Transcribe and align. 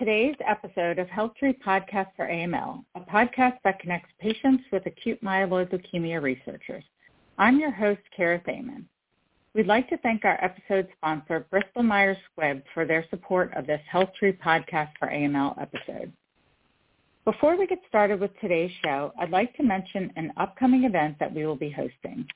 Today's 0.00 0.36
episode 0.48 0.98
of 0.98 1.08
HealthTree 1.08 1.60
Podcast 1.60 2.06
for 2.16 2.26
AML, 2.26 2.82
a 2.94 3.00
podcast 3.00 3.58
that 3.64 3.80
connects 3.80 4.08
patients 4.18 4.64
with 4.72 4.86
acute 4.86 5.22
myeloid 5.22 5.70
leukemia 5.70 6.22
researchers. 6.22 6.84
I'm 7.36 7.60
your 7.60 7.70
host, 7.70 8.00
Kara 8.16 8.40
Thaman. 8.40 8.84
We'd 9.54 9.66
like 9.66 9.90
to 9.90 9.98
thank 9.98 10.24
our 10.24 10.42
episode 10.42 10.88
sponsor, 10.96 11.46
Bristol 11.50 11.82
Myers 11.82 12.16
Squibb, 12.32 12.62
for 12.72 12.86
their 12.86 13.04
support 13.10 13.52
of 13.54 13.66
this 13.66 13.82
HealthTree 13.92 14.38
Podcast 14.38 14.88
for 14.98 15.08
AML 15.08 15.60
episode. 15.60 16.10
Before 17.26 17.58
we 17.58 17.66
get 17.66 17.80
started 17.86 18.20
with 18.20 18.30
today's 18.40 18.72
show, 18.82 19.12
I'd 19.20 19.28
like 19.28 19.54
to 19.56 19.62
mention 19.62 20.14
an 20.16 20.32
upcoming 20.38 20.84
event 20.84 21.18
that 21.20 21.34
we 21.34 21.44
will 21.44 21.56
be 21.56 21.68
hosting. 21.68 22.26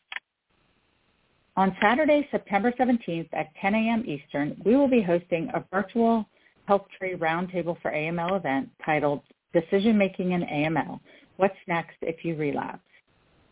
On 1.56 1.74
Saturday, 1.80 2.28
September 2.30 2.74
17th 2.78 3.28
at 3.32 3.54
10 3.58 3.74
a.m. 3.74 4.04
Eastern, 4.06 4.54
we 4.66 4.76
will 4.76 4.88
be 4.88 5.00
hosting 5.00 5.48
a 5.54 5.64
virtual 5.72 6.26
HealthTree 6.68 7.18
Roundtable 7.18 7.80
for 7.82 7.90
AML 7.90 8.36
event 8.36 8.70
titled 8.84 9.22
Decision 9.52 9.96
Making 9.98 10.32
in 10.32 10.42
AML, 10.42 11.00
What's 11.36 11.56
Next 11.68 11.96
If 12.02 12.24
You 12.24 12.36
Relapse. 12.36 12.80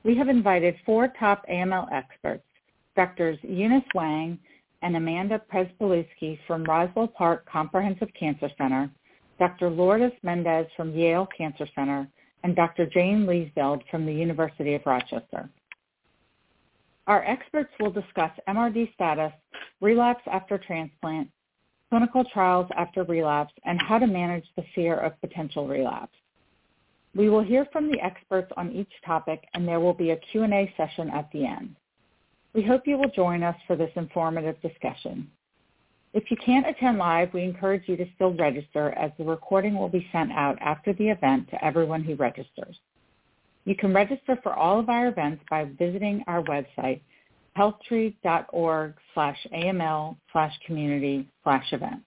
We 0.05 0.17
have 0.17 0.29
invited 0.29 0.77
four 0.85 1.13
top 1.19 1.45
AML 1.49 1.93
experts, 1.93 2.45
Drs. 2.97 3.39
Eunice 3.43 3.85
Wang 3.95 4.39
and 4.83 4.97
Amanda 4.97 5.41
Przespolewski 5.53 6.39
from 6.47 6.65
Roswell 6.65 7.09
Park 7.09 7.47
Comprehensive 7.51 8.09
Cancer 8.19 8.51
Center, 8.59 8.91
Dr. 9.39 9.71
Lourdes 9.71 10.13
Mendez 10.23 10.67
from 10.77 10.95
Yale 10.95 11.29
Cancer 11.37 11.69
Center, 11.75 12.09
and 12.43 12.57
Dr. 12.57 12.87
Jane 12.87 13.27
Liesveld 13.27 13.83
from 13.91 14.05
the 14.05 14.13
University 14.13 14.75
of 14.75 14.83
Rochester. 14.85 15.49
Our 17.07 17.25
experts 17.25 17.71
will 17.81 17.91
discuss 17.91 18.31
MRD 18.49 18.93
status, 18.95 19.33
relapse 19.81 20.23
after 20.31 20.59
transplant, 20.59 21.29
clinical 21.93 22.25
trials 22.33 22.67
after 22.75 23.05
relapse, 23.05 23.53
and 23.67 23.79
how 23.87 23.99
to 23.99 24.07
manage 24.07 24.47
the 24.57 24.65
fear 24.75 24.97
of 24.97 25.21
potential 25.21 25.69
relapse. 25.69 26.17
We 27.15 27.29
will 27.29 27.43
hear 27.43 27.67
from 27.71 27.91
the 27.91 28.01
experts 28.01 28.51
on 28.57 28.73
each 28.73 28.89
topic, 29.05 29.45
and 29.53 29.69
there 29.69 29.79
will 29.79 29.93
be 29.93 30.13
a 30.13 30.17
Q&A 30.17 30.73
session 30.79 31.11
at 31.11 31.31
the 31.33 31.45
end. 31.45 31.77
We 32.55 32.63
hope 32.63 32.87
you 32.87 32.97
will 32.97 33.11
join 33.11 33.43
us 33.43 33.57
for 33.67 33.77
this 33.77 33.91
informative 33.95 34.57
discussion. 34.63 35.31
If 36.15 36.31
you 36.31 36.39
can't 36.39 36.67
attend 36.67 36.97
live, 36.97 37.35
we 37.35 37.43
encourage 37.43 37.87
you 37.87 37.99
to 37.99 38.07
still 38.15 38.33
register 38.33 38.93
as 38.93 39.11
the 39.19 39.25
recording 39.25 39.75
will 39.75 39.91
be 39.91 40.09
sent 40.13 40.33
out 40.33 40.57
after 40.63 40.95
the 40.95 41.11
event 41.11 41.51
to 41.51 41.63
everyone 41.63 42.03
who 42.03 42.15
registers. 42.15 42.79
You 43.67 43.77
can 43.77 43.93
register 43.93 44.39
for 44.43 44.55
all 44.55 44.81
of 44.81 44.89
our 44.89 45.09
events 45.09 45.45
by 45.51 45.69
visiting 45.79 46.25
our 46.27 46.43
website, 46.45 47.03
healthtree.org 47.57 48.95
slash 49.15 49.47
AML 49.53 50.17
slash 50.33 50.53
community 50.67 51.29
slash 51.43 51.73
events. 51.73 52.05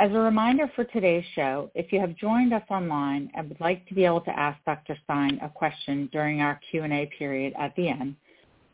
As 0.00 0.12
a 0.12 0.18
reminder 0.18 0.70
for 0.76 0.84
today's 0.84 1.24
show, 1.34 1.72
if 1.74 1.92
you 1.92 1.98
have 1.98 2.14
joined 2.14 2.54
us 2.54 2.62
online 2.70 3.28
and 3.34 3.48
would 3.48 3.60
like 3.60 3.84
to 3.88 3.94
be 3.94 4.04
able 4.04 4.20
to 4.20 4.38
ask 4.38 4.56
Dr. 4.64 4.96
Stein 5.02 5.40
a 5.42 5.48
question 5.48 6.08
during 6.12 6.40
our 6.40 6.60
Q&A 6.70 7.10
period 7.18 7.52
at 7.58 7.74
the 7.74 7.88
end, 7.88 8.14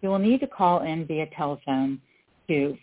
you 0.03 0.11
will 0.11 0.19
need 0.19 0.41
to 0.41 0.47
call 0.47 0.83
in 0.83 1.07
via 1.07 1.27
telephone 1.35 1.99
to 2.49 2.77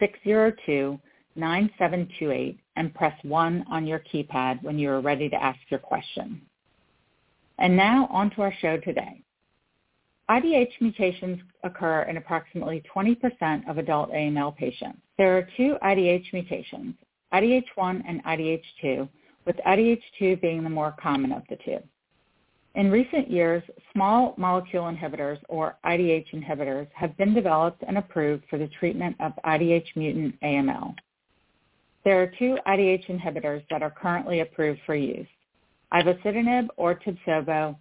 515-602-9728 0.00 2.58
and 2.76 2.94
press 2.94 3.18
1 3.24 3.64
on 3.68 3.86
your 3.86 3.98
keypad 3.98 4.62
when 4.62 4.78
you 4.78 4.88
are 4.90 5.00
ready 5.00 5.28
to 5.28 5.42
ask 5.42 5.58
your 5.68 5.80
question. 5.80 6.40
And 7.58 7.76
now 7.76 8.06
on 8.12 8.30
to 8.30 8.42
our 8.42 8.54
show 8.60 8.76
today. 8.76 9.20
IDH 10.28 10.80
mutations 10.80 11.40
occur 11.62 12.02
in 12.02 12.16
approximately 12.16 12.82
20% 12.94 13.68
of 13.68 13.78
adult 13.78 14.10
AML 14.10 14.56
patients. 14.56 14.98
There 15.18 15.36
are 15.36 15.48
two 15.56 15.76
IDH 15.82 16.32
mutations, 16.32 16.94
IDH1 17.32 18.02
and 18.08 18.24
IDH2, 18.24 19.08
with 19.44 19.56
IDH2 19.66 20.40
being 20.40 20.64
the 20.64 20.70
more 20.70 20.94
common 21.00 21.30
of 21.30 21.42
the 21.48 21.56
two. 21.64 21.78
In 22.74 22.90
recent 22.90 23.30
years, 23.30 23.62
small 23.92 24.34
molecule 24.36 24.84
inhibitors 24.84 25.38
or 25.48 25.76
IDH 25.86 26.34
inhibitors 26.34 26.88
have 26.94 27.16
been 27.16 27.32
developed 27.32 27.82
and 27.86 27.96
approved 27.96 28.44
for 28.50 28.58
the 28.58 28.68
treatment 28.68 29.16
of 29.20 29.32
IDH 29.46 29.96
mutant 29.96 30.38
AML. 30.42 30.94
There 32.04 32.20
are 32.20 32.32
two 32.38 32.58
IDH 32.66 33.06
inhibitors 33.06 33.64
that 33.70 33.82
are 33.82 33.90
currently 33.90 34.40
approved 34.40 34.80
for 34.84 34.94
use, 34.94 35.26
ivosidenib 35.92 36.68
or 36.76 36.94
Tibsovo 36.94 37.76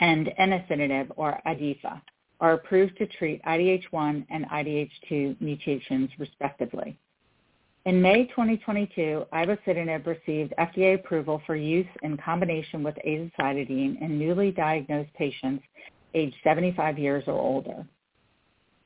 and 0.00 0.30
enasidenib 0.38 1.10
or 1.16 1.40
IDHIFA 1.46 2.00
are 2.40 2.54
approved 2.54 2.96
to 2.98 3.06
treat 3.06 3.42
IDH1 3.44 4.26
and 4.30 4.44
IDH2 4.46 5.40
mutations 5.40 6.10
respectively. 6.18 6.98
In 7.84 8.00
May 8.00 8.26
2022, 8.26 9.24
ivosidenib 9.32 10.06
received 10.06 10.54
FDA 10.58 10.94
approval 10.94 11.42
for 11.46 11.56
use 11.56 11.86
in 12.02 12.16
combination 12.16 12.82
with 12.82 12.94
azacitidine 13.06 14.00
in 14.00 14.18
newly 14.18 14.52
diagnosed 14.52 15.12
patients 15.14 15.64
aged 16.14 16.36
75 16.44 16.98
years 16.98 17.24
or 17.26 17.40
older. 17.40 17.84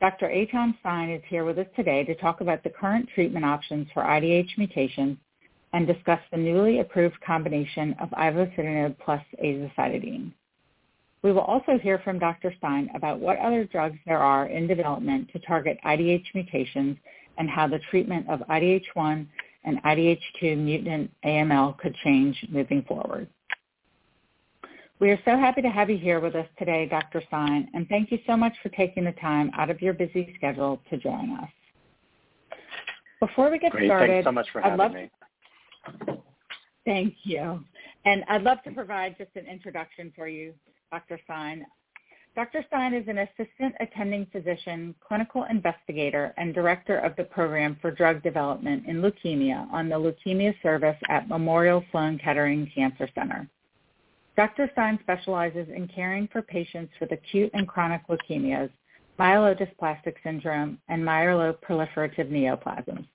Dr. 0.00 0.28
Eytan 0.28 0.78
Stein 0.80 1.10
is 1.10 1.22
here 1.28 1.44
with 1.44 1.58
us 1.58 1.66
today 1.74 2.04
to 2.04 2.14
talk 2.14 2.40
about 2.40 2.62
the 2.62 2.70
current 2.70 3.08
treatment 3.14 3.44
options 3.44 3.86
for 3.92 4.02
IDH 4.02 4.58
mutations 4.58 5.16
and 5.72 5.86
discuss 5.86 6.20
the 6.30 6.36
newly 6.36 6.80
approved 6.80 7.20
combination 7.20 7.94
of 8.00 8.10
ivosidenib 8.10 8.96
plus 8.98 9.22
azacitidine. 9.42 10.32
We 11.22 11.32
will 11.32 11.40
also 11.40 11.78
hear 11.78 11.98
from 12.00 12.18
Dr. 12.18 12.54
Stein 12.58 12.90
about 12.94 13.18
what 13.18 13.38
other 13.38 13.64
drugs 13.64 13.98
there 14.06 14.18
are 14.18 14.46
in 14.46 14.66
development 14.66 15.30
to 15.32 15.38
target 15.40 15.78
IDH 15.84 16.24
mutations 16.34 16.96
and 17.38 17.50
how 17.50 17.66
the 17.66 17.80
treatment 17.90 18.28
of 18.28 18.40
IDH1 18.40 19.26
and 19.64 19.82
IDH2 19.82 20.56
mutant 20.56 21.10
AML 21.24 21.76
could 21.78 21.94
change 22.04 22.36
moving 22.48 22.82
forward. 22.82 23.28
We 24.98 25.10
are 25.10 25.18
so 25.26 25.36
happy 25.36 25.60
to 25.60 25.68
have 25.68 25.90
you 25.90 25.98
here 25.98 26.20
with 26.20 26.34
us 26.34 26.46
today, 26.58 26.86
Dr. 26.88 27.22
Stein, 27.26 27.68
and 27.74 27.86
thank 27.88 28.10
you 28.10 28.18
so 28.26 28.34
much 28.34 28.54
for 28.62 28.70
taking 28.70 29.04
the 29.04 29.12
time 29.12 29.50
out 29.54 29.68
of 29.68 29.82
your 29.82 29.92
busy 29.92 30.32
schedule 30.36 30.80
to 30.88 30.96
join 30.96 31.32
us. 31.32 31.50
Before 33.20 33.50
we 33.50 33.58
get 33.58 33.72
Great. 33.72 33.88
started, 33.88 34.08
Thanks 34.08 34.26
so 34.26 34.32
much 34.32 34.46
for 34.52 34.62
having 34.62 34.78
love 34.78 34.92
me. 34.92 35.10
Thank 36.86 37.14
you. 37.24 37.62
And 38.06 38.24
I'd 38.28 38.42
love 38.42 38.62
to 38.64 38.70
provide 38.70 39.16
just 39.18 39.30
an 39.34 39.46
introduction 39.46 40.12
for 40.16 40.28
you, 40.28 40.54
Dr. 40.92 41.18
Stein. 41.24 41.66
Dr. 42.36 42.64
Stein 42.68 42.94
is 42.94 43.08
an 43.08 43.18
assistant 43.18 43.74
attending 43.80 44.26
physician, 44.26 44.94
clinical 45.00 45.44
investigator, 45.44 46.32
and 46.36 46.54
director 46.54 46.98
of 46.98 47.16
the 47.16 47.24
program 47.24 47.76
for 47.80 47.90
drug 47.90 48.22
development 48.22 48.86
in 48.86 49.00
leukemia 49.00 49.70
on 49.72 49.88
the 49.88 49.96
leukemia 49.96 50.54
service 50.62 50.96
at 51.08 51.28
Memorial 51.28 51.82
Sloan 51.90 52.18
Kettering 52.18 52.70
Cancer 52.74 53.08
Center. 53.14 53.48
Dr. 54.36 54.68
Stein 54.72 54.98
specializes 55.02 55.66
in 55.74 55.88
caring 55.88 56.28
for 56.28 56.42
patients 56.42 56.92
with 57.00 57.10
acute 57.10 57.50
and 57.54 57.66
chronic 57.66 58.02
leukemias, 58.08 58.70
myelodysplastic 59.18 60.14
syndrome, 60.22 60.78
and 60.88 61.02
myeloproliferative 61.02 62.30
neoplasms. 62.30 63.06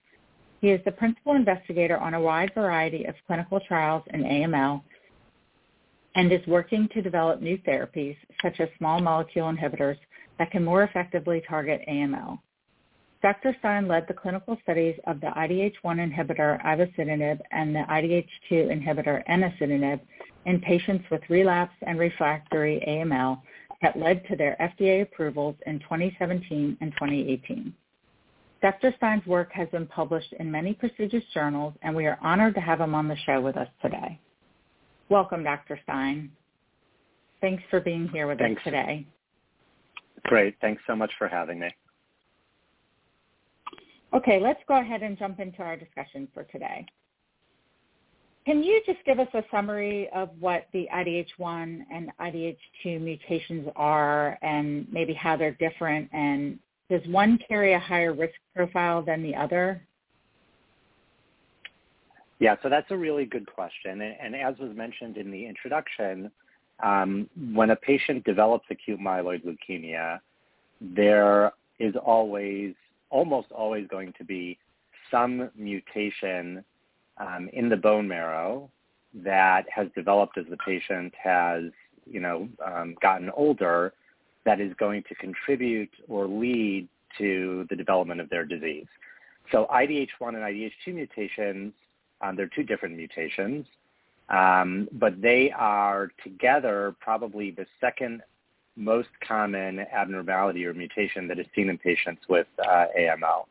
He 0.61 0.71
is 0.71 0.81
the 0.83 0.91
principal 0.91 1.35
investigator 1.35 1.97
on 1.97 2.15
a 2.15 2.21
wide 2.21 2.53
variety 2.53 3.05
of 3.05 3.15
clinical 3.27 3.59
trials 3.59 4.03
in 4.13 4.23
AML 4.23 4.81
and 6.15 6.31
is 6.31 6.45
working 6.47 6.87
to 6.93 7.01
develop 7.01 7.41
new 7.41 7.57
therapies 7.59 8.17
such 8.41 8.59
as 8.59 8.69
small 8.77 8.99
molecule 8.99 9.51
inhibitors 9.51 9.97
that 10.37 10.51
can 10.51 10.63
more 10.63 10.83
effectively 10.83 11.41
target 11.47 11.81
AML. 11.89 12.39
Dr. 13.21 13.55
Stein 13.59 13.87
led 13.87 14.07
the 14.07 14.15
clinical 14.15 14.57
studies 14.63 14.95
of 15.05 15.21
the 15.21 15.27
IDH1 15.27 15.73
inhibitor 15.83 16.59
ivosidenib 16.65 17.39
and 17.51 17.75
the 17.75 17.83
IDH2 17.87 18.51
inhibitor 18.51 19.23
enasidenib 19.29 19.99
in 20.45 20.59
patients 20.59 21.05
with 21.11 21.21
relapsed 21.29 21.77
and 21.85 21.99
refractory 21.99 22.83
AML 22.87 23.39
that 23.83 23.97
led 23.97 24.25
to 24.27 24.35
their 24.35 24.57
FDA 24.59 25.03
approvals 25.03 25.55
in 25.67 25.79
2017 25.79 26.77
and 26.81 26.91
2018. 26.93 27.73
Dr. 28.61 28.93
Stein's 28.97 29.25
work 29.25 29.51
has 29.53 29.67
been 29.69 29.87
published 29.87 30.33
in 30.39 30.51
many 30.51 30.73
prestigious 30.73 31.23
journals, 31.33 31.73
and 31.81 31.95
we 31.95 32.05
are 32.05 32.19
honored 32.21 32.55
to 32.55 32.61
have 32.61 32.79
him 32.79 32.93
on 32.93 33.07
the 33.07 33.15
show 33.25 33.41
with 33.41 33.57
us 33.57 33.67
today. 33.81 34.19
Welcome, 35.11 35.43
Dr. 35.43 35.77
Stein. 35.83 36.31
Thanks 37.41 37.61
for 37.69 37.81
being 37.81 38.07
here 38.07 38.27
with 38.27 38.37
Thanks. 38.37 38.59
us 38.59 38.63
today. 38.63 39.05
Great. 40.23 40.55
Thanks 40.61 40.81
so 40.87 40.95
much 40.95 41.11
for 41.17 41.27
having 41.27 41.59
me. 41.59 41.67
Okay, 44.13 44.39
let's 44.39 44.61
go 44.69 44.79
ahead 44.79 45.03
and 45.03 45.19
jump 45.19 45.41
into 45.41 45.61
our 45.63 45.75
discussion 45.75 46.29
for 46.33 46.43
today. 46.43 46.85
Can 48.45 48.63
you 48.63 48.81
just 48.85 48.99
give 49.05 49.19
us 49.19 49.27
a 49.33 49.43
summary 49.51 50.09
of 50.15 50.29
what 50.39 50.67
the 50.71 50.87
IDH1 50.95 51.81
and 51.91 52.09
IDH2 52.21 53.01
mutations 53.01 53.67
are 53.75 54.39
and 54.41 54.87
maybe 54.93 55.13
how 55.13 55.35
they're 55.35 55.57
different 55.59 56.09
and 56.13 56.57
does 56.89 57.01
one 57.07 57.37
carry 57.49 57.73
a 57.73 57.79
higher 57.79 58.13
risk 58.13 58.35
profile 58.55 59.01
than 59.01 59.23
the 59.23 59.35
other? 59.35 59.85
Yeah, 62.41 62.55
so 62.63 62.69
that's 62.69 62.89
a 62.89 62.97
really 62.97 63.25
good 63.25 63.45
question. 63.45 64.01
And, 64.01 64.15
and 64.19 64.35
as 64.35 64.57
was 64.57 64.75
mentioned 64.75 65.15
in 65.15 65.29
the 65.29 65.45
introduction, 65.45 66.31
um, 66.81 67.29
when 67.53 67.69
a 67.69 67.75
patient 67.75 68.23
develops 68.23 68.65
acute 68.71 68.99
myeloid 68.99 69.43
leukemia, 69.45 70.19
there 70.81 71.51
is 71.77 71.93
always, 72.03 72.73
almost 73.11 73.51
always 73.51 73.87
going 73.87 74.11
to 74.17 74.23
be 74.23 74.57
some 75.11 75.51
mutation 75.55 76.65
um, 77.17 77.47
in 77.53 77.69
the 77.69 77.77
bone 77.77 78.07
marrow 78.07 78.71
that 79.13 79.67
has 79.69 79.87
developed 79.95 80.35
as 80.39 80.45
the 80.49 80.57
patient 80.57 81.13
has, 81.21 81.65
you 82.09 82.19
know, 82.19 82.49
um, 82.65 82.95
gotten 83.03 83.29
older 83.37 83.93
that 84.45 84.59
is 84.59 84.73
going 84.79 85.03
to 85.09 85.13
contribute 85.13 85.91
or 86.07 86.25
lead 86.25 86.87
to 87.19 87.67
the 87.69 87.75
development 87.75 88.19
of 88.19 88.31
their 88.31 88.45
disease. 88.45 88.87
So 89.51 89.67
IDH1 89.71 90.29
and 90.29 90.37
IDH2 90.37 90.95
mutations, 90.95 91.73
um, 92.21 92.35
they're 92.35 92.49
two 92.53 92.63
different 92.63 92.95
mutations, 92.95 93.65
um, 94.29 94.87
but 94.93 95.21
they 95.21 95.51
are 95.51 96.11
together 96.23 96.95
probably 96.99 97.51
the 97.51 97.65
second 97.79 98.21
most 98.75 99.09
common 99.27 99.79
abnormality 99.79 100.65
or 100.65 100.73
mutation 100.73 101.27
that 101.27 101.39
is 101.39 101.45
seen 101.55 101.69
in 101.69 101.77
patients 101.77 102.21
with 102.29 102.47
uh, 102.65 102.85
AML. 102.97 103.45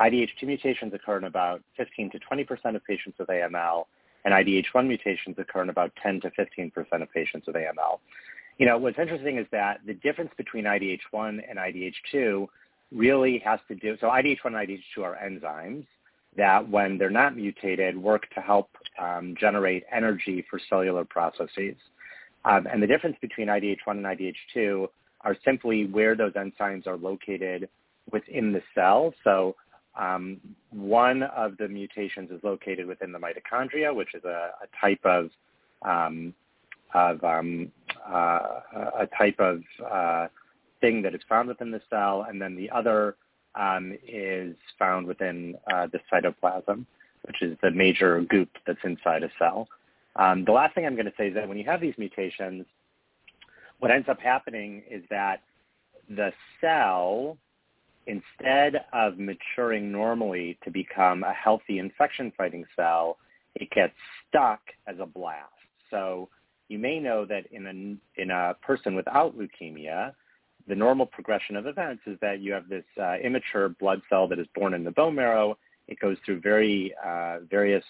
IDH2 0.00 0.42
mutations 0.44 0.92
occur 0.94 1.16
in 1.16 1.24
about 1.24 1.62
15 1.76 2.10
to 2.10 2.18
20% 2.18 2.76
of 2.76 2.84
patients 2.84 3.18
with 3.18 3.28
AML, 3.28 3.86
and 4.24 4.34
IDH1 4.34 4.86
mutations 4.86 5.36
occur 5.38 5.62
in 5.62 5.70
about 5.70 5.92
10 6.02 6.20
to 6.20 6.30
15% 6.30 7.02
of 7.02 7.12
patients 7.12 7.46
with 7.46 7.56
AML. 7.56 7.98
You 8.58 8.66
know, 8.66 8.78
what's 8.78 8.98
interesting 8.98 9.38
is 9.38 9.46
that 9.50 9.80
the 9.86 9.94
difference 9.94 10.30
between 10.36 10.64
IDH1 10.64 11.40
and 11.48 11.58
IDH2 11.58 12.46
really 12.92 13.38
has 13.44 13.60
to 13.68 13.74
do, 13.74 13.96
so 14.00 14.08
IDH1 14.08 14.46
and 14.46 14.54
IDH2 14.54 15.02
are 15.02 15.18
enzymes 15.22 15.86
that 16.38 16.66
when 16.68 16.96
they're 16.96 17.10
not 17.10 17.36
mutated 17.36 17.96
work 17.98 18.28
to 18.34 18.40
help 18.40 18.70
um, 18.98 19.34
generate 19.38 19.84
energy 19.92 20.44
for 20.48 20.58
cellular 20.70 21.04
processes. 21.04 21.76
Um, 22.44 22.66
and 22.66 22.82
the 22.82 22.86
difference 22.86 23.16
between 23.20 23.48
IDH1 23.48 23.76
and 23.88 24.04
IDH2 24.04 24.88
are 25.22 25.36
simply 25.44 25.86
where 25.86 26.16
those 26.16 26.32
enzymes 26.32 26.86
are 26.86 26.96
located 26.96 27.68
within 28.10 28.52
the 28.52 28.62
cell. 28.74 29.12
So 29.24 29.56
um, 29.98 30.40
one 30.70 31.24
of 31.24 31.56
the 31.58 31.68
mutations 31.68 32.30
is 32.30 32.40
located 32.42 32.86
within 32.86 33.12
the 33.12 33.18
mitochondria, 33.18 33.94
which 33.94 34.14
is 34.14 34.24
a, 34.24 34.50
a 34.62 34.80
type 34.80 35.04
of 35.04 35.30
um, 35.82 36.34
of 36.94 37.22
um, 37.22 37.70
uh, 38.08 38.60
a 38.98 39.08
type 39.18 39.38
of 39.38 39.62
uh, 39.90 40.28
thing 40.80 41.02
that 41.02 41.14
is 41.14 41.20
found 41.28 41.48
within 41.48 41.70
the 41.70 41.82
cell, 41.90 42.26
and 42.28 42.40
then 42.40 42.56
the 42.56 42.70
other 42.70 43.16
um, 43.58 43.96
is 44.06 44.54
found 44.78 45.06
within 45.06 45.56
uh, 45.72 45.86
the 45.92 45.98
cytoplasm, 46.10 46.86
which 47.22 47.42
is 47.42 47.56
the 47.62 47.70
major 47.70 48.22
goop 48.22 48.48
that's 48.66 48.78
inside 48.84 49.22
a 49.22 49.30
cell. 49.38 49.68
Um, 50.16 50.44
the 50.44 50.52
last 50.52 50.74
thing 50.74 50.86
I'm 50.86 50.94
going 50.94 51.06
to 51.06 51.12
say 51.18 51.28
is 51.28 51.34
that 51.34 51.48
when 51.48 51.58
you 51.58 51.64
have 51.64 51.80
these 51.80 51.94
mutations, 51.98 52.64
what 53.80 53.90
ends 53.90 54.08
up 54.08 54.20
happening 54.20 54.82
is 54.90 55.02
that 55.10 55.42
the 56.08 56.32
cell 56.60 57.36
instead 58.08 58.86
of 58.92 59.18
maturing 59.18 59.92
normally 59.92 60.58
to 60.64 60.70
become 60.70 61.22
a 61.22 61.32
healthy 61.32 61.78
infection-fighting 61.78 62.64
cell, 62.74 63.18
it 63.54 63.70
gets 63.70 63.92
stuck 64.26 64.60
as 64.86 64.96
a 64.98 65.06
blast. 65.06 65.52
So 65.90 66.28
you 66.68 66.78
may 66.78 66.98
know 66.98 67.26
that 67.26 67.44
in 67.52 67.66
a, 67.66 68.20
in 68.20 68.30
a 68.30 68.54
person 68.62 68.94
without 68.94 69.36
leukemia, 69.38 70.12
the 70.68 70.74
normal 70.74 71.06
progression 71.06 71.56
of 71.56 71.66
events 71.66 72.02
is 72.06 72.18
that 72.20 72.40
you 72.40 72.52
have 72.52 72.68
this 72.68 72.84
uh, 73.00 73.16
immature 73.22 73.70
blood 73.70 74.02
cell 74.08 74.28
that 74.28 74.38
is 74.38 74.46
born 74.54 74.74
in 74.74 74.84
the 74.84 74.90
bone 74.90 75.14
marrow. 75.14 75.56
It 75.88 75.98
goes 75.98 76.16
through 76.24 76.40
very 76.40 76.94
uh, 77.04 77.38
various 77.50 77.84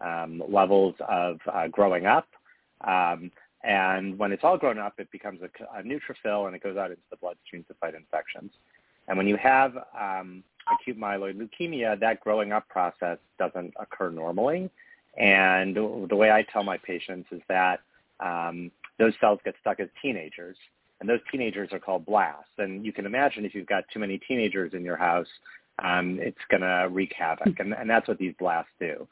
um, 0.00 0.42
levels 0.48 0.94
of 1.08 1.38
uh, 1.52 1.68
growing 1.68 2.06
up. 2.06 2.28
Um, 2.82 3.30
and 3.64 4.18
when 4.18 4.32
it's 4.32 4.44
all 4.44 4.56
grown 4.56 4.78
up, 4.78 4.94
it 4.98 5.10
becomes 5.10 5.40
a, 5.42 5.78
a 5.78 5.82
neutrophil 5.82 6.46
and 6.46 6.54
it 6.54 6.62
goes 6.62 6.76
out 6.76 6.90
into 6.90 7.02
the 7.10 7.16
bloodstream 7.16 7.64
to 7.64 7.74
fight 7.74 7.94
infections. 7.94 8.52
And 9.08 9.16
when 9.16 9.26
you 9.26 9.36
have 9.36 9.76
um, 9.98 10.42
acute 10.72 10.98
myeloid 10.98 11.36
leukemia, 11.36 11.98
that 12.00 12.20
growing 12.20 12.52
up 12.52 12.68
process 12.68 13.18
doesn't 13.38 13.74
occur 13.78 14.10
normally. 14.10 14.70
And 15.16 15.74
the 15.74 16.14
way 16.14 16.30
I 16.30 16.42
tell 16.42 16.62
my 16.62 16.76
patients 16.76 17.28
is 17.32 17.40
that 17.48 17.80
um, 18.20 18.70
those 18.98 19.14
cells 19.20 19.40
get 19.44 19.54
stuck 19.60 19.80
as 19.80 19.88
teenagers. 20.00 20.56
And 21.00 21.08
those 21.08 21.20
teenagers 21.30 21.72
are 21.72 21.78
called 21.78 22.04
blasts. 22.04 22.50
And 22.58 22.84
you 22.84 22.92
can 22.92 23.06
imagine 23.06 23.44
if 23.44 23.54
you've 23.54 23.66
got 23.66 23.84
too 23.92 24.00
many 24.00 24.18
teenagers 24.18 24.72
in 24.74 24.84
your 24.84 24.96
house, 24.96 25.28
um, 25.82 26.18
it's 26.20 26.38
going 26.50 26.62
to 26.62 26.88
wreak 26.90 27.12
havoc. 27.16 27.60
And, 27.60 27.72
and, 27.72 27.88
that's 27.88 28.08
what 28.08 28.18
these 28.18 28.34
blasts 28.38 28.72
do. 28.80 29.06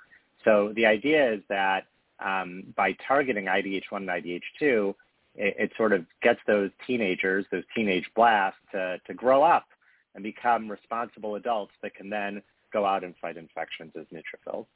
So 0.44 0.72
the 0.74 0.84
idea 0.84 1.34
is 1.34 1.40
that 1.48 1.86
um, 2.18 2.64
by 2.76 2.96
targeting 3.06 3.44
IDH1 3.44 3.82
and 3.92 4.08
IDH2, 4.08 4.94
it, 5.36 5.54
it, 5.58 5.72
sort 5.76 5.92
of 5.92 6.04
gets 6.22 6.40
those 6.46 6.70
teenagers, 6.86 7.44
those 7.52 7.64
teenage 7.74 8.10
blasts, 8.16 8.58
to, 8.72 8.98
to 9.06 9.14
grow 9.14 9.42
up 9.42 9.66
and 10.14 10.24
become 10.24 10.68
responsible 10.68 11.36
adults 11.36 11.72
that 11.82 11.94
can 11.94 12.10
then 12.10 12.42
go 12.72 12.84
out 12.84 13.04
and 13.04 13.14
fight 13.20 13.36
infections 13.36 13.92
as 13.98 14.06
neutrophils. 14.06 14.66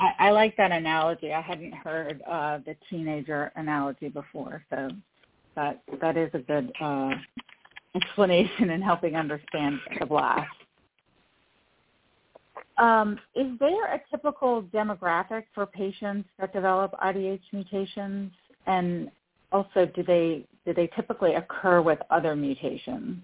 I, 0.00 0.28
I 0.28 0.30
like 0.30 0.56
that 0.56 0.72
analogy. 0.72 1.32
I 1.32 1.40
hadn't 1.40 1.74
heard 1.74 2.22
uh, 2.28 2.58
the 2.64 2.76
teenager 2.88 3.52
analogy 3.56 4.08
before, 4.08 4.62
so 4.70 4.90
that 5.56 5.82
that 6.00 6.16
is 6.16 6.30
a 6.34 6.38
good 6.38 6.72
uh, 6.80 7.10
explanation 7.94 8.70
in 8.70 8.80
helping 8.80 9.16
understand 9.16 9.78
the 9.98 10.06
blast. 10.06 10.48
Um, 12.78 13.18
is 13.34 13.58
there 13.58 13.92
a 13.92 14.00
typical 14.10 14.62
demographic 14.62 15.44
for 15.52 15.66
patients 15.66 16.28
that 16.38 16.52
develop 16.52 16.92
IDH 17.02 17.40
mutations, 17.52 18.30
and 18.66 19.10
also 19.50 19.86
do 19.96 20.04
they 20.04 20.44
do 20.64 20.72
they 20.74 20.86
typically 20.94 21.34
occur 21.34 21.80
with 21.82 21.98
other 22.10 22.36
mutations? 22.36 23.18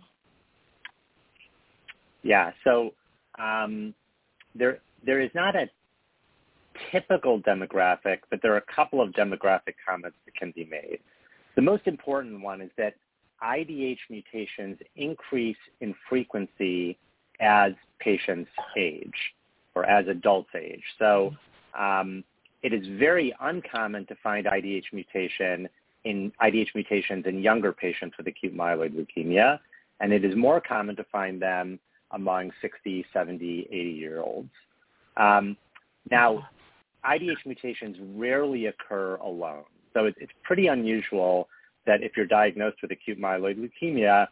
Yeah, 2.24 2.50
so 2.64 2.94
um, 3.38 3.94
there 4.56 4.78
there 5.06 5.20
is 5.20 5.30
not 5.34 5.54
a 5.54 5.68
typical 6.90 7.40
demographic, 7.40 8.18
but 8.30 8.40
there 8.42 8.52
are 8.54 8.58
a 8.58 8.74
couple 8.74 9.00
of 9.00 9.10
demographic 9.10 9.74
comments 9.86 10.16
that 10.24 10.34
can 10.34 10.52
be 10.54 10.64
made. 10.64 10.98
The 11.56 11.62
most 11.62 11.86
important 11.86 12.40
one 12.40 12.60
is 12.60 12.70
that 12.76 12.94
IDH 13.42 13.98
mutations 14.10 14.78
increase 14.96 15.56
in 15.80 15.94
frequency 16.08 16.98
as 17.40 17.72
patients 17.98 18.50
age 18.76 19.34
or 19.74 19.84
as 19.84 20.06
adults 20.08 20.50
age. 20.54 20.82
So 20.98 21.32
um, 21.78 22.24
it 22.62 22.72
is 22.72 22.86
very 22.98 23.34
uncommon 23.40 24.06
to 24.06 24.14
find 24.22 24.46
IDH 24.46 24.92
mutation 24.92 25.68
in 26.04 26.32
IDH 26.42 26.74
mutations 26.74 27.24
in 27.26 27.42
younger 27.42 27.72
patients 27.72 28.16
with 28.18 28.26
acute 28.26 28.54
myeloid 28.54 28.94
leukemia, 28.94 29.58
and 30.00 30.12
it 30.12 30.24
is 30.24 30.36
more 30.36 30.60
common 30.60 30.94
to 30.96 31.04
find 31.04 31.40
them 31.40 31.78
among 32.10 32.50
60, 32.60 33.04
70, 33.12 33.68
80 33.70 33.90
year 33.90 34.20
olds. 34.20 34.50
Um, 35.16 35.56
now, 36.10 36.48
IDH 37.04 37.46
mutations 37.46 37.96
rarely 38.14 38.66
occur 38.66 39.16
alone. 39.16 39.64
So 39.92 40.06
it's, 40.06 40.16
it's 40.20 40.32
pretty 40.42 40.66
unusual 40.66 41.48
that 41.86 42.02
if 42.02 42.16
you're 42.16 42.26
diagnosed 42.26 42.78
with 42.82 42.90
acute 42.90 43.20
myeloid 43.20 43.56
leukemia, 43.58 44.28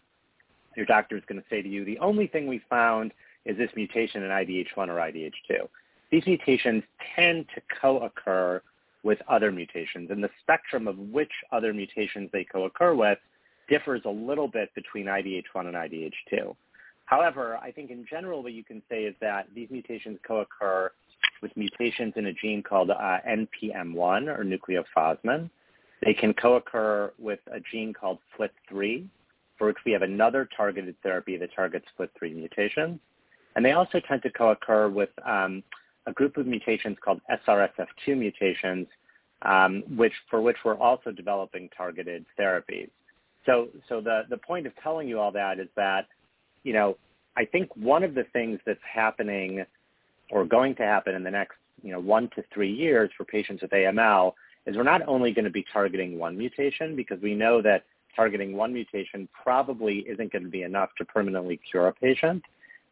your 0.77 0.87
doctor 0.87 1.17
is 1.17 1.23
going 1.29 1.41
to 1.41 1.47
say 1.51 1.63
to 1.63 1.69
you, 1.69 1.85
the 1.85 1.99
only 1.99 2.27
thing 2.27 2.47
we 2.47 2.63
found 2.71 3.13
is 3.45 3.57
this 3.59 3.71
mutation 3.77 4.23
in 4.23 4.31
IDH1 4.31 4.89
or 4.89 4.97
IDH2. 4.97 5.69
These 6.11 6.27
mutations 6.27 6.83
tend 7.17 7.47
to 7.55 7.63
co-occur 7.81 8.63
with 9.03 9.19
other 9.29 9.51
mutations, 9.51 10.11
and 10.11 10.23
the 10.23 10.31
spectrum 10.41 10.87
of 10.87 10.97
which 10.99 11.33
other 11.51 11.75
mutations 11.75 12.31
they 12.33 12.45
co-occur 12.45 12.95
with 12.95 13.19
differs 13.69 14.03
a 14.05 14.11
little 14.11 14.47
bit 14.49 14.73
between 14.75 15.07
IDH1 15.07 15.67
and 15.67 15.75
IDH2. 15.75 16.55
However, 17.07 17.59
I 17.61 17.73
think 17.73 17.91
in 17.91 18.07
general 18.09 18.43
what 18.43 18.53
you 18.53 18.65
can 18.65 18.81
say 18.89 19.05
is 19.05 19.15
that 19.21 19.49
these 19.55 19.69
mutations 19.71 20.19
co-occur 20.27 20.93
with 21.43 21.57
mutations 21.57 22.15
in 22.17 22.27
a 22.27 22.33
gene 22.33 22.63
called 22.63 22.91
uh, 22.91 23.19
NPM1 23.29 24.29
or 24.29 24.45
nucleophosmin. 24.45 25.51
They 26.05 26.15
can 26.15 26.35
co-occur 26.35 27.13
with 27.19 27.41
a 27.53 27.61
gene 27.71 27.93
called 27.93 28.19
FLT3, 28.39 29.07
for 29.57 29.69
which 29.69 29.77
we 29.87 29.93
have 29.93 30.03
another 30.03 30.49
targeted 30.57 30.97
therapy 31.03 31.37
that 31.37 31.55
targets 31.55 31.87
FLT3 31.99 32.35
mutations. 32.35 32.99
And 33.55 33.65
they 33.65 33.73
also 33.73 34.01
tend 34.01 34.23
to 34.23 34.31
co-occur 34.31 34.89
with 34.89 35.11
um, 35.27 35.63
a 36.07 36.13
group 36.13 36.37
of 36.37 36.47
mutations 36.47 36.97
called 37.05 37.21
SRSF2 37.31 38.17
mutations, 38.17 38.87
um, 39.43 39.83
which 39.97 40.13
for 40.31 40.41
which 40.41 40.57
we're 40.65 40.79
also 40.79 41.13
developing 41.13 41.69
targeted 41.77 42.25
therapies. 42.39 42.91
So, 43.47 43.69
so 43.89 44.01
the, 44.01 44.23
the 44.31 44.37
point 44.37 44.67
of 44.67 44.73
telling 44.83 45.09
you 45.09 45.19
all 45.19 45.33
that 45.33 45.59
is 45.59 45.69
that, 45.77 46.07
you 46.63 46.73
know, 46.73 46.97
I 47.37 47.45
think 47.45 47.75
one 47.77 48.05
of 48.05 48.15
the 48.15 48.25
things 48.33 48.61
that's 48.67 48.81
happening 48.83 49.65
or 50.33 50.45
going 50.45 50.75
to 50.75 50.83
happen 50.83 51.15
in 51.15 51.23
the 51.23 51.31
next 51.31 51.57
you 51.83 51.93
know 51.93 52.01
one 52.01 52.29
to 52.35 52.43
three 52.53 52.73
years 52.73 53.11
for 53.17 53.25
patients 53.25 53.63
with 53.63 53.71
AML 53.71 54.33
is 54.67 54.77
we're 54.77 54.83
not 54.83 55.07
only 55.07 55.33
going 55.33 55.45
to 55.45 55.51
be 55.51 55.65
targeting 55.73 56.19
one 56.19 56.37
mutation 56.37 56.97
because 56.97 57.21
we 57.21 57.35
know 57.35 57.63
that 57.63 57.85
targeting 58.17 58.57
one 58.57 58.73
mutation 58.73 59.29
probably 59.33 59.99
isn't 60.01 60.33
going 60.33 60.45
to 60.45 60.51
be 60.51 60.63
enough 60.63 60.91
to 60.99 61.05
permanently 61.05 61.61
cure 61.71 61.89
a 61.89 61.93
patient. 61.93 62.43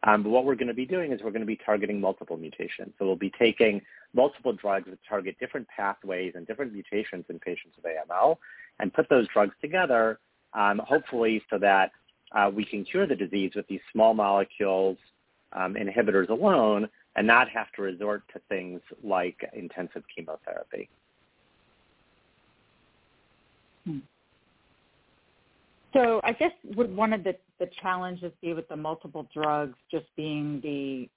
Um, 0.03 0.23
but 0.23 0.29
what 0.29 0.45
we're 0.45 0.55
going 0.55 0.67
to 0.67 0.73
be 0.73 0.85
doing 0.85 1.11
is 1.11 1.21
we're 1.21 1.31
going 1.31 1.41
to 1.41 1.47
be 1.47 1.59
targeting 1.63 2.01
multiple 2.01 2.35
mutations. 2.35 2.91
So 2.97 3.05
we'll 3.05 3.15
be 3.15 3.31
taking 3.37 3.81
multiple 4.13 4.51
drugs 4.51 4.89
that 4.89 4.97
target 5.07 5.37
different 5.39 5.67
pathways 5.67 6.33
and 6.35 6.47
different 6.47 6.73
mutations 6.73 7.25
in 7.29 7.39
patients 7.39 7.75
with 7.75 7.85
AML 7.85 8.37
and 8.79 8.91
put 8.91 9.07
those 9.09 9.27
drugs 9.27 9.53
together, 9.61 10.19
um, 10.53 10.81
hopefully 10.83 11.43
so 11.51 11.59
that 11.59 11.91
uh, 12.31 12.49
we 12.53 12.65
can 12.65 12.83
cure 12.83 13.05
the 13.05 13.15
disease 13.15 13.51
with 13.55 13.67
these 13.67 13.81
small 13.91 14.15
molecules 14.15 14.97
um, 15.53 15.75
inhibitors 15.75 16.29
alone 16.29 16.89
and 17.15 17.27
not 17.27 17.49
have 17.49 17.71
to 17.75 17.81
resort 17.81 18.23
to 18.33 18.39
things 18.49 18.81
like 19.03 19.37
intensive 19.53 20.03
chemotherapy. 20.15 20.89
Hmm. 23.85 23.99
So 25.93 26.21
I 26.23 26.31
guess 26.33 26.51
would 26.75 26.95
one 26.95 27.11
of 27.11 27.23
the, 27.23 27.35
the 27.59 27.69
challenges 27.81 28.31
be 28.41 28.53
with 28.53 28.67
the 28.69 28.77
multiple 28.77 29.27
drugs 29.33 29.77
just 29.89 30.05
being 30.15 30.61
the 30.61 31.09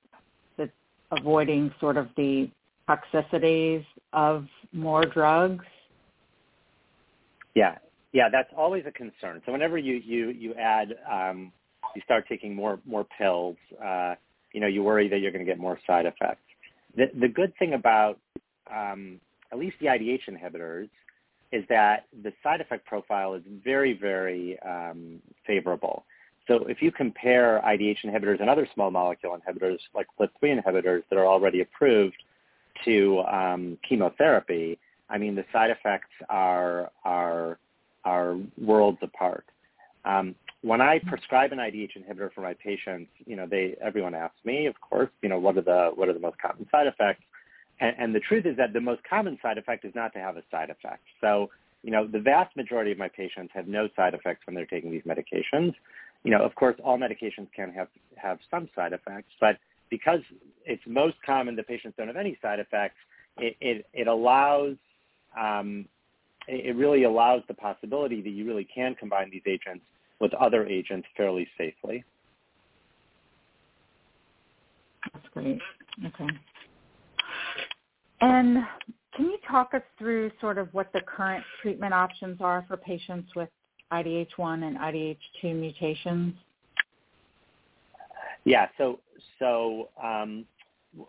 the 0.56 0.70
avoiding 1.16 1.72
sort 1.78 1.96
of 1.96 2.08
the 2.16 2.50
toxicities 2.88 3.84
of 4.12 4.46
more 4.72 5.04
drugs? 5.04 5.64
Yeah, 7.54 7.78
yeah, 8.12 8.28
that's 8.30 8.50
always 8.56 8.84
a 8.86 8.92
concern. 8.92 9.42
So 9.46 9.52
whenever 9.52 9.78
you 9.78 9.94
you 9.94 10.30
you 10.30 10.54
add 10.54 10.94
um, 11.10 11.52
you 11.94 12.02
start 12.02 12.26
taking 12.28 12.54
more 12.54 12.80
more 12.84 13.06
pills, 13.16 13.56
uh, 13.84 14.14
you 14.54 14.60
know, 14.60 14.66
you 14.68 14.82
worry 14.82 15.08
that 15.08 15.18
you're 15.18 15.32
going 15.32 15.44
to 15.44 15.50
get 15.50 15.58
more 15.58 15.78
side 15.86 16.06
effects. 16.06 16.40
The 16.96 17.10
the 17.20 17.28
good 17.28 17.52
thing 17.58 17.74
about 17.74 18.18
um, 18.74 19.20
at 19.52 19.58
least 19.58 19.76
the 19.80 19.86
IDH 19.86 20.22
inhibitors 20.30 20.88
is 21.52 21.64
that 21.68 22.06
the 22.22 22.32
side 22.42 22.60
effect 22.60 22.86
profile 22.86 23.34
is 23.34 23.42
very, 23.62 23.92
very 23.92 24.58
um, 24.60 25.20
favorable. 25.46 26.04
So 26.48 26.64
if 26.66 26.82
you 26.82 26.90
compare 26.92 27.62
IDH 27.64 27.98
inhibitors 28.04 28.40
and 28.40 28.48
other 28.48 28.68
small 28.74 28.90
molecule 28.90 29.36
inhibitors 29.38 29.78
like 29.94 30.06
FLT3 30.18 30.62
inhibitors 30.62 31.02
that 31.10 31.16
are 31.18 31.26
already 31.26 31.60
approved 31.60 32.16
to 32.84 33.20
um, 33.22 33.78
chemotherapy, 33.88 34.78
I 35.10 35.18
mean 35.18 35.34
the 35.34 35.44
side 35.52 35.70
effects 35.70 36.10
are 36.28 36.90
are 37.04 37.58
are 38.04 38.36
worlds 38.58 38.98
apart. 39.02 39.44
Um, 40.04 40.34
when 40.62 40.80
I 40.80 40.98
prescribe 41.06 41.52
an 41.52 41.58
IDH 41.58 41.90
inhibitor 41.98 42.32
for 42.32 42.40
my 42.40 42.54
patients, 42.54 43.10
you 43.26 43.36
know, 43.36 43.46
they 43.46 43.76
everyone 43.82 44.14
asks 44.14 44.38
me, 44.44 44.66
of 44.66 44.74
course, 44.80 45.10
you 45.22 45.28
know, 45.28 45.38
what 45.38 45.58
are 45.58 45.62
the 45.62 45.90
what 45.94 46.08
are 46.08 46.14
the 46.14 46.20
most 46.20 46.38
common 46.38 46.66
side 46.70 46.86
effects? 46.86 47.22
And, 47.80 47.94
and 47.98 48.14
the 48.14 48.20
truth 48.20 48.46
is 48.46 48.56
that 48.56 48.72
the 48.72 48.80
most 48.80 49.02
common 49.08 49.38
side 49.42 49.58
effect 49.58 49.84
is 49.84 49.94
not 49.94 50.12
to 50.14 50.20
have 50.20 50.36
a 50.36 50.42
side 50.50 50.70
effect. 50.70 51.02
So, 51.20 51.50
you 51.82 51.90
know, 51.90 52.06
the 52.06 52.18
vast 52.20 52.56
majority 52.56 52.92
of 52.92 52.98
my 52.98 53.08
patients 53.08 53.50
have 53.54 53.66
no 53.66 53.88
side 53.94 54.14
effects 54.14 54.46
when 54.46 54.54
they're 54.54 54.66
taking 54.66 54.90
these 54.90 55.02
medications. 55.02 55.74
You 56.22 56.30
know, 56.30 56.42
of 56.42 56.54
course, 56.54 56.76
all 56.82 56.98
medications 56.98 57.48
can 57.54 57.70
have, 57.72 57.88
have 58.16 58.38
some 58.50 58.68
side 58.74 58.94
effects, 58.94 59.32
but 59.40 59.58
because 59.90 60.20
it's 60.64 60.82
most 60.86 61.16
common 61.26 61.56
that 61.56 61.68
patients 61.68 61.94
don't 61.98 62.06
have 62.06 62.16
any 62.16 62.38
side 62.40 62.58
effects, 62.58 62.96
it, 63.36 63.56
it, 63.60 63.86
it 63.92 64.06
allows, 64.06 64.76
um, 65.38 65.86
it 66.48 66.74
really 66.76 67.04
allows 67.04 67.42
the 67.48 67.54
possibility 67.54 68.22
that 68.22 68.30
you 68.30 68.46
really 68.46 68.66
can 68.74 68.94
combine 68.94 69.28
these 69.30 69.42
agents 69.46 69.84
with 70.20 70.32
other 70.34 70.66
agents 70.66 71.06
fairly 71.16 71.46
safely. 71.58 72.04
That's 75.12 75.26
great. 75.32 75.58
Okay. 76.06 76.28
And 78.20 78.64
can 79.14 79.26
you 79.26 79.38
talk 79.48 79.74
us 79.74 79.82
through 79.98 80.30
sort 80.40 80.58
of 80.58 80.72
what 80.72 80.92
the 80.92 81.00
current 81.00 81.44
treatment 81.62 81.92
options 81.92 82.40
are 82.40 82.64
for 82.66 82.76
patients 82.76 83.30
with 83.36 83.48
IDH1 83.92 84.64
and 84.64 84.78
IDH2 84.78 85.54
mutations? 85.54 86.34
Yeah, 88.44 88.68
so 88.76 89.00
so 89.38 89.88
um, 90.02 90.44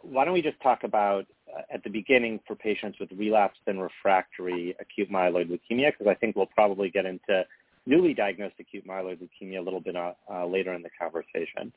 why 0.01 0.25
don't 0.25 0.33
we 0.33 0.41
just 0.41 0.59
talk 0.61 0.83
about 0.83 1.25
uh, 1.55 1.61
at 1.73 1.83
the 1.83 1.89
beginning 1.89 2.39
for 2.47 2.55
patients 2.55 2.99
with 2.99 3.09
relapsed 3.11 3.59
and 3.67 3.81
refractory 3.81 4.75
acute 4.79 5.11
myeloid 5.11 5.49
leukemia, 5.49 5.91
because 5.91 6.07
I 6.07 6.15
think 6.15 6.35
we'll 6.35 6.45
probably 6.47 6.89
get 6.89 7.05
into 7.05 7.43
newly 7.85 8.13
diagnosed 8.13 8.55
acute 8.59 8.87
myeloid 8.87 9.19
leukemia 9.19 9.59
a 9.59 9.61
little 9.61 9.79
bit 9.79 9.95
uh, 9.95 10.13
uh, 10.31 10.45
later 10.45 10.73
in 10.73 10.81
the 10.81 10.89
conversation. 10.99 11.71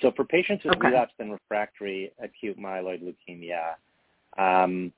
So 0.00 0.10
for 0.16 0.24
patients 0.24 0.64
with 0.64 0.76
okay. 0.76 0.88
relapsed 0.88 1.14
and 1.18 1.32
refractory 1.32 2.12
acute 2.22 2.58
myeloid 2.58 3.02
leukemia, 3.02 3.74
um, 4.38 4.92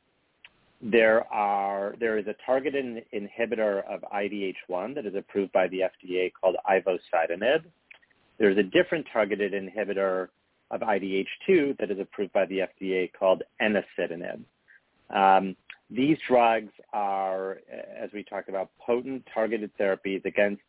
there 0.80 1.24
are 1.32 1.94
there 1.98 2.18
is 2.18 2.26
a 2.26 2.34
targeted 2.44 3.04
inhibitor 3.12 3.82
of 3.90 4.04
IDH1 4.12 4.94
that 4.94 5.06
is 5.06 5.14
approved 5.14 5.52
by 5.52 5.66
the 5.68 5.80
FDA 5.80 6.30
called 6.38 6.56
ivosidenib. 6.68 7.64
There's 8.38 8.58
a 8.58 8.62
different 8.62 9.06
targeted 9.12 9.52
inhibitor 9.52 10.28
of 10.70 10.80
IDH2 10.80 11.78
that 11.78 11.90
is 11.90 11.98
approved 11.98 12.32
by 12.32 12.46
the 12.46 12.62
FDA 12.82 13.10
called 13.18 13.42
enasidenib. 13.62 14.42
Um, 15.10 15.56
these 15.94 16.18
drugs 16.26 16.72
are, 16.92 17.58
as 17.70 18.10
we 18.12 18.22
talked 18.22 18.48
about, 18.48 18.70
potent 18.78 19.26
targeted 19.32 19.70
therapies 19.78 20.24
against 20.24 20.62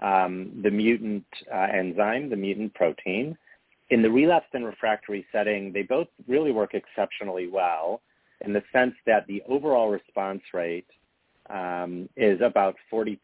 um, 0.00 0.60
the 0.62 0.70
mutant 0.70 1.26
uh, 1.52 1.66
enzyme, 1.72 2.30
the 2.30 2.36
mutant 2.36 2.72
protein. 2.74 3.36
In 3.90 4.02
the 4.02 4.10
relapsed 4.10 4.54
and 4.54 4.64
refractory 4.64 5.26
setting, 5.32 5.72
they 5.72 5.82
both 5.82 6.08
really 6.26 6.52
work 6.52 6.74
exceptionally 6.74 7.48
well 7.48 8.00
in 8.42 8.52
the 8.52 8.62
sense 8.72 8.94
that 9.06 9.26
the 9.26 9.42
overall 9.48 9.90
response 9.90 10.42
rate 10.54 10.86
um, 11.50 12.08
is 12.16 12.40
about 12.40 12.76
40%. 12.92 13.18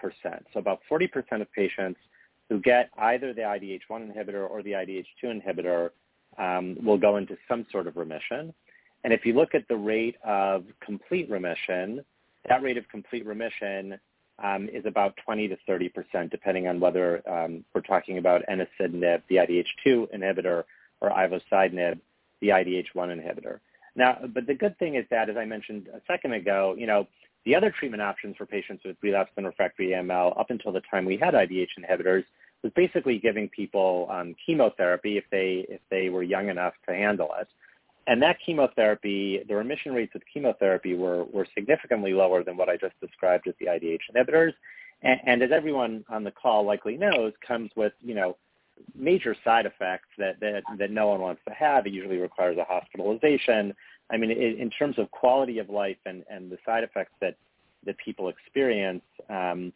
So 0.52 0.58
about 0.58 0.80
40% 0.90 1.40
of 1.40 1.50
patients 1.52 2.00
who 2.48 2.60
get 2.60 2.90
either 2.98 3.32
the 3.32 3.42
IDH1 3.42 3.80
inhibitor 3.90 4.48
or 4.48 4.62
the 4.62 4.72
IDH2 4.72 5.24
inhibitor 5.24 5.90
um, 6.38 6.76
will 6.84 6.98
go 6.98 7.16
into 7.16 7.36
some 7.48 7.66
sort 7.70 7.86
of 7.86 7.96
remission. 7.96 8.52
And 9.06 9.12
if 9.12 9.24
you 9.24 9.34
look 9.34 9.54
at 9.54 9.68
the 9.68 9.76
rate 9.76 10.16
of 10.24 10.64
complete 10.84 11.30
remission, 11.30 12.04
that 12.48 12.60
rate 12.60 12.76
of 12.76 12.88
complete 12.88 13.24
remission 13.24 14.00
um, 14.42 14.68
is 14.68 14.84
about 14.84 15.16
20 15.24 15.46
to 15.46 15.56
30 15.64 15.88
percent, 15.90 16.30
depending 16.32 16.66
on 16.66 16.80
whether 16.80 17.22
um, 17.30 17.64
we're 17.72 17.82
talking 17.82 18.18
about 18.18 18.42
enasidenib, 18.50 19.22
the 19.28 19.36
IDH2 19.36 20.12
inhibitor, 20.12 20.64
or 21.00 21.10
ivosidenib, 21.10 22.00
the 22.40 22.48
IDH1 22.48 22.84
inhibitor. 22.96 23.60
Now, 23.94 24.18
but 24.34 24.48
the 24.48 24.54
good 24.54 24.76
thing 24.80 24.96
is 24.96 25.04
that, 25.12 25.30
as 25.30 25.36
I 25.36 25.44
mentioned 25.44 25.86
a 25.94 26.00
second 26.08 26.32
ago, 26.32 26.74
you 26.76 26.88
know, 26.88 27.06
the 27.44 27.54
other 27.54 27.70
treatment 27.70 28.02
options 28.02 28.34
for 28.36 28.44
patients 28.44 28.82
with 28.84 28.96
relapsed 29.02 29.34
and 29.36 29.46
refractory 29.46 29.90
AML 29.90 30.36
up 30.36 30.50
until 30.50 30.72
the 30.72 30.82
time 30.90 31.04
we 31.04 31.16
had 31.16 31.32
IDH 31.32 31.68
inhibitors 31.78 32.24
was 32.64 32.72
basically 32.74 33.20
giving 33.20 33.48
people 33.50 34.08
um, 34.10 34.34
chemotherapy 34.44 35.16
if 35.16 35.22
they 35.30 35.64
if 35.68 35.80
they 35.92 36.08
were 36.08 36.24
young 36.24 36.48
enough 36.48 36.74
to 36.88 36.92
handle 36.92 37.30
it. 37.40 37.46
And 38.06 38.22
that 38.22 38.36
chemotherapy, 38.44 39.42
the 39.48 39.54
remission 39.54 39.92
rates 39.92 40.14
with 40.14 40.22
chemotherapy 40.32 40.94
were, 40.94 41.24
were 41.24 41.46
significantly 41.54 42.12
lower 42.12 42.44
than 42.44 42.56
what 42.56 42.68
I 42.68 42.76
just 42.76 42.98
described 43.00 43.46
with 43.46 43.58
the 43.58 43.66
IDH 43.66 43.98
inhibitors. 44.14 44.52
And, 45.02 45.20
and 45.26 45.42
as 45.42 45.50
everyone 45.52 46.04
on 46.08 46.22
the 46.22 46.30
call 46.30 46.64
likely 46.64 46.96
knows, 46.96 47.32
comes 47.46 47.70
with, 47.74 47.92
you 48.00 48.14
know, 48.14 48.36
major 48.94 49.34
side 49.42 49.66
effects 49.66 50.08
that, 50.18 50.38
that, 50.40 50.62
that 50.78 50.90
no 50.90 51.08
one 51.08 51.20
wants 51.20 51.42
to 51.48 51.54
have. 51.54 51.86
It 51.86 51.92
usually 51.92 52.18
requires 52.18 52.58
a 52.58 52.64
hospitalization. 52.64 53.74
I 54.10 54.16
mean, 54.16 54.30
in, 54.30 54.58
in 54.58 54.70
terms 54.70 54.98
of 54.98 55.10
quality 55.10 55.58
of 55.58 55.68
life 55.68 55.96
and, 56.06 56.24
and 56.30 56.50
the 56.50 56.58
side 56.64 56.84
effects 56.84 57.12
that, 57.20 57.36
that 57.86 57.96
people 57.98 58.28
experience, 58.28 59.02
um, 59.28 59.72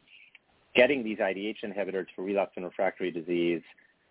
getting 0.76 1.02
these 1.02 1.18
IDH 1.18 1.64
inhibitors 1.64 2.06
for 2.14 2.22
relapse 2.22 2.52
and 2.56 2.64
refractory 2.64 3.10
disease 3.10 3.62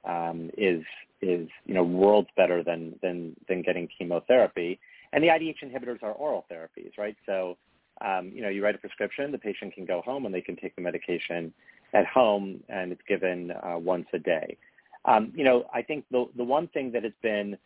um, 0.05 0.49
is 0.57 0.83
is 1.21 1.47
you 1.65 1.73
know 1.73 1.83
worlds 1.83 2.29
better 2.37 2.63
than 2.63 2.97
than 3.01 3.35
than 3.47 3.61
getting 3.61 3.87
chemotherapy. 3.97 4.79
And 5.11 5.23
the 5.23 5.27
IDH 5.27 5.63
inhibitors 5.63 6.03
are 6.03 6.11
oral 6.11 6.45
therapies, 6.51 6.97
right? 6.97 7.15
So 7.25 7.57
um, 8.01 8.31
you 8.33 8.41
know 8.41 8.49
you 8.49 8.63
write 8.63 8.75
a 8.75 8.79
prescription, 8.79 9.31
the 9.31 9.37
patient 9.37 9.73
can 9.73 9.85
go 9.85 10.01
home 10.01 10.25
and 10.25 10.33
they 10.33 10.41
can 10.41 10.55
take 10.55 10.75
the 10.75 10.81
medication 10.81 11.53
at 11.93 12.05
home, 12.05 12.63
and 12.69 12.91
it's 12.91 13.01
given 13.07 13.51
uh, 13.51 13.77
once 13.77 14.07
a 14.13 14.19
day. 14.19 14.57
Um, 15.05 15.31
you 15.35 15.43
know, 15.43 15.65
I 15.73 15.81
think 15.81 16.05
the 16.11 16.25
the 16.35 16.43
one 16.43 16.67
thing 16.69 16.91
that 16.93 17.03
has 17.03 17.13
been 17.21 17.57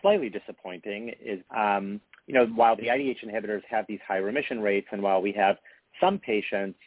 slightly 0.00 0.30
disappointing 0.30 1.12
is, 1.20 1.40
um, 1.54 2.00
you 2.26 2.34
know, 2.34 2.46
while 2.46 2.76
the 2.76 2.86
IDH 2.86 3.24
inhibitors 3.24 3.62
have 3.68 3.86
these 3.88 3.98
high 4.06 4.18
remission 4.18 4.60
rates, 4.60 4.86
and 4.92 5.02
while 5.02 5.20
we 5.20 5.32
have 5.32 5.56
some 6.00 6.18
patients 6.18 6.78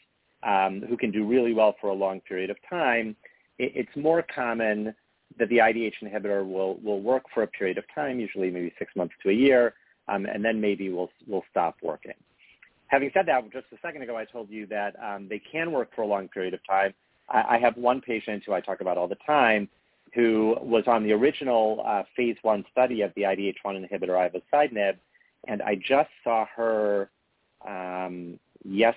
um, 0.44 0.82
who 0.88 0.98
can 0.98 1.12
do 1.12 1.26
really 1.26 1.54
well 1.54 1.76
for 1.80 1.90
a 1.90 1.94
long 1.94 2.22
period 2.22 2.50
of 2.50 2.58
time, 2.70 3.16
it's 3.60 3.96
more 3.96 4.24
common 4.34 4.94
that 5.40 5.50
the 5.50 5.58
IDH 5.58 5.94
inhibitor 6.04 6.48
will 6.48 6.76
will 6.84 7.02
work 7.02 7.24
for 7.34 7.44
a 7.44 7.48
period 7.48 7.78
of 7.78 7.86
time, 7.94 8.20
usually 8.20 8.52
maybe 8.52 8.74
six 8.78 8.96
months 8.96 9.14
to 9.24 9.30
a 9.30 9.34
year, 9.34 9.74
um, 10.08 10.26
and 10.26 10.44
then 10.44 10.60
maybe 10.60 10.90
will 10.90 11.10
will 11.28 11.44
stop 11.50 11.76
working. 11.82 12.14
Having 12.88 13.12
said 13.14 13.26
that, 13.26 13.44
just 13.52 13.66
a 13.72 13.78
second 13.82 14.04
ago 14.04 14.16
I 14.16 14.26
told 14.26 14.50
you 14.50 14.68
that 14.68 14.96
um, 15.04 15.28
they 15.28 15.40
can 15.40 15.72
work 15.72 15.90
for 15.96 16.04
a 16.04 16.08
long 16.08 16.28
period 16.28 16.54
of 16.54 16.60
time, 16.68 16.94
I, 17.30 17.56
I 17.56 17.58
have 17.58 17.76
one 17.78 18.02
patient 18.02 18.44
who 18.46 18.54
I 18.54 18.62
talk 18.62 18.82
about 18.82 18.98
all 18.98 19.08
the 19.08 19.18
time 19.26 19.70
who 20.14 20.56
was 20.62 20.84
on 20.86 21.04
the 21.04 21.12
original 21.12 21.84
uh, 21.86 22.04
phase 22.16 22.38
one 22.44 22.64
study 22.72 23.02
of 23.02 23.12
the 23.16 23.24
IDH1 23.24 23.56
inhibitor 23.66 24.30
ivosidenib, 24.54 24.98
and 25.48 25.62
I 25.62 25.76
just 25.76 26.10
saw 26.24 26.46
her 26.56 27.10
um, 27.68 28.40
yes 28.64 28.96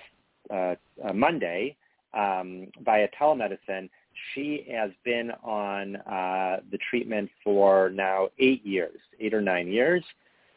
uh, 0.51 0.75
uh, 1.03 1.13
Monday 1.13 1.75
um, 2.13 2.67
via 2.83 3.07
telemedicine. 3.19 3.89
She 4.33 4.65
has 4.71 4.91
been 5.03 5.31
on 5.43 5.95
uh, 5.97 6.61
the 6.71 6.77
treatment 6.89 7.29
for 7.43 7.89
now 7.89 8.29
eight 8.39 8.65
years, 8.65 8.99
eight 9.19 9.33
or 9.33 9.41
nine 9.41 9.67
years, 9.67 10.03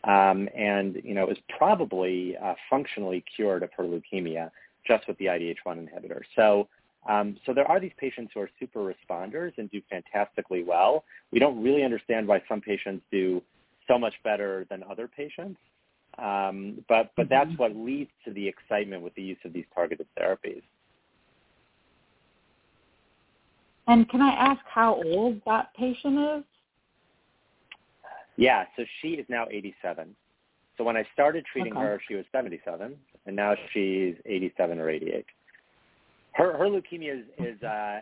um, 0.04 0.48
and 0.56 1.00
you 1.04 1.14
know 1.14 1.28
is 1.28 1.38
probably 1.58 2.36
uh, 2.36 2.54
functionally 2.68 3.24
cured 3.34 3.62
of 3.62 3.70
her 3.76 3.84
leukemia 3.84 4.50
just 4.86 5.06
with 5.06 5.18
the 5.18 5.26
IDH1 5.26 5.56
inhibitor. 5.66 6.22
So 6.36 6.68
Um, 7.08 7.36
so 7.46 7.54
there 7.54 7.66
are 7.70 7.80
these 7.80 7.92
patients 7.96 8.32
who 8.34 8.40
are 8.40 8.50
super 8.58 8.80
responders 8.80 9.52
and 9.56 9.70
do 9.70 9.80
fantastically 9.88 10.62
well. 10.64 11.04
We 11.32 11.38
don't 11.38 11.62
really 11.62 11.82
understand 11.82 12.28
why 12.28 12.42
some 12.48 12.60
patients 12.60 13.02
do 13.10 13.42
so 13.88 13.98
much 13.98 14.14
better 14.22 14.66
than 14.70 14.82
other 14.82 15.08
patients. 15.08 15.58
Um, 16.18 16.84
but 16.88 17.12
but 17.16 17.28
mm-hmm. 17.28 17.48
that's 17.48 17.58
what 17.58 17.74
leads 17.74 18.10
to 18.24 18.32
the 18.32 18.46
excitement 18.46 19.02
with 19.02 19.14
the 19.14 19.22
use 19.22 19.38
of 19.44 19.52
these 19.52 19.64
targeted 19.74 20.06
therapies. 20.18 20.62
And 23.90 24.08
can 24.08 24.22
I 24.22 24.30
ask 24.30 24.60
how 24.72 25.02
old 25.04 25.42
that 25.46 25.74
patient 25.76 26.16
is? 26.16 26.44
Yeah, 28.36 28.64
so 28.76 28.84
she 29.02 29.08
is 29.08 29.26
now 29.28 29.46
87. 29.50 30.14
So 30.78 30.84
when 30.84 30.96
I 30.96 31.04
started 31.12 31.44
treating 31.52 31.72
okay. 31.72 31.82
her, 31.82 32.02
she 32.06 32.14
was 32.14 32.24
77, 32.30 32.96
and 33.26 33.36
now 33.36 33.56
she's 33.72 34.14
87 34.26 34.78
or 34.78 34.88
88. 34.88 35.26
Her 36.34 36.56
her 36.56 36.66
leukemia 36.66 37.18
is, 37.18 37.26
is 37.40 37.62
uh, 37.64 37.98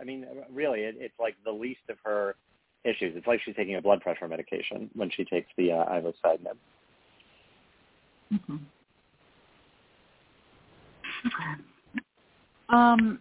I 0.00 0.04
mean, 0.04 0.26
really, 0.54 0.82
it, 0.82 0.94
it's 1.00 1.18
like 1.18 1.34
the 1.44 1.50
least 1.50 1.80
of 1.90 1.96
her 2.04 2.36
issues. 2.84 3.16
It's 3.16 3.26
like 3.26 3.40
she's 3.44 3.56
taking 3.56 3.74
a 3.74 3.82
blood 3.82 4.02
pressure 4.02 4.28
medication 4.28 4.88
when 4.94 5.10
she 5.10 5.24
takes 5.24 5.48
the 5.58 5.72
uh, 5.72 5.86
ivosidenib. 5.86 6.56
Mm-hmm. 8.32 8.56
Okay. 11.26 11.62
Um, 12.68 13.18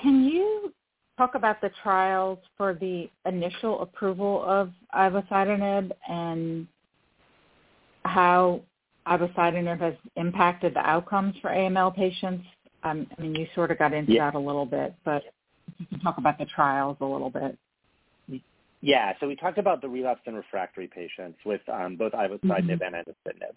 can 0.00 0.24
you 0.24 0.72
talk 1.16 1.34
about 1.34 1.60
the 1.60 1.70
trials 1.82 2.38
for 2.56 2.74
the 2.74 3.08
initial 3.26 3.82
approval 3.82 4.42
of 4.46 4.70
ivosidenib 4.94 5.90
and 6.08 6.66
how 8.04 8.60
ivosidenib 9.06 9.80
has 9.80 9.94
impacted 10.16 10.74
the 10.74 10.80
outcomes 10.80 11.34
for 11.40 11.50
AML 11.50 11.94
patients? 11.94 12.44
Um, 12.82 13.06
I 13.16 13.22
mean, 13.22 13.34
you 13.34 13.46
sort 13.54 13.70
of 13.70 13.78
got 13.78 13.92
into 13.92 14.12
yeah. 14.12 14.30
that 14.30 14.36
a 14.36 14.40
little 14.40 14.66
bit, 14.66 14.94
but 15.04 15.22
you 15.78 15.86
can 15.86 16.00
talk 16.00 16.18
about 16.18 16.38
the 16.38 16.46
trials 16.46 16.96
a 17.00 17.04
little 17.04 17.30
bit. 17.30 17.56
Yeah, 18.84 19.12
so 19.20 19.28
we 19.28 19.36
talked 19.36 19.58
about 19.58 19.80
the 19.80 19.88
relapsed 19.88 20.26
and 20.26 20.34
refractory 20.34 20.88
patients 20.88 21.38
with 21.46 21.60
um, 21.72 21.96
both 21.96 22.12
ivosidenib 22.12 22.80
mm-hmm. 22.80 22.82
and 22.82 22.94
enasidenib. 22.96 23.54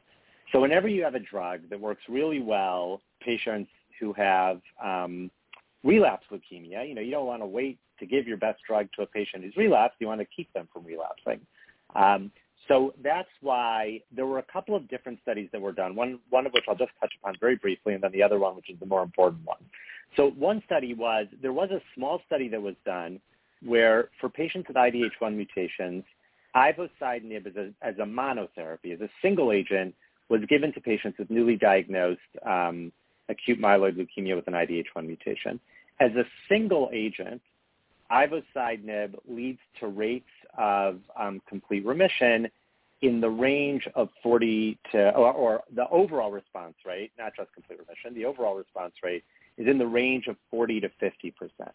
So 0.51 0.61
whenever 0.61 0.87
you 0.87 1.03
have 1.03 1.15
a 1.15 1.19
drug 1.19 1.61
that 1.71 1.79
works 1.79 2.03
really 2.07 2.39
well, 2.39 3.01
patients 3.21 3.69
who 3.99 4.13
have 4.13 4.61
um, 4.83 5.31
relapse 5.85 6.25
leukemia, 6.31 6.87
you 6.87 6.95
know, 6.95 7.01
you 7.01 7.11
don't 7.11 7.27
want 7.27 7.41
to 7.41 7.45
wait 7.45 7.79
to 7.99 8.05
give 8.05 8.27
your 8.27 8.37
best 8.37 8.59
drug 8.67 8.89
to 8.97 9.03
a 9.03 9.05
patient 9.05 9.43
who's 9.43 9.55
relapsed. 9.55 9.95
You 9.99 10.07
want 10.07 10.19
to 10.19 10.27
keep 10.35 10.51
them 10.53 10.67
from 10.73 10.83
relapsing. 10.83 11.39
Um, 11.95 12.31
so 12.67 12.93
that's 13.03 13.29
why 13.41 14.01
there 14.11 14.25
were 14.25 14.39
a 14.39 14.45
couple 14.51 14.75
of 14.75 14.89
different 14.89 15.19
studies 15.21 15.49
that 15.51 15.61
were 15.61 15.71
done, 15.71 15.95
one, 15.95 16.19
one 16.29 16.47
of 16.47 16.51
which 16.53 16.63
I'll 16.67 16.75
just 16.75 16.91
touch 16.99 17.13
upon 17.21 17.35
very 17.39 17.55
briefly, 17.55 17.93
and 17.93 18.03
then 18.03 18.11
the 18.11 18.23
other 18.23 18.39
one, 18.39 18.55
which 18.55 18.69
is 18.69 18.79
the 18.79 18.87
more 18.87 19.03
important 19.03 19.45
one. 19.45 19.59
So 20.17 20.31
one 20.31 20.63
study 20.65 20.93
was, 20.95 21.27
there 21.41 21.53
was 21.53 21.69
a 21.69 21.81
small 21.93 22.21
study 22.25 22.49
that 22.49 22.61
was 22.61 22.75
done 22.83 23.19
where 23.63 24.09
for 24.19 24.29
patients 24.29 24.67
with 24.67 24.77
IDH1 24.77 25.35
mutations, 25.35 26.03
ivosidenib 26.55 27.45
as 27.45 27.55
a, 27.55 27.71
as 27.81 27.95
a 27.99 28.05
monotherapy, 28.05 28.93
as 28.93 29.01
a 29.01 29.09
single 29.21 29.51
agent, 29.51 29.93
was 30.29 30.41
given 30.49 30.73
to 30.73 30.81
patients 30.81 31.19
with 31.19 31.29
newly 31.29 31.55
diagnosed 31.55 32.19
um, 32.45 32.91
acute 33.29 33.59
myeloid 33.59 33.95
leukemia 33.97 34.35
with 34.35 34.47
an 34.47 34.53
IDH1 34.53 35.05
mutation. 35.05 35.59
As 35.99 36.11
a 36.15 36.25
single 36.49 36.89
agent, 36.93 37.41
ivosidenib 38.11 39.15
leads 39.27 39.59
to 39.79 39.87
rates 39.87 40.29
of 40.57 40.99
um, 41.17 41.41
complete 41.47 41.85
remission 41.85 42.49
in 43.01 43.19
the 43.21 43.29
range 43.29 43.87
of 43.95 44.09
40 44.23 44.77
to, 44.91 45.09
or, 45.15 45.33
or, 45.33 45.63
the 45.75 45.87
overall 45.89 46.31
response 46.31 46.75
rate, 46.85 47.11
not 47.17 47.35
just 47.35 47.53
complete 47.53 47.79
remission, 47.79 48.13
the 48.13 48.25
overall 48.25 48.55
response 48.55 48.93
rate 49.03 49.23
is 49.57 49.67
in 49.67 49.77
the 49.77 49.85
range 49.85 50.27
of 50.27 50.37
40 50.49 50.81
to 50.81 50.89
50 50.99 51.31
percent. 51.31 51.71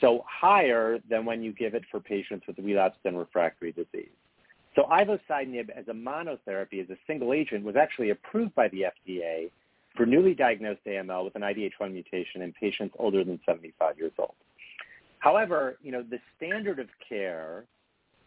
So 0.00 0.24
higher 0.28 0.98
than 1.08 1.24
when 1.24 1.42
you 1.42 1.52
give 1.52 1.74
it 1.74 1.82
for 1.90 2.00
patients 2.00 2.46
with 2.46 2.58
relapsed 2.58 3.00
and 3.04 3.18
refractory 3.18 3.72
disease. 3.72 4.10
So 4.74 4.82
ivosidenib 4.84 5.70
as 5.70 5.88
a 5.88 5.92
monotherapy, 5.92 6.82
as 6.82 6.90
a 6.90 6.98
single 7.06 7.32
agent, 7.32 7.64
was 7.64 7.76
actually 7.76 8.10
approved 8.10 8.54
by 8.54 8.68
the 8.68 8.86
FDA 9.08 9.50
for 9.96 10.06
newly 10.06 10.34
diagnosed 10.34 10.80
AML 10.86 11.24
with 11.24 11.34
an 11.36 11.42
IDH1 11.42 11.92
mutation 11.92 12.42
in 12.42 12.52
patients 12.52 12.94
older 12.98 13.24
than 13.24 13.40
75 13.46 13.98
years 13.98 14.12
old. 14.18 14.34
However, 15.18 15.78
you 15.82 15.92
know, 15.92 16.02
the 16.02 16.18
standard 16.36 16.78
of 16.78 16.88
care 17.08 17.64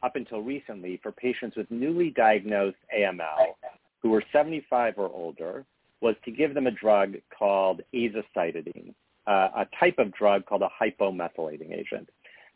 up 0.04 0.16
until 0.16 0.42
recently 0.42 1.00
for 1.02 1.12
patients 1.12 1.56
with 1.56 1.70
newly 1.70 2.10
diagnosed 2.10 2.78
AML 2.98 3.54
who 4.02 4.10
were 4.10 4.24
75 4.32 4.96
or 4.98 5.10
older 5.10 5.66
was 6.02 6.16
to 6.26 6.32
give 6.32 6.54
them 6.54 6.68
a 6.68 6.72
drug 6.72 7.16
called 7.38 7.82
azacitidine, 7.94 8.94
uh, 9.28 9.50
a 9.56 9.68
type 9.80 9.96
of 9.98 10.14
drug 10.14 10.46
called 10.46 10.62
a 10.62 10.70
hypomethylating 10.82 11.74
agent. 11.74 12.10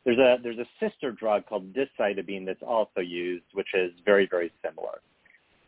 There's 0.06 0.18
a 0.18 0.38
there's 0.42 0.60
a 0.60 0.68
sister 0.80 1.12
drug 1.12 1.46
called 1.46 1.74
decitabine 1.74 2.46
that's 2.46 2.62
also 2.62 3.00
used, 3.00 3.46
which 3.54 3.70
is 3.74 3.92
very 4.04 4.28
very 4.30 4.52
similar. 4.66 5.02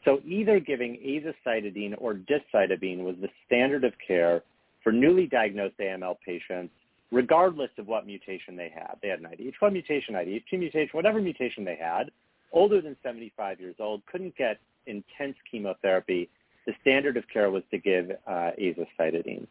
So 0.05 0.21
either 0.23 0.59
giving 0.59 0.97
azacitidine 0.97 1.95
or 1.97 2.13
decitabine 2.13 3.03
was 3.03 3.15
the 3.19 3.29
standard 3.45 3.83
of 3.83 3.93
care 4.07 4.43
for 4.83 4.91
newly 4.91 5.25
diagnosed 5.25 5.77
AML 5.79 6.17
patients, 6.23 6.71
regardless 7.11 7.71
of 7.79 7.87
what 7.87 8.05
mutation 8.05 8.55
they 8.55 8.71
had. 8.73 8.97
They 9.01 9.09
had 9.09 9.19
an 9.19 9.25
IDH1 9.25 9.73
mutation, 9.73 10.13
IDH2 10.13 10.59
mutation, 10.59 10.89
whatever 10.91 11.19
mutation 11.19 11.65
they 11.65 11.75
had, 11.75 12.11
older 12.51 12.81
than 12.81 12.95
75 13.01 13.59
years 13.59 13.75
old, 13.79 14.05
couldn't 14.05 14.37
get 14.37 14.59
intense 14.85 15.35
chemotherapy. 15.49 16.29
The 16.67 16.73
standard 16.81 17.17
of 17.17 17.23
care 17.33 17.49
was 17.49 17.63
to 17.71 17.79
give 17.79 18.11
uh, 18.27 18.51
azacitidine. 18.61 19.47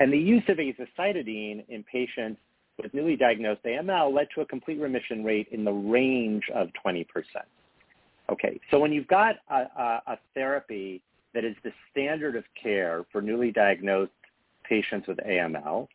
And 0.00 0.12
the 0.12 0.18
use 0.18 0.42
of 0.48 0.58
azacitidine 0.58 1.64
in 1.68 1.82
patients 1.84 2.40
with 2.82 2.92
newly 2.92 3.16
diagnosed 3.16 3.62
AML 3.64 4.14
led 4.14 4.28
to 4.34 4.42
a 4.42 4.46
complete 4.46 4.80
remission 4.80 5.24
rate 5.24 5.48
in 5.50 5.64
the 5.64 5.72
range 5.72 6.44
of 6.54 6.68
20%. 6.84 7.06
Okay, 8.30 8.58
so 8.70 8.78
when 8.78 8.92
you've 8.92 9.06
got 9.06 9.36
a, 9.50 9.54
a, 9.54 10.02
a 10.06 10.18
therapy 10.34 11.02
that 11.34 11.44
is 11.44 11.56
the 11.62 11.72
standard 11.90 12.36
of 12.36 12.44
care 12.60 13.04
for 13.12 13.20
newly 13.20 13.50
diagnosed 13.50 14.12
patients 14.62 15.06
with 15.06 15.18
AML, 15.18 15.88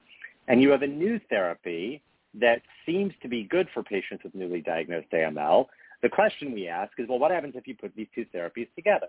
and 0.48 0.62
you 0.62 0.70
have 0.70 0.84
a 0.84 0.88
new 0.88 1.20
therapy 1.30 2.02
that 2.36 2.62
seems 2.86 3.14
to 3.22 3.28
be 3.28 3.44
good 3.44 3.68
for 3.74 3.82
patients 3.84 4.24
with 4.24 4.36
newly 4.36 4.62
diagnosed 4.62 5.10
AML, 5.12 5.68
the 6.02 6.10
question 6.10 6.54
we 6.54 6.68
ask 6.68 6.92
is, 7.00 7.08
well, 7.10 7.20
what 7.20 7.32
happens 7.32 7.56
if 7.56 7.68
you 7.68 7.76
put 7.76 7.96
these 7.96 8.08
two 8.14 8.26
therapies 8.34 8.68
together? 8.76 9.08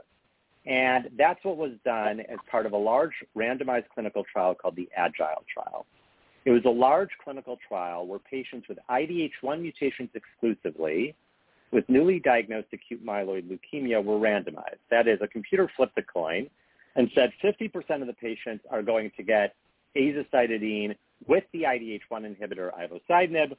And 0.67 1.09
that's 1.17 1.43
what 1.45 1.57
was 1.57 1.73
done 1.85 2.21
as 2.21 2.39
part 2.51 2.67
of 2.67 2.73
a 2.73 2.77
large 2.77 3.13
randomized 3.37 3.89
clinical 3.95 4.25
trial 4.31 4.55
called 4.55 4.77
the 4.77 4.89
AGILE 4.97 5.45
trial. 5.53 5.87
It 6.45 6.51
was 6.51 6.63
a 6.65 6.71
large 6.71 7.11
clinical 7.23 7.59
trial 7.69 8.07
where 8.07 8.19
patients 8.19 8.69
with 8.69 8.79
IDH1 8.91 9.61
mutations 9.61 10.11
exclusively 10.15 11.15
with 11.73 11.89
newly 11.89 12.19
diagnosed 12.19 12.69
acute 12.73 13.05
myeloid 13.05 13.49
leukemia 13.49 14.03
were 14.03 14.19
randomized. 14.19 14.79
That 14.91 15.07
is, 15.07 15.19
a 15.21 15.29
computer 15.29 15.71
flipped 15.77 15.99
a 15.99 16.03
coin 16.03 16.49
and 16.97 17.11
said 17.15 17.33
50% 17.43 18.01
of 18.01 18.07
the 18.07 18.13
patients 18.13 18.65
are 18.71 18.83
going 18.83 19.13
to 19.17 19.23
get 19.23 19.55
azacitidine 19.97 20.97
with 21.27 21.45
the 21.53 21.63
IDH1 21.63 22.01
inhibitor 22.11 22.71
ivosidenib, 22.75 23.57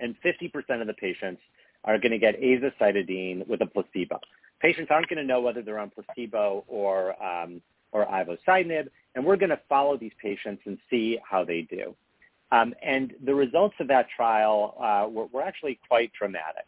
and 0.00 0.14
50% 0.22 0.80
of 0.80 0.86
the 0.86 0.94
patients 0.94 1.40
are 1.84 1.98
going 1.98 2.12
to 2.12 2.18
get 2.18 2.40
azacitidine 2.40 3.46
with 3.46 3.60
a 3.60 3.66
placebo. 3.66 4.20
Patients 4.60 4.88
aren't 4.90 5.08
going 5.08 5.18
to 5.18 5.24
know 5.24 5.40
whether 5.40 5.62
they're 5.62 5.78
on 5.78 5.90
placebo 5.90 6.64
or 6.68 7.22
um, 7.22 7.60
or 7.92 8.06
ivosidenib, 8.06 8.88
and 9.14 9.24
we're 9.24 9.36
going 9.36 9.50
to 9.50 9.60
follow 9.68 9.96
these 9.96 10.12
patients 10.20 10.62
and 10.66 10.78
see 10.90 11.18
how 11.22 11.44
they 11.44 11.62
do. 11.62 11.94
Um, 12.50 12.74
and 12.82 13.14
the 13.24 13.34
results 13.34 13.76
of 13.80 13.88
that 13.88 14.08
trial 14.14 14.76
uh, 14.80 15.08
were, 15.08 15.26
were, 15.26 15.42
actually 15.42 15.78
quite 15.88 16.12
dramatic. 16.12 16.66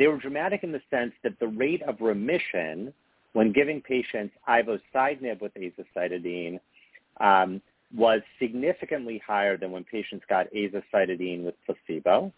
They 0.00 0.06
were 0.06 0.16
dramatic 0.16 0.64
in 0.64 0.72
the 0.72 0.80
sense 0.90 1.12
that 1.22 1.38
the 1.40 1.48
rate 1.48 1.82
of 1.82 2.00
remission 2.00 2.94
when 3.34 3.52
giving 3.52 3.82
patients 3.82 4.34
ivosidenib 4.48 5.42
with 5.42 5.52
azacitidine 5.54 6.58
um, 7.20 7.60
was 7.94 8.22
significantly 8.40 9.22
higher 9.24 9.58
than 9.58 9.72
when 9.72 9.84
patients 9.84 10.24
got 10.26 10.46
azacitidine 10.54 11.44
with 11.44 11.54
placebo. 11.66 12.32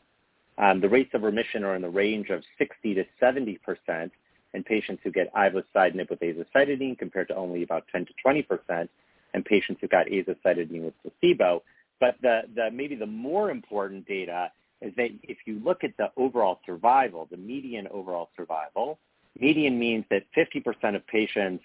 Um, 0.59 0.81
the 0.81 0.89
rates 0.89 1.11
of 1.15 1.23
remission 1.23 1.63
are 1.63 1.77
in 1.77 1.83
the 1.83 1.89
range 1.89 2.31
of 2.31 2.43
60 2.59 2.95
to 2.95 3.05
70 3.21 3.59
percent 3.59 4.11
in 4.55 4.65
patients 4.65 5.01
who 5.05 5.13
get 5.13 5.33
ivosidenib 5.33 6.11
with 6.11 6.19
azacitidine 6.19 6.99
compared 6.99 7.29
to 7.29 7.37
only 7.37 7.63
about 7.63 7.85
10 7.93 8.07
to 8.07 8.13
20 8.21 8.43
percent 8.43 8.91
in 9.35 9.45
patients 9.45 9.79
who 9.81 9.87
got 9.87 10.07
azacitidine 10.09 10.83
with 10.83 10.95
placebo. 11.03 11.63
But 12.01 12.17
the, 12.23 12.41
the 12.57 12.73
maybe 12.73 12.97
the 12.97 13.07
more 13.07 13.53
important 13.53 14.09
data 14.09 14.51
is 14.83 14.93
that 14.97 15.11
if 15.23 15.39
you 15.47 15.61
look 15.65 15.85
at 15.85 15.97
the 15.97 16.11
overall 16.17 16.61
survival, 16.67 17.29
the 17.31 17.37
median 17.37 17.87
overall 17.89 18.31
survival, 18.37 18.99
median 19.39 19.79
means 19.79 20.05
that 20.11 20.25
50% 20.37 20.97
of 20.97 21.07
patients 21.07 21.65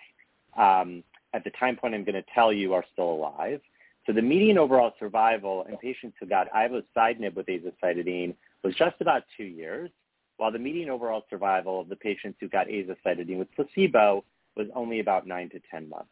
um, 0.57 1.03
at 1.33 1.43
the 1.43 1.51
time 1.51 1.75
point 1.75 1.93
I'm 1.93 2.03
going 2.03 2.15
to 2.15 2.25
tell 2.33 2.51
you 2.53 2.73
are 2.73 2.85
still 2.93 3.09
alive. 3.11 3.61
So 4.05 4.13
the 4.13 4.21
median 4.21 4.57
overall 4.57 4.93
survival 4.99 5.65
in 5.69 5.77
patients 5.77 6.15
who 6.19 6.27
got 6.27 6.47
ivosidenib 6.51 7.35
with 7.35 7.47
azacitidine 7.47 8.35
was 8.63 8.73
just 8.75 8.95
about 9.01 9.23
two 9.35 9.43
years 9.43 9.91
while 10.37 10.51
the 10.51 10.59
median 10.59 10.89
overall 10.89 11.25
survival 11.29 11.81
of 11.81 11.89
the 11.89 11.95
patients 11.95 12.37
who 12.39 12.47
got 12.47 12.67
azacitidine 12.67 13.37
with 13.37 13.47
placebo 13.55 14.23
was 14.55 14.67
only 14.75 14.99
about 14.99 15.27
nine 15.27 15.49
to 15.49 15.59
10 15.69 15.89
months. 15.89 16.09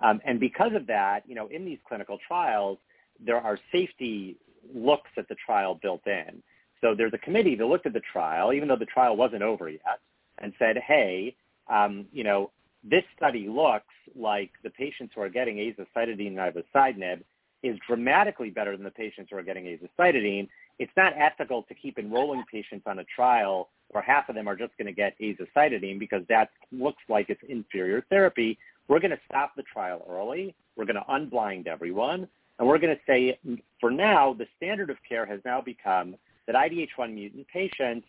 Um, 0.00 0.20
and 0.24 0.38
because 0.38 0.72
of 0.74 0.86
that, 0.86 1.22
you 1.26 1.34
know, 1.34 1.48
in 1.48 1.64
these 1.64 1.78
clinical 1.86 2.18
trials, 2.26 2.78
there 3.24 3.38
are 3.38 3.58
safety 3.72 4.36
looks 4.72 5.10
at 5.16 5.28
the 5.28 5.36
trial 5.46 5.78
built 5.82 6.06
in. 6.06 6.42
So 6.80 6.94
there's 6.94 7.14
a 7.14 7.18
committee 7.18 7.54
that 7.56 7.66
looked 7.66 7.86
at 7.86 7.92
the 7.92 8.02
trial, 8.12 8.52
even 8.52 8.68
though 8.68 8.76
the 8.76 8.84
trial 8.86 9.16
wasn't 9.16 9.42
over 9.42 9.68
yet, 9.68 10.00
and 10.38 10.52
said, 10.58 10.76
hey, 10.78 11.34
um, 11.68 12.06
you 12.12 12.24
know, 12.24 12.50
this 12.82 13.04
study 13.16 13.48
looks 13.48 13.86
like 14.14 14.50
the 14.62 14.70
patients 14.70 15.12
who 15.14 15.22
are 15.22 15.30
getting 15.30 15.56
azacitidine 15.56 16.38
and 16.38 16.38
ivosidenib 16.38 17.22
is 17.62 17.78
dramatically 17.86 18.50
better 18.50 18.76
than 18.76 18.84
the 18.84 18.90
patients 18.90 19.28
who 19.30 19.38
are 19.38 19.42
getting 19.42 19.64
azacitidine. 19.64 20.46
It's 20.78 20.92
not 20.96 21.14
ethical 21.16 21.62
to 21.62 21.74
keep 21.74 21.98
enrolling 21.98 22.44
patients 22.52 22.84
on 22.86 22.98
a 22.98 23.04
trial 23.04 23.70
where 23.88 24.02
half 24.02 24.28
of 24.28 24.34
them 24.34 24.46
are 24.46 24.56
just 24.56 24.76
going 24.76 24.86
to 24.86 24.92
get 24.92 25.18
azacitidine 25.18 25.98
because 25.98 26.22
that 26.28 26.50
looks 26.72 27.02
like 27.08 27.30
it's 27.30 27.40
inferior 27.48 28.04
therapy. 28.10 28.58
We're 28.88 29.00
going 29.00 29.12
to 29.12 29.20
stop 29.26 29.52
the 29.56 29.62
trial 29.62 30.06
early. 30.10 30.54
We're 30.76 30.84
going 30.84 30.96
to 30.96 31.02
unblind 31.10 31.66
everyone. 31.66 32.28
And 32.58 32.68
we're 32.68 32.78
going 32.78 32.94
to 32.94 33.02
say, 33.06 33.38
for 33.80 33.90
now, 33.90 34.34
the 34.34 34.46
standard 34.56 34.90
of 34.90 34.96
care 35.08 35.26
has 35.26 35.40
now 35.44 35.60
become 35.60 36.16
that 36.46 36.54
IDH1 36.54 37.12
mutant 37.12 37.46
patients, 37.48 38.06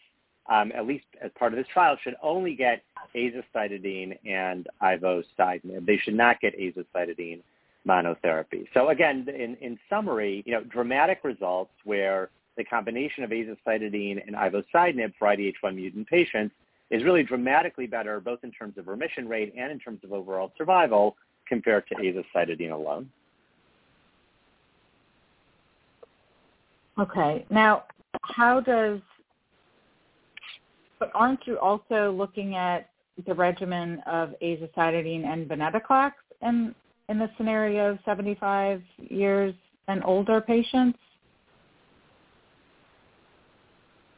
um, 0.48 0.72
at 0.76 0.86
least 0.86 1.06
as 1.22 1.32
part 1.38 1.54
of 1.54 1.58
this 1.58 1.68
trial, 1.74 1.98
should 2.04 2.16
only 2.22 2.56
get 2.56 2.84
azacitidine 3.16 4.18
and 4.26 4.68
ivosidenib. 4.82 5.86
They 5.86 5.98
should 5.98 6.14
not 6.14 6.40
get 6.42 6.58
azacitidine 6.60 7.42
monotherapy. 7.88 8.68
So 8.74 8.90
again, 8.90 9.28
in, 9.30 9.56
in 9.56 9.80
summary, 9.90 10.44
you 10.46 10.54
know, 10.54 10.64
dramatic 10.64 11.20
results 11.24 11.72
where 11.84 12.30
the 12.58 12.64
combination 12.64 13.24
of 13.24 13.32
azacitidine 13.32 14.22
and 14.26 14.36
ivosidenib 14.36 15.14
for 15.18 15.28
IDH1 15.28 15.76
mutant 15.76 16.08
patients 16.08 16.54
is 16.92 17.04
really 17.04 17.24
dramatically 17.24 17.88
better 17.88 18.20
both 18.20 18.44
in 18.44 18.52
terms 18.52 18.78
of 18.78 18.88
remission 18.88 19.28
rate 19.28 19.54
and 19.58 19.72
in 19.72 19.80
terms 19.80 20.00
of 20.04 20.14
overall 20.14 20.52
survival 20.58 21.16
compared 21.48 21.88
to 21.88 21.96
azacitidine 21.96 22.72
alone. 22.72 23.10
Okay. 27.00 27.46
Now, 27.50 27.84
how 28.22 28.60
does, 28.60 29.00
but 31.00 31.12
aren't 31.14 31.46
you 31.46 31.60
also 31.60 32.12
looking 32.12 32.56
at 32.56 32.90
the 33.26 33.34
regimen 33.34 34.02
of 34.06 34.34
azacitidine 34.42 35.26
and 35.26 35.48
venetoclax 35.48 36.12
in, 36.42 36.74
in 37.10 37.20
the 37.20 37.30
scenario 37.38 37.92
of 37.92 38.00
75 38.06 38.82
years 38.98 39.54
and 39.88 40.04
older 40.04 40.42
patients? 40.42 40.98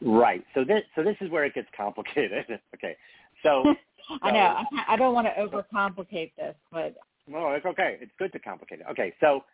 Right. 0.00 0.44
So 0.54 0.64
this 0.64 0.82
so 0.94 1.02
this 1.02 1.16
is 1.20 1.30
where 1.30 1.44
it 1.44 1.54
gets 1.54 1.68
complicated. 1.76 2.44
okay. 2.74 2.96
So 3.42 3.64
I 4.22 4.30
know 4.30 4.56
I 4.88 4.96
don't 4.96 5.12
want 5.12 5.26
to 5.26 5.32
overcomplicate 5.42 6.32
this, 6.36 6.54
but 6.70 6.94
no, 7.26 7.50
it's 7.50 7.66
okay. 7.66 7.98
It's 8.00 8.12
good 8.18 8.32
to 8.32 8.38
complicate 8.38 8.80
it. 8.80 8.86
Okay. 8.90 9.12
So 9.20 9.44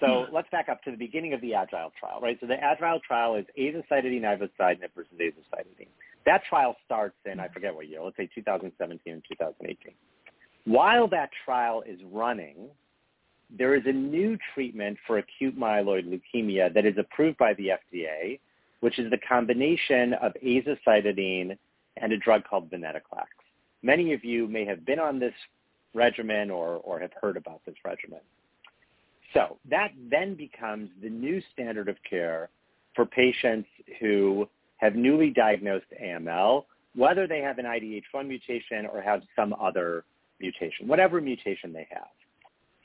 so 0.00 0.26
let's 0.32 0.48
back 0.50 0.68
up 0.68 0.82
to 0.84 0.90
the 0.90 0.96
beginning 0.96 1.32
of 1.34 1.40
the 1.40 1.54
Agile 1.54 1.92
trial, 1.98 2.20
right? 2.20 2.36
So 2.40 2.46
the 2.46 2.62
Agile 2.62 3.00
trial 3.06 3.36
is 3.36 3.44
azacitidine, 3.58 4.22
ivosidenib 4.22 4.90
versus 4.94 5.12
azacitidine. 5.20 5.88
That 6.26 6.42
trial 6.48 6.76
starts 6.84 7.16
in 7.24 7.40
I 7.40 7.48
forget 7.48 7.74
what 7.74 7.88
year. 7.88 8.02
Let's 8.02 8.16
say 8.16 8.28
2017 8.34 9.12
and 9.12 9.22
2018. 9.28 9.92
While 10.64 11.08
that 11.08 11.30
trial 11.44 11.82
is 11.86 12.00
running, 12.10 12.68
there 13.56 13.74
is 13.74 13.82
a 13.86 13.92
new 13.92 14.36
treatment 14.54 14.98
for 15.06 15.18
acute 15.18 15.58
myeloid 15.58 16.06
leukemia 16.06 16.72
that 16.74 16.86
is 16.86 16.94
approved 16.98 17.38
by 17.38 17.54
the 17.54 17.68
FDA 17.68 18.38
which 18.84 18.98
is 18.98 19.10
the 19.10 19.18
combination 19.26 20.12
of 20.12 20.34
azacitidine 20.44 21.56
and 21.96 22.12
a 22.12 22.18
drug 22.18 22.44
called 22.44 22.70
venetoclax. 22.70 23.28
Many 23.82 24.12
of 24.12 24.22
you 24.22 24.46
may 24.46 24.66
have 24.66 24.84
been 24.84 24.98
on 24.98 25.18
this 25.18 25.32
regimen 25.94 26.50
or, 26.50 26.82
or 26.84 27.00
have 27.00 27.12
heard 27.18 27.38
about 27.38 27.62
this 27.64 27.76
regimen. 27.82 28.20
So 29.34 29.58
that 29.68 29.92
then 30.10 30.34
becomes 30.34 30.90
the 31.02 31.10
new 31.10 31.42
standard 31.52 31.88
of 31.88 31.96
care 32.08 32.48
for 32.94 33.04
patients 33.04 33.68
who 34.00 34.48
have 34.76 34.94
newly 34.94 35.30
diagnosed 35.30 35.86
AML, 36.02 36.64
whether 36.94 37.26
they 37.26 37.40
have 37.40 37.58
an 37.58 37.66
IDH1 37.66 38.26
mutation 38.26 38.86
or 38.86 39.02
have 39.02 39.22
some 39.34 39.54
other 39.60 40.04
mutation, 40.40 40.86
whatever 40.86 41.20
mutation 41.20 41.72
they 41.72 41.86
have. 41.90 42.08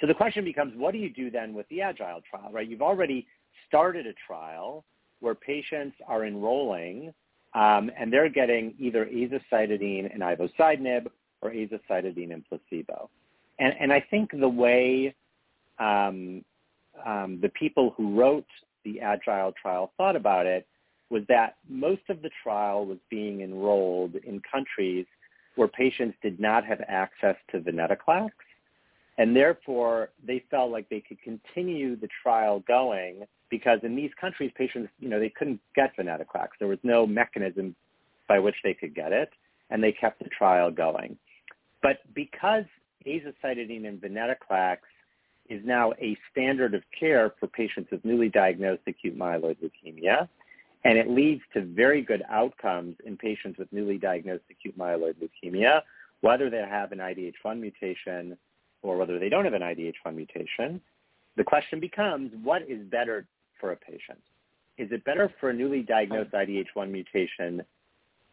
So 0.02 0.08
the 0.08 0.14
question 0.14 0.44
becomes, 0.44 0.74
what 0.76 0.94
do 0.94 0.98
you 0.98 1.10
do 1.10 1.30
then 1.30 1.54
with 1.54 1.68
the 1.70 1.82
Agile 1.82 2.22
trial, 2.30 2.52
right? 2.52 2.68
You've 2.68 2.82
already 2.82 3.28
started 3.68 4.08
a 4.08 4.14
trial 4.26 4.84
where 5.20 5.36
patients 5.36 5.98
are 6.08 6.26
enrolling 6.26 7.14
um, 7.54 7.92
and 7.98 8.12
they're 8.12 8.30
getting 8.30 8.74
either 8.80 9.06
azacitidine 9.06 10.12
and 10.14 10.22
ivosidenib 10.22 11.08
or 11.42 11.52
azacitidine 11.52 12.34
and 12.34 12.44
placebo. 12.48 13.10
And, 13.60 13.74
and 13.80 13.94
I 13.94 14.04
think 14.10 14.32
the 14.32 14.48
way 14.48 15.14
um, 15.80 16.44
um, 17.06 17.40
the 17.42 17.50
people 17.50 17.94
who 17.96 18.20
wrote 18.20 18.48
the 18.84 19.00
Agile 19.00 19.54
trial 19.62 19.92
thought 19.98 20.16
about 20.16 20.46
it 20.46 20.68
was 21.10 21.24
that 21.28 21.56
most 21.68 22.02
of 22.10 22.22
the 22.22 22.30
trial 22.44 22.86
was 22.86 22.98
being 23.10 23.42
enrolled 23.42 24.16
in 24.16 24.42
countries 24.52 25.06
where 25.56 25.68
patients 25.68 26.18
did 26.22 26.40
not 26.40 26.66
have 26.66 26.82
access 26.88 27.36
to 27.52 27.60
venetoclax, 27.60 28.30
and 29.18 29.36
therefore 29.36 30.10
they 30.26 30.44
felt 30.52 30.72
like 30.72 30.88
they 30.90 31.02
could 31.02 31.22
continue 31.22 31.96
the 31.96 32.08
trial 32.24 32.64
going 32.68 33.26
because 33.50 33.80
in 33.84 33.96
these 33.96 34.12
countries, 34.20 34.52
patients, 34.56 34.90
you 35.00 35.10
know, 35.10 35.20
they 35.20 35.30
couldn't 35.30 35.60
get 35.76 35.96
venetoclax. 35.98 36.50
There 36.60 36.68
was 36.68 36.78
no 36.84 37.08
mechanism 37.08 37.76
by 38.28 38.40
which 38.40 38.56
they 38.64 38.74
could 38.74 38.94
get 38.94 39.12
it, 39.12 39.30
and 39.72 39.84
they 39.84 39.92
kept 39.92 40.20
the 40.20 40.30
trial 40.30 40.70
going. 40.70 41.18
But 41.82 41.98
because 42.14 42.66
azacitidine 43.08 43.88
and 43.88 44.00
venetoclax 44.00 44.78
is 45.50 45.62
now 45.66 45.92
a 46.00 46.18
standard 46.32 46.74
of 46.74 46.84
care 46.98 47.34
for 47.40 47.48
patients 47.48 47.92
with 47.92 48.06
newly 48.06 48.30
diagnosed 48.30 48.84
acute 48.88 49.18
myeloid 49.18 49.58
leukemia, 49.58 50.28
and 50.86 50.98
it 50.98 51.10
leads 51.10 51.42
to 51.54 51.62
very 51.62 52.02
good 52.02 52.24
outcomes 52.30 52.96
in 53.06 53.18
patients 53.18 53.58
with 53.58 53.72
newly 53.74 53.98
diagnosed 53.98 54.44
acute 54.50 54.78
myeloid 54.78 55.16
leukemia, 55.16 55.82
whether 56.22 56.50
they 56.50 56.58
have 56.58 56.92
an 56.92 57.00
IDH1 57.00 57.60
mutation 57.60 58.38
or 58.82 58.98
whether 58.98 59.20
they 59.20 59.30
don't 59.30 59.44
have 59.44 59.54
an 59.54 59.62
IDH1 59.62 60.16
mutation. 60.16 60.80
The 61.36 61.44
question 61.44 61.80
becomes, 61.80 62.32
what 62.44 62.62
is 62.70 62.82
better 62.86 63.26
for 63.60 63.72
a 63.72 63.76
patient? 63.76 64.20
Is 64.78 64.92
it 64.92 65.04
better 65.04 65.34
for 65.40 65.50
a 65.50 65.54
newly 65.54 65.82
diagnosed 65.82 66.32
IDH1 66.32 66.90
mutation, 66.90 67.62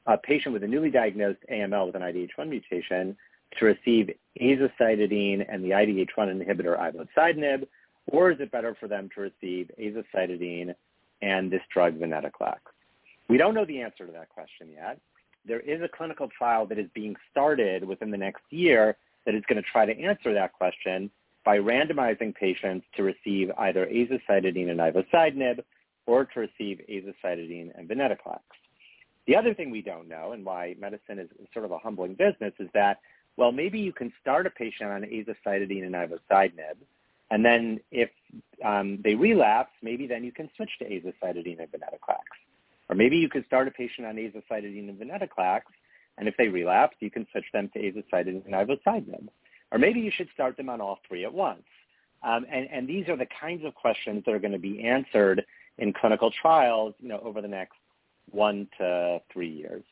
a 0.06 0.16
patient 0.16 0.52
with 0.52 0.62
a 0.62 0.68
newly 0.68 0.90
diagnosed 0.90 1.40
AML 1.50 1.86
with 1.86 1.96
an 1.96 2.02
IDH1 2.02 2.48
mutation, 2.48 3.16
to 3.58 3.64
receive 3.64 4.10
azacitidine 4.40 5.44
and 5.48 5.64
the 5.64 5.70
IDH1 5.70 6.08
inhibitor 6.16 6.78
ivosidenib, 6.78 7.66
or 8.08 8.30
is 8.30 8.40
it 8.40 8.50
better 8.50 8.76
for 8.78 8.88
them 8.88 9.08
to 9.14 9.20
receive 9.22 9.70
azacitidine 9.80 10.74
and 11.22 11.50
this 11.50 11.62
drug 11.72 11.98
venetoclax? 11.98 12.58
We 13.28 13.38
don't 13.38 13.54
know 13.54 13.64
the 13.64 13.80
answer 13.80 14.06
to 14.06 14.12
that 14.12 14.28
question 14.28 14.68
yet. 14.72 15.00
There 15.44 15.60
is 15.60 15.80
a 15.82 15.88
clinical 15.88 16.28
trial 16.28 16.66
that 16.66 16.78
is 16.78 16.88
being 16.94 17.16
started 17.30 17.84
within 17.84 18.10
the 18.10 18.16
next 18.16 18.42
year 18.50 18.96
that 19.24 19.34
is 19.34 19.42
going 19.48 19.62
to 19.62 19.68
try 19.70 19.86
to 19.86 20.00
answer 20.00 20.32
that 20.34 20.52
question 20.52 21.10
by 21.44 21.58
randomizing 21.58 22.34
patients 22.34 22.86
to 22.96 23.02
receive 23.02 23.50
either 23.58 23.86
azacitidine 23.86 24.70
and 24.70 24.80
ivosidenib 24.80 25.60
or 26.06 26.24
to 26.24 26.40
receive 26.40 26.80
azacitidine 26.88 27.70
and 27.78 27.88
venetoclax. 27.88 28.40
The 29.26 29.36
other 29.36 29.54
thing 29.54 29.70
we 29.70 29.82
don't 29.82 30.08
know 30.08 30.32
and 30.32 30.44
why 30.44 30.76
medicine 30.78 31.18
is 31.18 31.28
sort 31.52 31.64
of 31.64 31.72
a 31.72 31.78
humbling 31.78 32.14
business 32.14 32.52
is 32.58 32.68
that, 32.74 32.98
well, 33.36 33.52
maybe 33.52 33.78
you 33.78 33.92
can 33.92 34.12
start 34.20 34.46
a 34.46 34.50
patient 34.50 34.90
on 34.90 35.02
azacitidine 35.02 35.84
and 35.84 35.94
ivosidenib, 35.94 36.76
and 37.30 37.44
then 37.44 37.80
if 37.90 38.10
um, 38.64 38.98
they 39.02 39.14
relapse, 39.14 39.72
maybe 39.82 40.06
then 40.06 40.24
you 40.24 40.32
can 40.32 40.48
switch 40.56 40.70
to 40.78 40.84
azacitidine 40.84 41.58
and 41.58 41.70
venetoclax. 41.70 42.24
Or 42.88 42.94
maybe 42.94 43.16
you 43.16 43.28
could 43.28 43.44
start 43.46 43.68
a 43.68 43.70
patient 43.70 44.06
on 44.06 44.16
azacitidine 44.16 44.88
and 44.88 44.98
venetoclax, 44.98 45.62
and 46.18 46.28
if 46.28 46.36
they 46.36 46.48
relapse, 46.48 46.96
you 47.00 47.10
can 47.10 47.26
switch 47.32 47.46
them 47.52 47.68
to 47.74 47.80
azacitidine 47.80 48.44
and 48.44 48.54
ivosidenib. 48.54 49.28
Or 49.72 49.78
maybe 49.78 50.00
you 50.00 50.10
should 50.10 50.28
start 50.32 50.56
them 50.56 50.68
on 50.68 50.80
all 50.80 51.00
three 51.08 51.24
at 51.24 51.34
once. 51.34 51.64
Um, 52.22 52.46
and, 52.50 52.68
and 52.70 52.88
these 52.88 53.08
are 53.08 53.16
the 53.16 53.26
kinds 53.40 53.64
of 53.64 53.74
questions 53.74 54.22
that 54.24 54.34
are 54.34 54.38
going 54.38 54.52
to 54.52 54.58
be 54.58 54.84
answered 54.84 55.44
in 55.78 55.92
clinical 55.92 56.30
trials, 56.30 56.94
you 57.00 57.08
know, 57.08 57.20
over 57.22 57.42
the 57.42 57.48
next 57.48 57.76
one 58.30 58.68
to 58.78 59.20
three 59.32 59.50
years. 59.50 59.84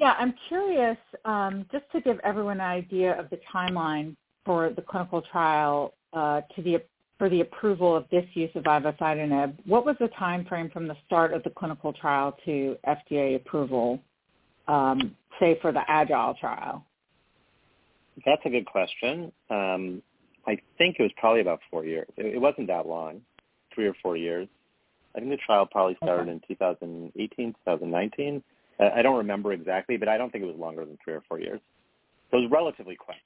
Yeah, 0.00 0.14
I'm 0.18 0.32
curious, 0.48 0.96
um, 1.26 1.66
just 1.70 1.84
to 1.92 2.00
give 2.00 2.18
everyone 2.24 2.56
an 2.56 2.66
idea 2.66 3.20
of 3.20 3.28
the 3.28 3.38
timeline 3.54 4.16
for 4.46 4.70
the 4.70 4.80
clinical 4.80 5.20
trial 5.20 5.92
uh, 6.14 6.40
to 6.56 6.62
the 6.62 6.82
for 7.18 7.28
the 7.28 7.42
approval 7.42 7.94
of 7.94 8.06
this 8.10 8.24
use 8.32 8.50
of 8.54 8.64
ivosidenib. 8.64 9.54
What 9.66 9.84
was 9.84 9.96
the 10.00 10.08
time 10.18 10.46
frame 10.46 10.70
from 10.70 10.88
the 10.88 10.96
start 11.04 11.34
of 11.34 11.42
the 11.42 11.50
clinical 11.50 11.92
trial 11.92 12.34
to 12.46 12.76
FDA 12.88 13.36
approval? 13.36 14.00
Um, 14.68 15.14
say 15.38 15.58
for 15.60 15.70
the 15.70 15.82
agile 15.86 16.32
trial? 16.40 16.86
That's 18.24 18.40
a 18.46 18.48
good 18.48 18.64
question. 18.64 19.30
Um, 19.50 20.02
I 20.46 20.56
think 20.78 20.96
it 20.98 21.02
was 21.02 21.12
probably 21.18 21.42
about 21.42 21.60
four 21.70 21.84
years. 21.84 22.08
It, 22.16 22.36
it, 22.36 22.40
wasn't 22.40 22.68
that 22.68 22.86
long, 22.86 23.20
three 23.74 23.86
or 23.86 23.94
four 24.02 24.16
years. 24.16 24.48
I 25.14 25.18
think 25.18 25.30
the 25.30 25.36
trial 25.44 25.66
probably 25.66 25.96
started 26.02 26.22
okay. 26.22 26.30
in 26.30 26.40
2018, 26.48 27.52
2019. 27.66 28.42
I 28.80 29.02
don't 29.02 29.16
remember 29.16 29.52
exactly, 29.52 29.96
but 29.96 30.08
I 30.08 30.16
don't 30.16 30.30
think 30.30 30.44
it 30.44 30.46
was 30.46 30.56
longer 30.56 30.84
than 30.84 30.96
three 31.04 31.14
or 31.14 31.22
four 31.28 31.38
years. 31.38 31.60
So 32.30 32.38
it 32.38 32.42
was 32.42 32.50
relatively 32.50 32.96
quick. 32.96 33.18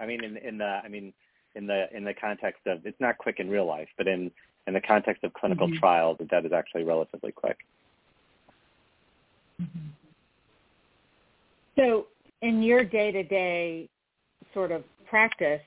I 0.00 0.06
mean, 0.06 0.24
in, 0.24 0.36
in 0.36 0.58
the, 0.58 0.80
I 0.84 0.88
mean, 0.88 1.12
in 1.54 1.66
the 1.66 1.86
in 1.96 2.04
the 2.04 2.14
context 2.14 2.66
of 2.66 2.84
it's 2.84 3.00
not 3.00 3.16
quick 3.18 3.36
in 3.38 3.48
real 3.48 3.66
life, 3.66 3.88
but 3.96 4.08
in 4.08 4.30
in 4.66 4.74
the 4.74 4.80
context 4.80 5.24
of 5.24 5.32
clinical 5.34 5.68
Mhm. 5.68 5.78
trials, 5.78 6.18
that 6.18 6.30
that 6.30 6.44
is 6.44 6.52
actually 6.52 6.84
relatively 6.84 7.32
quick. 7.32 7.58
Mm-hmm. 9.60 9.88
So, 11.76 12.08
in 12.42 12.62
your 12.62 12.84
day-to-day 12.84 13.88
sort 14.52 14.72
of 14.72 14.84
practice, 15.06 15.62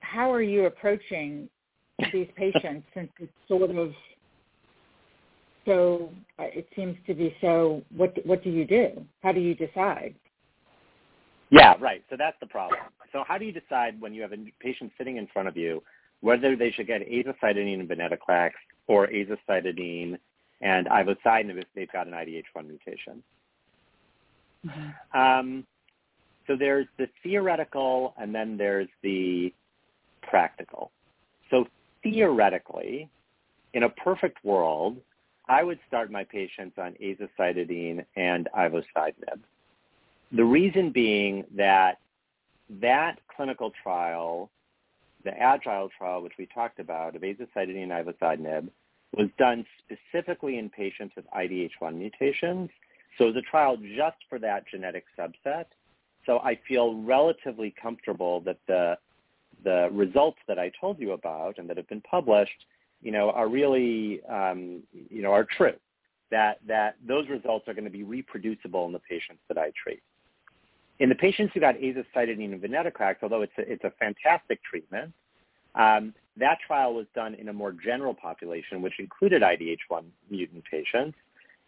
how 0.00 0.32
are 0.32 0.42
you 0.42 0.66
approaching 0.66 1.48
these 2.12 2.28
patients 2.36 2.86
since 2.94 3.10
it's 3.18 3.32
sort 3.48 3.70
of 3.70 3.94
so 5.68 6.10
uh, 6.38 6.44
it 6.44 6.66
seems 6.74 6.96
to 7.06 7.14
be 7.14 7.34
so 7.40 7.82
what 7.94 8.16
what 8.26 8.42
do 8.42 8.50
you 8.50 8.66
do 8.66 9.04
how 9.22 9.32
do 9.32 9.40
you 9.40 9.54
decide 9.54 10.14
Yeah, 11.50 11.74
right. 11.80 12.04
So 12.10 12.16
that's 12.16 12.36
the 12.40 12.46
problem. 12.46 12.80
So 13.12 13.24
how 13.26 13.38
do 13.38 13.44
you 13.44 13.52
decide 13.52 14.00
when 14.00 14.12
you 14.12 14.22
have 14.22 14.32
a 14.32 14.36
patient 14.60 14.92
sitting 14.98 15.16
in 15.16 15.26
front 15.28 15.48
of 15.48 15.56
you 15.56 15.82
whether 16.20 16.56
they 16.56 16.70
should 16.72 16.86
get 16.86 17.08
azacitidine 17.08 17.80
and 17.80 17.88
venetoclax 17.88 18.50
or 18.88 19.06
azacitidine 19.06 20.18
and 20.60 20.86
ivosidenib 20.88 21.58
if 21.58 21.66
they've 21.74 21.92
got 21.92 22.06
an 22.08 22.12
IDH1 22.12 22.66
mutation? 22.66 23.22
Um, 25.14 25.64
so 26.46 26.56
there's 26.56 26.86
the 26.98 27.08
theoretical 27.22 28.14
and 28.18 28.34
then 28.34 28.56
there's 28.56 28.88
the 29.02 29.52
practical. 30.22 30.90
So 31.50 31.66
theoretically, 32.02 33.08
in 33.74 33.84
a 33.84 33.88
perfect 33.88 34.44
world, 34.44 34.96
I 35.48 35.62
would 35.62 35.78
start 35.86 36.10
my 36.10 36.24
patients 36.24 36.76
on 36.78 36.94
azacitidine 37.02 38.04
and 38.16 38.48
ivosidenib. 38.56 39.40
The 40.32 40.44
reason 40.44 40.90
being 40.90 41.44
that 41.56 41.98
that 42.80 43.18
clinical 43.34 43.72
trial, 43.82 44.50
the 45.24 45.36
agile 45.38 45.88
trial 45.96 46.22
which 46.22 46.34
we 46.38 46.46
talked 46.46 46.80
about 46.80 47.16
of 47.16 47.22
azacitidine 47.22 47.84
and 47.84 47.92
ivosidenib, 47.92 48.68
was 49.16 49.28
done 49.38 49.64
specifically 49.78 50.58
in 50.58 50.68
patients 50.68 51.14
with 51.16 51.24
IDH1 51.30 51.96
mutations. 51.96 52.68
So 53.16 53.24
it 53.24 53.34
was 53.34 53.36
a 53.36 53.50
trial 53.50 53.78
just 53.96 54.18
for 54.28 54.38
that 54.40 54.64
genetic 54.70 55.04
subset. 55.18 55.64
So 56.26 56.40
I 56.40 56.58
feel 56.68 57.00
relatively 57.02 57.74
comfortable 57.80 58.40
that 58.40 58.58
the 58.66 58.98
the 59.64 59.88
results 59.92 60.38
that 60.46 60.58
I 60.58 60.70
told 60.80 61.00
you 61.00 61.12
about 61.12 61.58
and 61.58 61.68
that 61.68 61.76
have 61.76 61.88
been 61.88 62.02
published, 62.02 62.66
you 63.02 63.12
know, 63.12 63.30
are 63.30 63.48
really, 63.48 64.22
um, 64.24 64.82
you 64.92 65.22
know, 65.22 65.32
are 65.32 65.44
true. 65.44 65.74
That 66.30 66.58
that 66.66 66.96
those 67.06 67.28
results 67.28 67.68
are 67.68 67.74
going 67.74 67.84
to 67.84 67.90
be 67.90 68.02
reproducible 68.02 68.86
in 68.86 68.92
the 68.92 68.98
patients 68.98 69.40
that 69.48 69.56
I 69.56 69.72
treat. 69.82 70.02
In 70.98 71.08
the 71.08 71.14
patients 71.14 71.52
who 71.54 71.60
got 71.60 71.76
azacitidine 71.76 72.52
and 72.52 72.60
venetoclax, 72.60 73.16
although 73.22 73.42
it's 73.42 73.52
a, 73.56 73.72
it's 73.72 73.84
a 73.84 73.92
fantastic 73.98 74.62
treatment, 74.62 75.12
um, 75.74 76.12
that 76.36 76.58
trial 76.66 76.94
was 76.94 77.06
done 77.14 77.34
in 77.34 77.48
a 77.48 77.52
more 77.52 77.72
general 77.72 78.14
population, 78.14 78.82
which 78.82 78.98
included 78.98 79.42
IDH1 79.42 80.04
mutant 80.30 80.64
patients. 80.70 81.16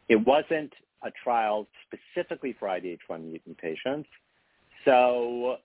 It 0.08 0.16
wasn't 0.16 0.72
a 1.02 1.10
trial 1.10 1.66
specifically 1.86 2.54
for 2.58 2.68
IDH1 2.68 3.24
mutant 3.24 3.56
patients. 3.58 4.08
So 4.84 5.56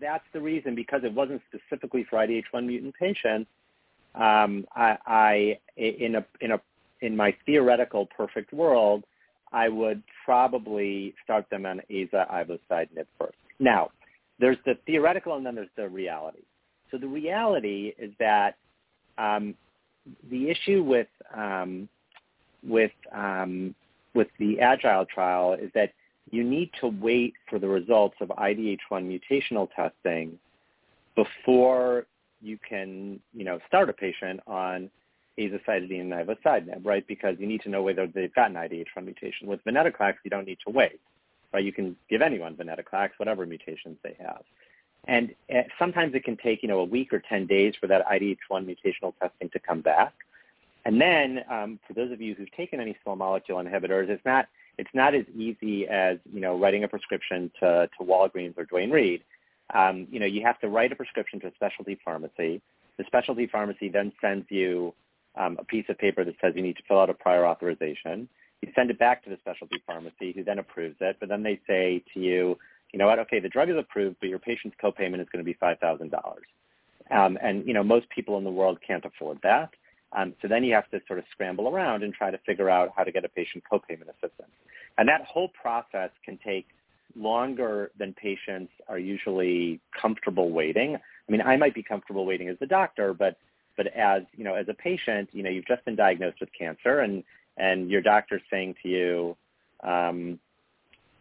that's 0.00 0.24
the 0.32 0.40
reason 0.40 0.74
because 0.74 1.02
it 1.04 1.12
wasn't 1.12 1.40
specifically 1.48 2.04
for 2.08 2.18
IDH1 2.18 2.66
mutant 2.66 2.94
patients. 2.94 3.50
Um, 4.14 4.66
I, 4.74 4.98
I, 5.06 5.58
in 5.76 6.16
a 6.16 6.24
in 6.40 6.52
a 6.52 6.60
in 7.00 7.16
my 7.16 7.34
theoretical 7.46 8.06
perfect 8.06 8.52
world, 8.52 9.04
I 9.52 9.68
would 9.68 10.02
probably 10.24 11.14
start 11.24 11.46
them 11.50 11.66
on 11.66 11.80
aza 11.90 12.30
ivosidenib 12.30 13.06
first. 13.18 13.36
Now, 13.58 13.90
there's 14.38 14.58
the 14.64 14.74
theoretical 14.86 15.36
and 15.36 15.44
then 15.44 15.54
there's 15.54 15.68
the 15.76 15.88
reality. 15.88 16.42
So 16.90 16.98
the 16.98 17.08
reality 17.08 17.94
is 17.98 18.12
that 18.18 18.56
um, 19.18 19.54
the 20.30 20.50
issue 20.50 20.82
with 20.82 21.08
um, 21.34 21.88
with 22.62 22.92
um, 23.12 23.74
with 24.14 24.28
the 24.38 24.60
agile 24.60 25.06
trial 25.06 25.54
is 25.54 25.70
that 25.74 25.92
you 26.30 26.44
need 26.44 26.70
to 26.80 26.88
wait 26.88 27.34
for 27.48 27.58
the 27.58 27.68
results 27.68 28.16
of 28.20 28.28
IDH1 28.28 28.78
mutational 28.90 29.68
testing 29.74 30.38
before 31.14 32.06
you 32.42 32.58
can, 32.58 33.20
you 33.32 33.44
know, 33.44 33.58
start 33.68 33.88
a 33.88 33.92
patient 33.92 34.40
on 34.46 34.90
azacitidine 35.38 36.00
and 36.00 36.12
ivosidenib, 36.12 36.84
right? 36.84 37.06
Because 37.06 37.36
you 37.38 37.46
need 37.46 37.62
to 37.62 37.70
know 37.70 37.82
whether 37.82 38.06
they've 38.06 38.34
got 38.34 38.50
an 38.50 38.56
IDH1 38.56 39.04
mutation. 39.04 39.46
With 39.46 39.64
venetoclax, 39.64 40.16
you 40.24 40.30
don't 40.30 40.46
need 40.46 40.58
to 40.66 40.72
wait, 40.72 41.00
right? 41.52 41.64
You 41.64 41.72
can 41.72 41.96
give 42.10 42.22
anyone 42.22 42.54
venetoclax, 42.54 43.10
whatever 43.16 43.46
mutations 43.46 43.96
they 44.02 44.16
have. 44.18 44.42
And 45.08 45.34
uh, 45.52 45.62
sometimes 45.78 46.14
it 46.14 46.24
can 46.24 46.36
take, 46.36 46.62
you 46.62 46.68
know, 46.68 46.80
a 46.80 46.84
week 46.84 47.12
or 47.12 47.20
10 47.20 47.46
days 47.46 47.74
for 47.80 47.86
that 47.88 48.06
IDH1 48.06 48.38
mutational 48.50 49.14
testing 49.20 49.48
to 49.50 49.58
come 49.58 49.80
back. 49.80 50.12
And 50.84 51.00
then 51.00 51.44
um, 51.50 51.78
for 51.86 51.94
those 51.94 52.12
of 52.12 52.20
you 52.20 52.34
who've 52.34 52.50
taken 52.52 52.80
any 52.80 52.96
small 53.02 53.16
molecule 53.16 53.62
inhibitors, 53.62 54.08
it's 54.08 54.24
not 54.24 54.48
it's 54.78 54.90
not 54.94 55.14
as 55.14 55.24
easy 55.36 55.86
as 55.86 56.18
you 56.32 56.40
know 56.40 56.58
writing 56.58 56.82
a 56.82 56.88
prescription 56.88 57.50
to, 57.60 57.88
to 57.98 58.04
Walgreens 58.04 58.56
or 58.56 58.64
Duane 58.64 58.90
Reade. 58.90 59.22
Um, 59.72 60.06
you 60.10 60.20
know, 60.20 60.26
you 60.26 60.42
have 60.44 60.60
to 60.60 60.68
write 60.68 60.92
a 60.92 60.96
prescription 60.96 61.40
to 61.40 61.48
a 61.48 61.54
specialty 61.54 61.98
pharmacy. 62.04 62.60
The 62.98 63.04
specialty 63.06 63.46
pharmacy 63.46 63.88
then 63.88 64.12
sends 64.20 64.46
you 64.50 64.94
um, 65.34 65.56
a 65.58 65.64
piece 65.64 65.86
of 65.88 65.98
paper 65.98 66.24
that 66.24 66.34
says 66.40 66.52
you 66.54 66.62
need 66.62 66.76
to 66.76 66.82
fill 66.86 67.00
out 67.00 67.10
a 67.10 67.14
prior 67.14 67.46
authorization. 67.46 68.28
You 68.60 68.70
send 68.74 68.90
it 68.90 68.98
back 68.98 69.24
to 69.24 69.30
the 69.30 69.38
specialty 69.40 69.82
pharmacy, 69.86 70.32
who 70.32 70.44
then 70.44 70.58
approves 70.58 70.96
it. 71.00 71.16
But 71.18 71.28
then 71.28 71.42
they 71.42 71.58
say 71.66 72.04
to 72.14 72.20
you, 72.20 72.58
you 72.92 72.98
know 72.98 73.06
what? 73.06 73.18
Okay, 73.20 73.40
the 73.40 73.48
drug 73.48 73.70
is 73.70 73.76
approved, 73.76 74.16
but 74.20 74.28
your 74.28 74.38
patient's 74.38 74.76
copayment 74.82 75.20
is 75.20 75.28
going 75.32 75.38
to 75.38 75.44
be 75.44 75.54
five 75.54 75.78
thousand 75.78 76.10
dollars. 76.10 76.44
Um, 77.10 77.38
and 77.42 77.66
you 77.66 77.74
know, 77.74 77.82
most 77.82 78.08
people 78.10 78.38
in 78.38 78.44
the 78.44 78.50
world 78.50 78.78
can't 78.86 79.04
afford 79.04 79.38
that. 79.42 79.70
Um, 80.14 80.34
so 80.42 80.48
then 80.48 80.62
you 80.62 80.74
have 80.74 80.90
to 80.90 81.00
sort 81.06 81.18
of 81.18 81.24
scramble 81.30 81.68
around 81.68 82.02
and 82.02 82.12
try 82.12 82.30
to 82.30 82.38
figure 82.44 82.68
out 82.68 82.90
how 82.94 83.02
to 83.02 83.10
get 83.10 83.24
a 83.24 83.28
patient 83.30 83.64
copayment 83.70 84.10
assistance. 84.10 84.52
And 84.98 85.08
that 85.08 85.22
whole 85.24 85.48
process 85.48 86.10
can 86.24 86.38
take 86.44 86.66
longer 87.16 87.90
than 87.98 88.12
patients 88.14 88.72
are 88.88 88.98
usually 88.98 89.80
comfortable 90.00 90.50
waiting. 90.50 90.96
I 90.96 91.32
mean, 91.32 91.42
I 91.42 91.56
might 91.56 91.74
be 91.74 91.82
comfortable 91.82 92.26
waiting 92.26 92.48
as 92.48 92.56
a 92.60 92.66
doctor, 92.66 93.14
but 93.14 93.36
but 93.76 93.86
as 93.88 94.22
you 94.36 94.44
know, 94.44 94.54
as 94.54 94.66
a 94.68 94.74
patient, 94.74 95.30
you 95.32 95.42
know, 95.42 95.50
you've 95.50 95.66
just 95.66 95.84
been 95.84 95.96
diagnosed 95.96 96.40
with 96.40 96.50
cancer, 96.58 97.00
and 97.00 97.24
and 97.56 97.90
your 97.90 98.02
doctor's 98.02 98.42
saying 98.50 98.74
to 98.82 98.88
you, 98.88 99.36
um, 99.82 100.38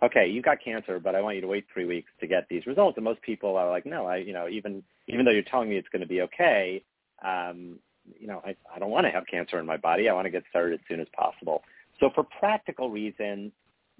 okay, 0.04 0.28
you've 0.28 0.46
got 0.46 0.64
cancer, 0.64 1.00
but 1.00 1.16
I 1.16 1.22
want 1.22 1.36
you 1.36 1.42
to 1.42 1.48
wait 1.48 1.66
three 1.74 1.86
weeks 1.86 2.12
to 2.20 2.28
get 2.28 2.48
these 2.50 2.66
results. 2.66 2.98
And 2.98 3.04
most 3.04 3.22
people 3.22 3.56
are 3.56 3.70
like, 3.70 3.86
no, 3.86 4.06
I, 4.06 4.18
you 4.18 4.34
know, 4.34 4.48
even 4.50 4.84
even 5.08 5.26
though 5.26 5.32
you're 5.32 5.44
telling 5.44 5.70
me 5.70 5.78
it's 5.78 5.90
going 5.90 6.02
to 6.02 6.08
be 6.08 6.22
okay, 6.22 6.84
um, 7.24 7.80
you 8.20 8.28
know, 8.28 8.42
I, 8.46 8.56
I 8.74 8.80
don't 8.80 8.92
want 8.92 9.06
to 9.06 9.12
have 9.12 9.26
cancer 9.28 9.60
in 9.60 9.66
my 9.66 9.78
body. 9.78 10.10
I 10.10 10.14
want 10.14 10.26
to 10.26 10.32
get 10.32 10.44
started 10.50 10.80
as 10.80 10.86
soon 10.88 11.00
as 11.00 11.08
possible. 11.14 11.64
So 12.00 12.10
for 12.14 12.24
practical 12.24 12.90
reasons, 12.90 13.52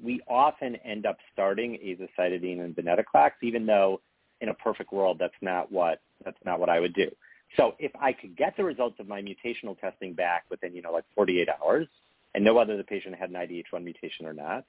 we 0.04 0.22
often 0.28 0.76
end 0.78 1.06
up 1.06 1.18
starting 1.34 1.74
azacitidine 1.74 2.64
and 2.64 2.76
venetoclax, 2.76 3.32
even 3.42 3.66
though 3.66 4.02
in 4.42 4.50
a 4.50 4.54
perfect 4.54 4.92
world 4.92 5.18
that's 5.20 5.34
not 5.42 5.72
what 5.72 6.02
that's 6.24 6.38
not 6.46 6.60
what 6.60 6.70
I 6.70 6.80
would 6.80 6.94
do. 6.94 7.10
So 7.58 7.76
if 7.80 7.92
I 8.00 8.14
could 8.14 8.36
get 8.36 8.56
the 8.58 8.64
results 8.64 9.00
of 9.00 9.08
my 9.08 9.22
mutational 9.22 9.80
testing 9.80 10.14
back 10.14 10.46
within, 10.50 10.74
you 10.74 10.82
know, 10.82 10.92
like 10.92 11.04
48 11.16 11.50
hours 11.62 11.88
and 12.34 12.44
know 12.44 12.54
whether 12.54 12.78
the 12.78 12.84
patient 12.84 13.16
had 13.16 13.30
an 13.30 13.36
IDH1 13.36 13.84
mutation 13.84 14.26
or 14.26 14.34
not, 14.34 14.66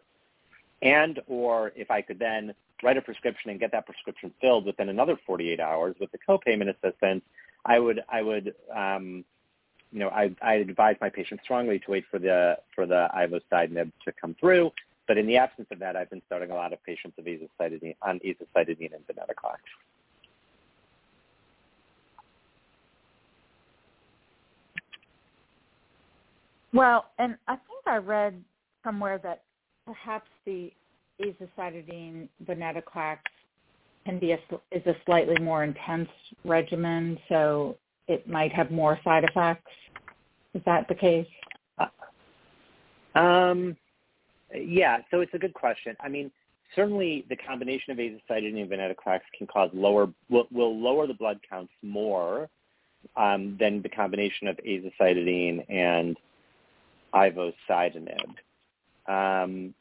and 0.83 1.21
or 1.29 1.73
if 1.77 1.91
I 1.91 2.03
could 2.03 2.19
then 2.19 2.55
write 2.83 2.97
a 2.97 3.03
prescription 3.03 3.51
and 3.51 3.61
get 3.61 3.71
that 3.73 3.87
prescription 3.87 4.33
filled 4.41 4.67
within 4.67 4.89
another 4.89 5.17
48 5.27 5.61
hours 5.61 5.95
with 6.01 6.11
the 6.11 6.19
copayment 6.19 6.75
assistance, 6.77 7.23
I 7.65 7.79
would 7.79 8.03
I 8.09 8.23
would 8.23 8.55
um, 8.75 9.25
you 9.93 10.01
know 10.01 10.09
I 10.09 10.35
I 10.43 10.55
advise 10.55 10.97
my 11.01 11.09
patients 11.09 11.45
strongly 11.45 11.79
to 11.79 11.91
wait 11.91 12.05
for 12.11 12.19
the 12.19 12.59
for 12.75 12.87
the 12.87 13.09
ivosidenib 13.15 13.93
to 14.05 14.13
come 14.21 14.35
through. 14.41 14.73
But 15.09 15.19
in 15.19 15.27
the 15.27 15.37
absence 15.37 15.69
of 15.71 15.79
that, 15.81 15.97
I've 15.97 16.11
been 16.11 16.23
starting 16.27 16.51
a 16.51 16.55
lot 16.55 16.73
of 16.73 16.83
patients 16.85 17.19
of 17.19 17.25
azacitidine 17.25 17.97
on 18.03 18.21
azacitidine 18.21 18.93
and 18.95 19.07
venetoclax. 19.07 19.59
well 26.75 27.11
and 27.19 27.37
i 27.49 27.53
think 27.53 27.87
i 27.87 27.97
read 27.97 28.43
somewhere 28.83 29.19
that 29.19 29.43
perhaps 29.85 30.31
the 30.47 30.73
azacitidine 31.21 32.29
venetoclax 32.45 33.19
can 34.05 34.19
be 34.19 34.33
a, 34.33 34.39
is 34.71 34.85
a 34.87 34.95
slightly 35.07 35.37
more 35.41 35.65
intense 35.65 36.09
regimen, 36.45 37.19
so 37.29 37.77
it 38.09 38.29
might 38.29 38.53
have 38.53 38.71
more 38.71 38.99
side 39.05 39.25
effects. 39.25 39.71
Is 40.55 40.63
that 40.67 40.89
the 40.89 40.95
case? 40.95 41.27
Um, 43.15 43.77
yeah, 44.55 44.99
so 45.11 45.21
it's 45.21 45.35
a 45.35 45.39
good 45.39 45.55
question. 45.55 45.97
I 46.01 46.09
mean, 46.09 46.31
certainly 46.75 47.25
the 47.29 47.37
combination 47.37 47.93
of 47.93 47.99
azacitidine 47.99 48.61
and 48.61 48.71
venetoclax 48.71 49.21
can 49.37 49.47
cause 49.47 49.71
lower 49.73 50.09
will, 50.29 50.47
will 50.51 50.79
lower 50.79 51.07
the 51.07 51.15
blood 51.15 51.41
counts 51.49 51.73
more 51.83 52.49
um, 53.17 53.57
than 53.59 53.83
the 53.83 53.89
combination 53.89 54.49
of 54.49 54.59
azacitidine 54.59 55.65
and 55.69 56.17
ivosidenib. 57.15 58.35
Um, 59.07 59.75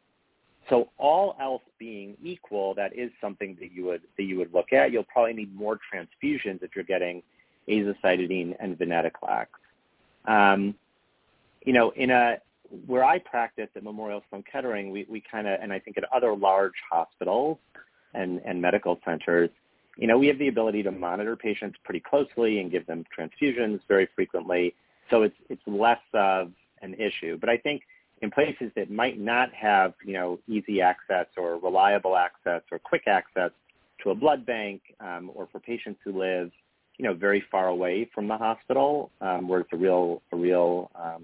so 0.69 0.89
all 0.97 1.35
else 1.39 1.63
being 1.79 2.15
equal, 2.23 2.73
that 2.75 2.97
is 2.97 3.11
something 3.19 3.57
that 3.59 3.71
you 3.71 3.85
would 3.85 4.01
that 4.17 4.23
you 4.23 4.37
would 4.37 4.53
look 4.53 4.73
at. 4.73 4.91
You'll 4.91 5.03
probably 5.03 5.33
need 5.33 5.53
more 5.55 5.79
transfusions 5.93 6.61
if 6.61 6.75
you're 6.75 6.85
getting 6.85 7.23
azacitidine 7.67 8.55
and 8.59 8.77
venetoclax. 8.77 9.47
Um, 10.25 10.75
you 11.65 11.73
know, 11.73 11.91
in 11.91 12.11
a 12.11 12.37
where 12.85 13.03
I 13.03 13.19
practice 13.19 13.67
at 13.75 13.83
Memorial 13.83 14.23
Sloan 14.29 14.43
Kettering, 14.49 14.91
we, 14.91 15.05
we 15.09 15.21
kind 15.29 15.47
of, 15.47 15.59
and 15.61 15.71
I 15.73 15.79
think 15.79 15.97
at 15.97 16.03
other 16.13 16.35
large 16.35 16.73
hospitals 16.89 17.57
and, 18.13 18.41
and 18.45 18.61
medical 18.61 18.99
centers, 19.05 19.49
you 19.97 20.07
know, 20.07 20.17
we 20.17 20.27
have 20.27 20.39
the 20.39 20.47
ability 20.47 20.83
to 20.83 20.91
monitor 20.91 21.35
patients 21.35 21.77
pretty 21.83 21.99
closely 21.99 22.59
and 22.59 22.71
give 22.71 22.87
them 22.87 23.03
transfusions 23.17 23.81
very 23.87 24.07
frequently. 24.15 24.73
So 25.09 25.23
it's, 25.23 25.35
it's 25.49 25.61
less 25.67 25.99
of 26.13 26.51
an 26.81 26.93
issue. 26.95 27.37
But 27.37 27.49
I 27.49 27.57
think 27.57 27.83
in 28.21 28.31
places 28.31 28.71
that 28.75 28.89
might 28.89 29.19
not 29.19 29.53
have, 29.53 29.93
you 30.05 30.13
know, 30.13 30.39
easy 30.47 30.81
access 30.81 31.25
or 31.37 31.57
reliable 31.57 32.15
access 32.15 32.61
or 32.71 32.79
quick 32.79 33.03
access 33.07 33.51
to 34.03 34.11
a 34.11 34.15
blood 34.15 34.45
bank 34.45 34.81
um, 34.99 35.29
or 35.33 35.47
for 35.51 35.59
patients 35.59 35.99
who 36.03 36.17
live, 36.17 36.51
you 36.97 37.05
know, 37.05 37.13
very 37.13 37.43
far 37.51 37.67
away 37.67 38.09
from 38.13 38.27
the 38.27 38.37
hospital 38.37 39.11
um, 39.21 39.47
where 39.47 39.61
it's 39.61 39.73
a 39.73 39.77
real, 39.77 40.21
a 40.31 40.35
real 40.37 40.89
um, 40.95 41.23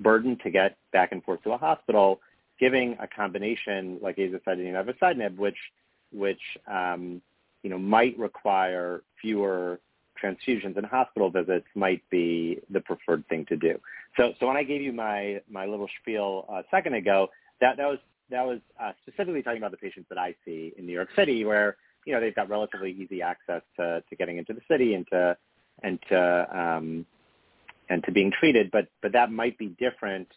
burden 0.00 0.38
to 0.42 0.50
get 0.50 0.76
back 0.92 1.12
and 1.12 1.22
forth 1.22 1.42
to 1.44 1.52
a 1.52 1.58
hospital, 1.58 2.20
giving 2.58 2.96
a 3.00 3.06
combination 3.06 3.98
like 4.02 4.16
azacitidine 4.16 4.74
and 4.74 4.88
ivosidenib, 4.88 5.36
which 5.36 5.58
which 6.12 6.40
um, 6.66 7.22
you 7.62 7.70
know 7.70 7.78
might 7.78 8.18
require 8.18 9.02
fewer 9.20 9.80
transfusions 10.22 10.76
and 10.76 10.84
hospital 10.84 11.30
visits, 11.30 11.66
might 11.74 12.02
be 12.10 12.60
the 12.70 12.80
preferred 12.80 13.26
thing 13.28 13.46
to 13.46 13.56
do. 13.56 13.78
So 14.16 14.32
so 14.38 14.46
when 14.46 14.56
I 14.56 14.62
gave 14.62 14.82
you 14.82 14.92
my 14.92 15.40
my 15.48 15.66
little 15.66 15.88
spiel 16.00 16.44
a 16.48 16.62
second 16.70 16.94
ago, 16.94 17.28
that 17.60 17.76
that 17.76 17.86
was 17.86 17.98
that 18.30 18.46
was 18.46 18.60
uh, 18.80 18.92
specifically 19.02 19.42
talking 19.42 19.58
about 19.58 19.72
the 19.72 19.76
patients 19.76 20.08
that 20.08 20.18
I 20.18 20.34
see 20.44 20.72
in 20.76 20.86
New 20.86 20.92
York 20.92 21.08
City, 21.16 21.44
where 21.44 21.76
you 22.04 22.12
know 22.12 22.20
they've 22.20 22.34
got 22.34 22.48
relatively 22.48 22.92
easy 22.92 23.22
access 23.22 23.62
to 23.76 24.02
to 24.08 24.16
getting 24.16 24.38
into 24.38 24.52
the 24.52 24.62
city 24.68 24.94
and 24.94 25.06
to 25.08 25.36
and 25.82 25.98
to 26.08 26.58
um, 26.58 27.06
and 27.90 28.02
to 28.04 28.12
being 28.12 28.32
treated, 28.32 28.70
but 28.70 28.86
but 29.02 29.12
that 29.12 29.30
might 29.30 29.58
be 29.58 29.68
different 29.78 30.28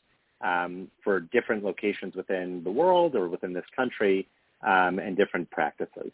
um, 0.43 0.89
for 1.03 1.21
different 1.21 1.63
locations 1.63 2.15
within 2.15 2.63
the 2.63 2.71
world 2.71 3.15
or 3.15 3.29
within 3.29 3.53
this 3.53 3.65
country 3.75 4.27
um, 4.61 4.99
and 4.99 5.15
different 5.15 5.49
practices. 5.51 6.11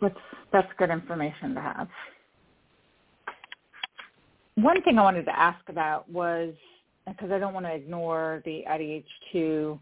That's, 0.00 0.14
that's 0.52 0.68
good 0.78 0.90
information 0.90 1.54
to 1.54 1.60
have. 1.60 1.88
One 4.54 4.80
thing 4.82 4.98
I 4.98 5.02
wanted 5.02 5.24
to 5.24 5.38
ask 5.38 5.60
about 5.68 6.08
was, 6.10 6.54
because 7.06 7.30
I 7.30 7.38
don't 7.38 7.54
want 7.54 7.66
to 7.66 7.72
ignore 7.72 8.42
the 8.44 8.64
IDH2, 8.68 9.02
do 9.32 9.78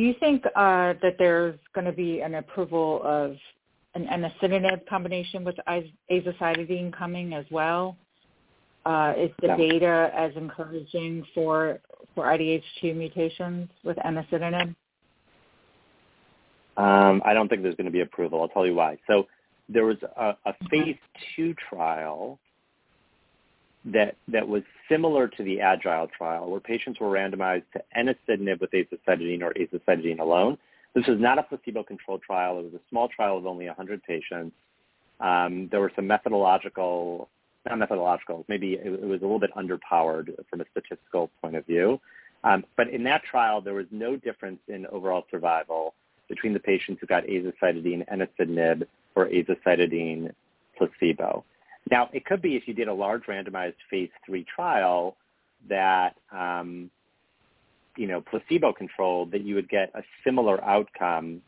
you 0.00 0.14
think 0.18 0.44
uh, 0.46 0.94
that 1.02 1.16
there's 1.18 1.58
going 1.74 1.84
to 1.84 1.92
be 1.92 2.20
an 2.20 2.34
approval 2.34 3.00
of 3.04 3.36
an 3.94 4.06
enasidenib 4.06 4.86
combination 4.86 5.44
with 5.44 5.56
azacitidine 6.10 6.92
coming 6.92 7.34
as 7.34 7.44
well? 7.50 7.96
Uh, 8.86 9.14
is 9.16 9.30
the 9.40 9.48
data 9.56 10.10
as 10.14 10.32
encouraging 10.36 11.24
for 11.34 11.80
for 12.14 12.26
IDH2 12.26 12.94
mutations 12.94 13.68
with 13.82 13.96
enasidenib? 13.98 14.74
Um, 16.76 17.22
I 17.24 17.34
don't 17.34 17.48
think 17.48 17.62
there's 17.62 17.76
going 17.76 17.86
to 17.86 17.92
be 17.92 18.00
approval. 18.00 18.42
I'll 18.42 18.48
tell 18.48 18.66
you 18.66 18.74
why. 18.74 18.98
So 19.06 19.26
there 19.68 19.84
was 19.84 19.96
a, 20.16 20.36
a 20.44 20.54
phase 20.70 20.96
two 21.34 21.54
trial 21.68 22.38
that 23.86 24.16
that 24.28 24.46
was 24.46 24.62
similar 24.88 25.28
to 25.28 25.42
the 25.42 25.60
Agile 25.60 26.08
trial, 26.16 26.50
where 26.50 26.60
patients 26.60 27.00
were 27.00 27.08
randomized 27.08 27.64
to 27.74 27.82
enasidenib 27.96 28.60
with 28.60 28.70
azacitidine 28.72 29.42
or 29.42 29.52
azacitidine 29.54 30.20
alone. 30.20 30.58
This 30.94 31.06
was 31.06 31.18
not 31.18 31.38
a 31.38 31.42
placebo-controlled 31.42 32.22
trial. 32.22 32.60
It 32.60 32.64
was 32.64 32.74
a 32.74 32.88
small 32.88 33.08
trial 33.08 33.36
of 33.36 33.46
only 33.46 33.66
100 33.66 34.02
patients. 34.04 34.54
Um, 35.20 35.68
there 35.70 35.80
were 35.80 35.92
some 35.96 36.06
methodological, 36.06 37.28
not 37.66 37.78
methodological, 37.78 38.44
maybe 38.48 38.74
it, 38.74 38.86
it, 38.86 39.04
was 39.06 39.20
a 39.20 39.24
little 39.24 39.40
bit 39.40 39.50
underpowered 39.54 40.34
from 40.48 40.60
a 40.60 40.64
statistical 40.70 41.30
point 41.40 41.56
of 41.56 41.66
view. 41.66 42.00
Um, 42.44 42.64
but 42.76 42.88
in 42.90 43.04
that 43.04 43.22
trial, 43.24 43.60
there 43.60 43.74
was 43.74 43.86
no 43.90 44.16
difference 44.16 44.60
in 44.68 44.86
overall 44.86 45.24
survival 45.30 45.94
between 46.28 46.52
the 46.52 46.60
patients 46.60 47.00
who 47.00 47.06
got 47.06 47.24
azacitidine 47.24 48.04
enasidenib 48.08 48.86
or 49.14 49.28
azacitidine 49.28 50.32
placebo. 50.76 51.44
Now, 51.90 52.08
it 52.12 52.24
could 52.24 52.42
be 52.42 52.56
if 52.56 52.66
you 52.66 52.74
did 52.74 52.88
a 52.88 52.94
large 52.94 53.24
randomized 53.24 53.74
phase 53.90 54.10
three 54.24 54.44
trial 54.44 55.16
that 55.68 56.16
um, 56.32 56.90
you 57.96 58.06
know, 58.06 58.20
placebo-controlled, 58.20 59.30
that 59.32 59.42
you 59.42 59.54
would 59.54 59.68
get 59.68 59.90
a 59.94 60.02
similar 60.24 60.62
outcome 60.64 61.42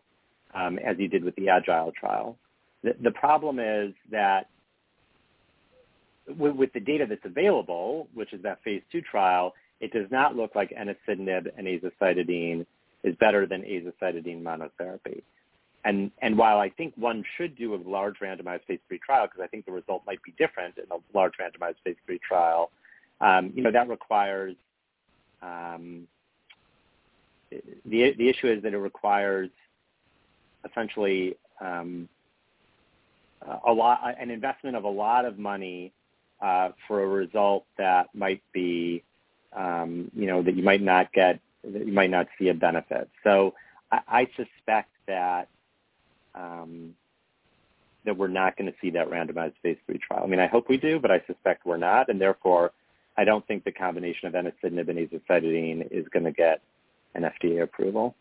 um, 0.54 0.78
as 0.78 0.96
you 0.98 1.09
did 1.09 1.24
with 1.24 1.37
the 1.37 1.48
Agile 1.48 1.92
trial. 1.92 2.37
The, 2.82 2.94
the 3.00 3.11
problem 3.11 3.59
is 3.59 3.92
that 4.11 4.48
with, 6.28 6.54
with, 6.56 6.72
the 6.72 6.80
data 6.80 7.06
that's 7.09 7.24
available, 7.24 8.09
which 8.14 8.32
is 8.32 8.42
that 8.42 8.62
phase 8.62 8.82
two 8.90 9.00
trial, 9.00 9.54
it 9.80 9.92
does 9.92 10.11
not 10.11 10.37
look 10.37 10.54
like 10.54 10.70
enasidenib 10.70 11.50
and 11.56 11.66
azacitidine 11.66 12.66
is 13.02 13.14
better 13.16 13.46
than 13.46 13.62
azacitidine 13.62 14.42
monotherapy. 14.42 15.22
And, 15.85 16.11
and 16.20 16.37
while 16.37 16.59
I 16.59 16.70
think 16.70 16.94
one 16.96 17.22
should 17.37 17.56
do 17.56 17.74
a 17.74 17.76
large 17.76 18.16
randomized 18.18 18.64
phase 18.66 18.80
three 18.88 18.98
trial, 18.98 19.26
because 19.26 19.40
I 19.42 19.46
think 19.46 19.66
the 19.66 19.72
result 19.72 20.02
might 20.04 20.20
be 20.22 20.35
different 20.37 20.78
in 20.78 20.85
a 20.90 20.98
large 21.16 21.35
randomized 21.40 21.76
phase 21.85 21.96
three 22.06 22.18
trial, 22.26 22.72
um, 23.20 23.52
you 23.54 23.62
know, 23.62 23.70
that 23.70 23.88
requires 23.88 24.56
um, 25.42 26.09
the 27.50 28.14
the 28.18 28.28
issue 28.28 28.48
is 28.48 28.62
that 28.62 28.74
it 28.74 28.78
requires 28.78 29.50
essentially 30.68 31.37
um, 31.61 32.09
a 33.66 33.72
lot 33.72 34.00
an 34.20 34.30
investment 34.30 34.76
of 34.76 34.85
a 34.85 34.88
lot 34.88 35.24
of 35.24 35.38
money 35.38 35.92
uh, 36.42 36.70
for 36.87 37.02
a 37.02 37.06
result 37.06 37.64
that 37.78 38.09
might 38.14 38.42
be 38.52 39.02
um, 39.56 40.11
you 40.14 40.26
know 40.26 40.42
that 40.42 40.56
you 40.56 40.62
might 40.62 40.82
not 40.82 41.12
get 41.12 41.40
that 41.62 41.87
you 41.87 41.92
might 41.92 42.11
not 42.11 42.26
see 42.38 42.48
a 42.48 42.54
benefit. 42.54 43.09
So 43.24 43.54
I, 43.90 44.00
I 44.09 44.28
suspect 44.37 44.90
that 45.06 45.48
um, 46.35 46.94
that 48.04 48.16
we're 48.16 48.28
not 48.28 48.56
going 48.56 48.70
to 48.70 48.76
see 48.80 48.90
that 48.90 49.11
randomized 49.11 49.54
phase 49.62 49.78
three 49.87 49.98
trial. 49.98 50.22
I 50.24 50.26
mean, 50.26 50.40
I 50.40 50.46
hope 50.46 50.68
we 50.68 50.76
do, 50.76 50.98
but 50.98 51.11
I 51.11 51.22
suspect 51.26 51.66
we're 51.66 51.76
not, 51.76 52.09
and 52.09 52.20
therefore 52.20 52.72
I 53.16 53.24
don't 53.24 53.46
think 53.46 53.64
the 53.64 53.72
combination 53.72 54.28
of 54.28 54.35
enasidenib 54.35 54.88
and 54.88 54.98
azacitidine 54.98 55.88
is 55.90 56.06
going 56.12 56.24
to 56.24 56.32
get 56.32 56.61
an 57.16 57.24
FDA 57.42 57.62
approval. 57.62 58.14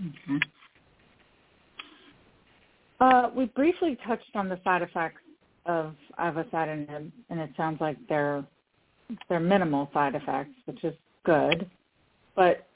Okay. 0.00 0.40
Uh, 3.00 3.30
we 3.34 3.46
briefly 3.46 3.98
touched 4.06 4.34
on 4.34 4.48
the 4.48 4.58
side 4.64 4.82
effects 4.82 5.20
of 5.66 5.94
ivosidenib, 6.18 7.10
and 7.28 7.40
it 7.40 7.50
sounds 7.56 7.80
like 7.80 7.96
they're 8.08 8.44
they're 9.28 9.38
minimal 9.40 9.88
side 9.92 10.14
effects, 10.14 10.54
which 10.64 10.82
is 10.82 10.94
good. 11.24 11.70
But 12.34 12.66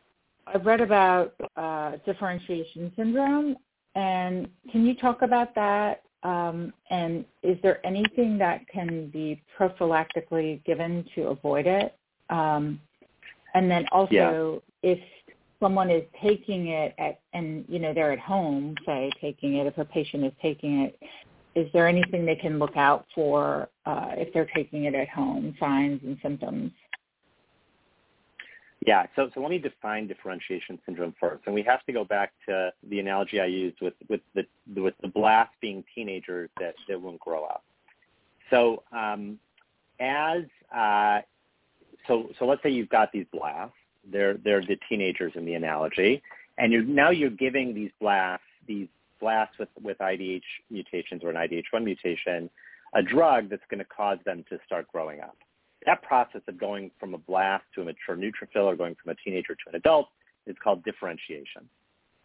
I've 0.46 0.64
read 0.64 0.80
about 0.80 1.34
uh, 1.56 1.92
differentiation 2.04 2.92
syndrome, 2.96 3.56
and 3.94 4.48
can 4.70 4.86
you 4.86 4.94
talk 4.94 5.22
about 5.22 5.54
that? 5.54 6.02
Um, 6.22 6.72
and 6.90 7.24
is 7.42 7.56
there 7.62 7.84
anything 7.84 8.36
that 8.38 8.68
can 8.68 9.08
be 9.08 9.42
prophylactically 9.58 10.62
given 10.64 11.04
to 11.14 11.28
avoid 11.28 11.66
it? 11.66 11.96
Um, 12.30 12.80
and 13.54 13.70
then 13.70 13.86
also, 13.92 14.62
yeah. 14.82 14.90
if 14.92 14.98
someone 15.60 15.90
is 15.90 16.04
taking 16.22 16.68
it 16.68 16.94
at, 16.98 17.20
and 17.34 17.64
you 17.68 17.78
know 17.78 17.92
they're 17.92 18.12
at 18.12 18.18
home, 18.18 18.74
say 18.86 19.10
taking 19.20 19.56
it, 19.56 19.66
if 19.66 19.76
a 19.78 19.84
patient 19.84 20.24
is 20.24 20.32
taking 20.40 20.80
it, 20.80 20.98
is 21.54 21.70
there 21.72 21.86
anything 21.86 22.24
they 22.24 22.36
can 22.36 22.58
look 22.58 22.76
out 22.76 23.06
for 23.14 23.68
uh, 23.86 24.12
if 24.12 24.32
they're 24.32 24.48
taking 24.54 24.84
it 24.84 24.94
at 24.94 25.08
home, 25.08 25.54
signs 25.60 26.00
and 26.04 26.16
symptoms? 26.22 26.72
Yeah, 28.86 29.06
so 29.14 29.28
so 29.34 29.40
let 29.40 29.50
me 29.50 29.58
define 29.58 30.06
differentiation 30.06 30.78
syndrome 30.86 31.14
first, 31.20 31.42
and 31.44 31.54
we 31.54 31.62
have 31.64 31.84
to 31.84 31.92
go 31.92 32.04
back 32.04 32.32
to 32.48 32.72
the 32.88 32.98
analogy 32.98 33.40
I 33.40 33.46
used 33.46 33.80
with 33.82 33.94
with 34.08 34.22
the 34.34 34.46
with 34.80 34.94
the 35.02 35.08
blast 35.08 35.52
being 35.60 35.84
teenagers 35.94 36.48
that 36.58 36.74
that 36.88 37.00
won't 37.00 37.20
grow 37.20 37.44
up. 37.44 37.62
So 38.48 38.82
um, 38.92 39.38
as 40.00 40.44
uh, 40.74 41.20
so 42.06 42.28
so 42.38 42.46
let's 42.46 42.62
say 42.62 42.70
you've 42.70 42.88
got 42.88 43.12
these 43.12 43.26
blasts. 43.32 43.74
They're 44.10 44.34
they're 44.44 44.62
the 44.62 44.78
teenagers 44.88 45.32
in 45.34 45.44
the 45.44 45.54
analogy, 45.54 46.22
and 46.58 46.72
you're 46.72 46.82
now 46.82 47.10
you're 47.10 47.30
giving 47.30 47.74
these 47.74 47.90
blasts 48.00 48.44
these 48.66 48.88
blasts 49.20 49.58
with 49.58 49.68
with 49.82 49.98
IDH 49.98 50.42
mutations 50.70 51.22
or 51.22 51.30
an 51.30 51.36
IDH1 51.36 51.84
mutation 51.84 52.50
a 52.94 53.02
drug 53.02 53.48
that's 53.48 53.62
going 53.70 53.78
to 53.78 53.84
cause 53.84 54.18
them 54.24 54.44
to 54.48 54.58
start 54.66 54.88
growing 54.92 55.20
up. 55.20 55.36
That 55.86 56.02
process 56.02 56.42
of 56.48 56.58
going 56.58 56.90
from 56.98 57.14
a 57.14 57.18
blast 57.18 57.64
to 57.74 57.82
a 57.82 57.84
mature 57.84 58.16
neutrophil 58.16 58.64
or 58.64 58.76
going 58.76 58.96
from 59.02 59.12
a 59.12 59.14
teenager 59.24 59.54
to 59.54 59.68
an 59.68 59.76
adult 59.76 60.08
is 60.46 60.56
called 60.62 60.84
differentiation. 60.84 61.68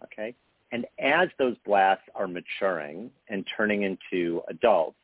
Okay? 0.03 0.35
And 0.71 0.85
as 0.99 1.29
those 1.39 1.55
blasts 1.65 2.05
are 2.15 2.27
maturing 2.27 3.11
and 3.29 3.45
turning 3.55 3.83
into 3.83 4.41
adults, 4.49 4.97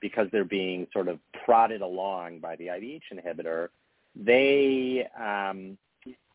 because 0.00 0.28
they're 0.32 0.44
being 0.44 0.86
sort 0.94 1.08
of 1.08 1.18
prodded 1.44 1.82
along 1.82 2.38
by 2.38 2.56
the 2.56 2.68
IDH 2.68 3.02
inhibitor, 3.12 3.68
they, 4.14 5.06
um, 5.18 5.78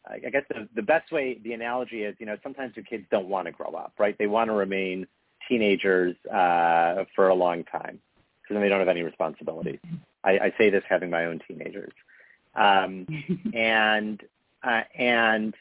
I 0.07 0.30
guess 0.30 0.43
the, 0.49 0.67
the 0.76 0.82
best 0.82 1.11
way, 1.11 1.39
the 1.43 1.53
analogy 1.53 2.03
is, 2.03 2.15
you 2.19 2.26
know, 2.26 2.38
sometimes 2.43 2.76
your 2.76 2.86
kids 2.86 3.05
don't 3.11 3.28
want 3.28 3.47
to 3.47 3.51
grow 3.51 3.71
up, 3.71 3.93
right? 3.97 4.15
They 4.17 4.28
want 4.28 4.49
to 4.49 4.53
remain 4.53 5.07
teenagers 5.47 6.15
uh, 6.28 7.05
for 7.15 7.30
a 7.30 7.36
long 7.36 7.63
time 7.65 7.99
because 8.41 8.55
then 8.55 8.61
they 8.61 8.69
don't 8.69 8.80
have 8.80 8.88
any 8.88 9.01
responsibilities. 9.01 9.80
I, 10.23 10.32
I 10.32 10.53
say 10.57 10.69
this 10.69 10.84
having 10.88 11.09
my 11.09 11.26
own 11.26 11.39
teenagers. 11.47 11.93
Um, 12.55 13.07
and, 13.53 14.21
uh, 14.63 14.82
and, 14.97 15.53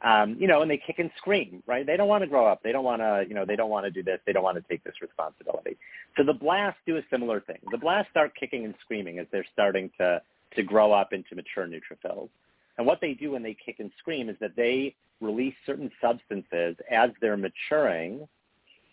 um, 0.00 0.36
you 0.38 0.46
know, 0.46 0.62
and 0.62 0.70
they 0.70 0.80
kick 0.84 1.00
and 1.00 1.10
scream, 1.16 1.62
right? 1.66 1.84
They 1.84 1.96
don't 1.96 2.08
want 2.08 2.22
to 2.22 2.28
grow 2.28 2.46
up. 2.46 2.62
They 2.62 2.70
don't 2.70 2.84
want 2.84 3.02
to, 3.02 3.24
you 3.28 3.34
know, 3.34 3.44
they 3.44 3.56
don't 3.56 3.70
want 3.70 3.84
to 3.84 3.90
do 3.90 4.02
this. 4.02 4.20
They 4.26 4.32
don't 4.32 4.44
want 4.44 4.56
to 4.56 4.64
take 4.68 4.84
this 4.84 4.94
responsibility. 5.02 5.76
So 6.16 6.22
the 6.22 6.34
blasts 6.34 6.80
do 6.86 6.98
a 6.98 7.02
similar 7.10 7.40
thing. 7.40 7.58
The 7.72 7.78
blasts 7.78 8.10
start 8.10 8.32
kicking 8.38 8.64
and 8.64 8.74
screaming 8.80 9.18
as 9.18 9.26
they're 9.32 9.46
starting 9.52 9.90
to 9.98 10.22
to 10.54 10.62
grow 10.62 10.92
up 10.92 11.12
into 11.12 11.34
mature 11.34 11.66
neutrophils. 11.66 12.28
And 12.76 12.86
what 12.86 13.00
they 13.00 13.14
do 13.14 13.32
when 13.32 13.42
they 13.42 13.54
kick 13.54 13.76
and 13.80 13.90
scream 13.98 14.28
is 14.28 14.36
that 14.40 14.56
they 14.56 14.94
release 15.20 15.54
certain 15.66 15.90
substances 16.00 16.76
as 16.90 17.10
they're 17.20 17.36
maturing 17.36 18.28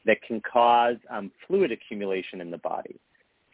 that 0.05 0.21
can 0.21 0.41
cause 0.41 0.97
um, 1.09 1.31
fluid 1.47 1.71
accumulation 1.71 2.41
in 2.41 2.51
the 2.51 2.57
body. 2.57 2.99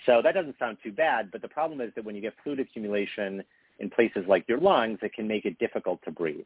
So 0.06 0.22
that 0.24 0.34
doesn't 0.34 0.58
sound 0.58 0.78
too 0.84 0.92
bad, 0.92 1.30
but 1.32 1.42
the 1.42 1.48
problem 1.48 1.80
is 1.82 1.92
that 1.96 2.04
when 2.04 2.16
you 2.16 2.22
get 2.22 2.34
fluid 2.44 2.60
accumulation 2.60 3.44
in 3.80 3.90
places 3.90 4.24
like 4.28 4.46
your 4.48 4.60
lungs, 4.60 5.00
it 5.02 5.14
can 5.14 5.28
make 5.28 5.46
it 5.46 5.58
difficult 5.60 6.02
to 6.06 6.12
breathe. 6.12 6.46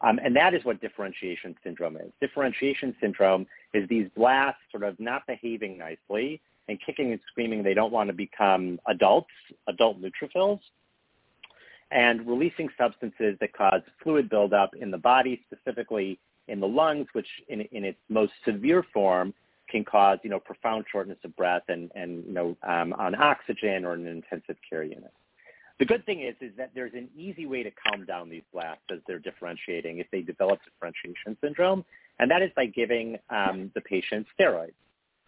Um, 0.00 0.20
and 0.22 0.34
that 0.36 0.54
is 0.54 0.64
what 0.64 0.80
differentiation 0.80 1.56
syndrome 1.64 1.96
is. 1.96 2.12
Differentiation 2.20 2.94
syndrome 3.00 3.46
is 3.74 3.88
these 3.88 4.08
blasts 4.16 4.60
sort 4.70 4.84
of 4.84 4.98
not 5.00 5.26
behaving 5.26 5.76
nicely 5.76 6.40
and 6.68 6.78
kicking 6.84 7.12
and 7.12 7.20
screaming 7.30 7.62
they 7.62 7.74
don't 7.74 7.92
want 7.92 8.08
to 8.08 8.14
become 8.14 8.78
adults, 8.86 9.30
adult 9.66 10.00
neutrophils, 10.00 10.60
and 11.90 12.26
releasing 12.26 12.68
substances 12.76 13.36
that 13.40 13.52
cause 13.52 13.80
fluid 14.02 14.28
buildup 14.28 14.74
in 14.74 14.90
the 14.90 14.98
body, 14.98 15.44
specifically 15.50 16.18
in 16.48 16.60
the 16.60 16.68
lungs, 16.68 17.06
which 17.12 17.28
in, 17.48 17.62
in 17.72 17.84
its 17.84 17.98
most 18.08 18.32
severe 18.44 18.84
form 18.92 19.32
can 19.70 19.84
cause, 19.84 20.18
you 20.22 20.30
know, 20.30 20.38
profound 20.38 20.84
shortness 20.90 21.18
of 21.24 21.36
breath 21.36 21.62
and, 21.68 21.90
and 21.94 22.24
you 22.26 22.32
know, 22.32 22.56
um, 22.62 22.92
on 22.94 23.14
oxygen 23.14 23.84
or 23.84 23.94
in 23.94 24.06
an 24.06 24.22
intensive 24.22 24.56
care 24.68 24.82
unit. 24.82 25.12
The 25.78 25.84
good 25.84 26.04
thing 26.06 26.22
is, 26.22 26.34
is 26.40 26.52
that 26.56 26.70
there's 26.74 26.94
an 26.94 27.08
easy 27.16 27.46
way 27.46 27.62
to 27.62 27.70
calm 27.70 28.04
down 28.04 28.28
these 28.28 28.42
blasts 28.52 28.82
as 28.90 28.98
they're 29.06 29.20
differentiating 29.20 29.98
if 29.98 30.10
they 30.10 30.22
develop 30.22 30.58
differentiation 30.64 31.36
syndrome, 31.40 31.84
and 32.18 32.30
that 32.30 32.42
is 32.42 32.50
by 32.56 32.66
giving 32.66 33.16
um, 33.30 33.70
the 33.74 33.80
patient 33.80 34.26
steroids. 34.38 34.72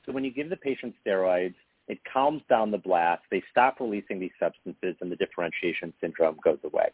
So 0.04 0.12
when 0.12 0.24
you 0.24 0.32
give 0.32 0.50
the 0.50 0.56
patient 0.56 0.94
steroids, 1.06 1.54
it 1.88 1.98
calms 2.10 2.42
down 2.48 2.70
the 2.70 2.78
blast. 2.78 3.22
They 3.30 3.42
stop 3.50 3.80
releasing 3.80 4.20
these 4.20 4.30
substances, 4.38 4.96
and 5.00 5.10
the 5.10 5.16
differentiation 5.16 5.92
syndrome 6.00 6.36
goes 6.44 6.58
away. 6.64 6.90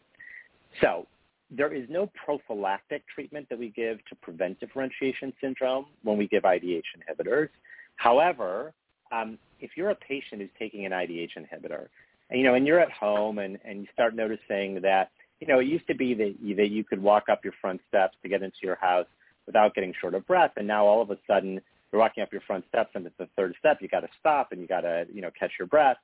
So 0.81 1.07
there 1.51 1.73
is 1.73 1.89
no 1.89 2.11
prophylactic 2.25 3.03
treatment 3.15 3.49
that 3.51 3.59
we 3.59 3.71
give 3.71 4.05
to 4.07 4.15
prevent 4.17 4.59
differentiation 4.59 5.33
syndrome 5.41 5.87
when 6.03 6.17
we 6.17 6.27
give 6.27 6.43
IDH 6.43 6.83
inhibitors. 6.99 7.49
However, 7.97 8.73
um, 9.13 9.39
if 9.61 9.71
you're 9.77 9.91
a 9.91 9.95
patient 9.95 10.41
who's 10.41 10.51
taking 10.59 10.87
an 10.87 10.93
IDH 10.93 11.31
inhibitor, 11.39 11.89
and, 12.31 12.41
you 12.41 12.45
know, 12.45 12.55
and 12.55 12.67
you're 12.67 12.81
at 12.81 12.91
home 12.91 13.39
and, 13.39 13.59
and 13.65 13.81
you 13.81 13.87
start 13.93 14.15
noticing 14.15 14.81
that, 14.83 15.11
you 15.41 15.47
know, 15.47 15.61
it 15.61 15.67
used 15.67 15.87
to 15.87 15.95
be 15.95 16.15
that 16.15 16.35
you, 16.43 16.57
that 16.57 16.71
you 16.71 16.83
could 16.83 17.01
walk 17.01 17.25
up 17.31 17.45
your 17.45 17.53
front 17.61 17.81
steps 17.89 18.17
to 18.23 18.29
get 18.29 18.43
into 18.43 18.57
your 18.63 18.77
house 18.77 19.07
without 19.47 19.75
getting 19.75 19.95
short 20.01 20.15
of 20.15 20.27
breath, 20.27 20.51
and 20.57 20.67
now 20.67 20.85
all 20.85 21.01
of 21.01 21.11
a 21.11 21.19
sudden 21.27 21.61
you're 21.97 22.03
walking 22.03 22.23
up 22.23 22.31
your 22.31 22.43
front 22.43 22.63
steps 22.69 22.91
and 22.95 23.07
it's 23.07 23.17
the 23.19 23.29
third 23.37 23.55
step, 23.59 23.79
you 23.81 23.89
got 23.89 24.01
to 24.01 24.09
stop 24.21 24.53
and 24.53 24.61
you 24.61 24.67
got 24.67 24.83
to, 24.83 25.07
you 25.11 25.23
know, 25.23 25.31
catch 25.39 25.53
your 25.59 25.67
breath, 25.67 25.97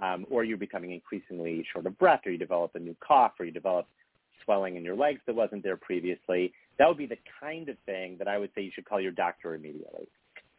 um, 0.00 0.26
or 0.28 0.44
you're 0.44 0.58
becoming 0.58 0.92
increasingly 0.92 1.64
short 1.72 1.86
of 1.86 1.98
breath, 1.98 2.20
or 2.26 2.32
you 2.32 2.36
develop 2.36 2.72
a 2.74 2.78
new 2.78 2.94
cough, 3.00 3.32
or 3.40 3.46
you 3.46 3.50
develop 3.50 3.86
swelling 4.44 4.76
in 4.76 4.84
your 4.84 4.94
legs 4.94 5.20
that 5.26 5.34
wasn't 5.34 5.62
there 5.62 5.78
previously. 5.78 6.52
That 6.78 6.86
would 6.86 6.98
be 6.98 7.06
the 7.06 7.16
kind 7.40 7.70
of 7.70 7.78
thing 7.86 8.16
that 8.18 8.28
I 8.28 8.36
would 8.36 8.50
say 8.54 8.60
you 8.60 8.70
should 8.74 8.84
call 8.84 9.00
your 9.00 9.10
doctor 9.12 9.54
immediately. 9.54 10.06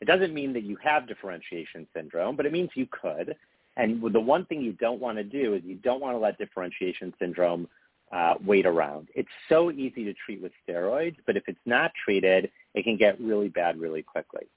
It 0.02 0.06
doesn't 0.06 0.34
mean 0.34 0.54
that 0.54 0.64
you 0.64 0.76
have 0.84 1.08
differentiation 1.08 1.86
syndrome, 1.96 2.36
but 2.36 2.48
it 2.48 2.52
means 2.52 2.72
you 2.74 2.88
could. 2.88 3.36
And 3.78 4.02
the 4.12 4.20
one 4.20 4.46
thing 4.46 4.62
you 4.62 4.74
don't 4.74 5.00
want 5.00 5.20
to 5.20 5.24
do 5.24 5.54
is 5.54 5.62
you 5.64 5.76
don't 5.76 6.02
want 6.02 6.16
to 6.16 6.20
let 6.20 6.40
differentiation 6.40 7.14
syndrome 7.20 7.68
uh, 8.12 8.34
wait 8.44 8.66
around. 8.66 9.10
It's 9.14 9.30
so 9.50 9.70
easy 9.70 10.04
to 10.06 10.14
treat 10.26 10.42
with 10.42 10.52
steroids, 10.68 11.18
but 11.28 11.38
if 11.38 11.44
it's 11.48 11.60
not 11.68 11.92
treated, 12.04 12.50
it 12.74 12.84
can 12.84 12.98
get 12.98 13.22
really 13.22 13.50
bad 13.50 13.80
really 13.80 14.02
quickly. 14.02 14.48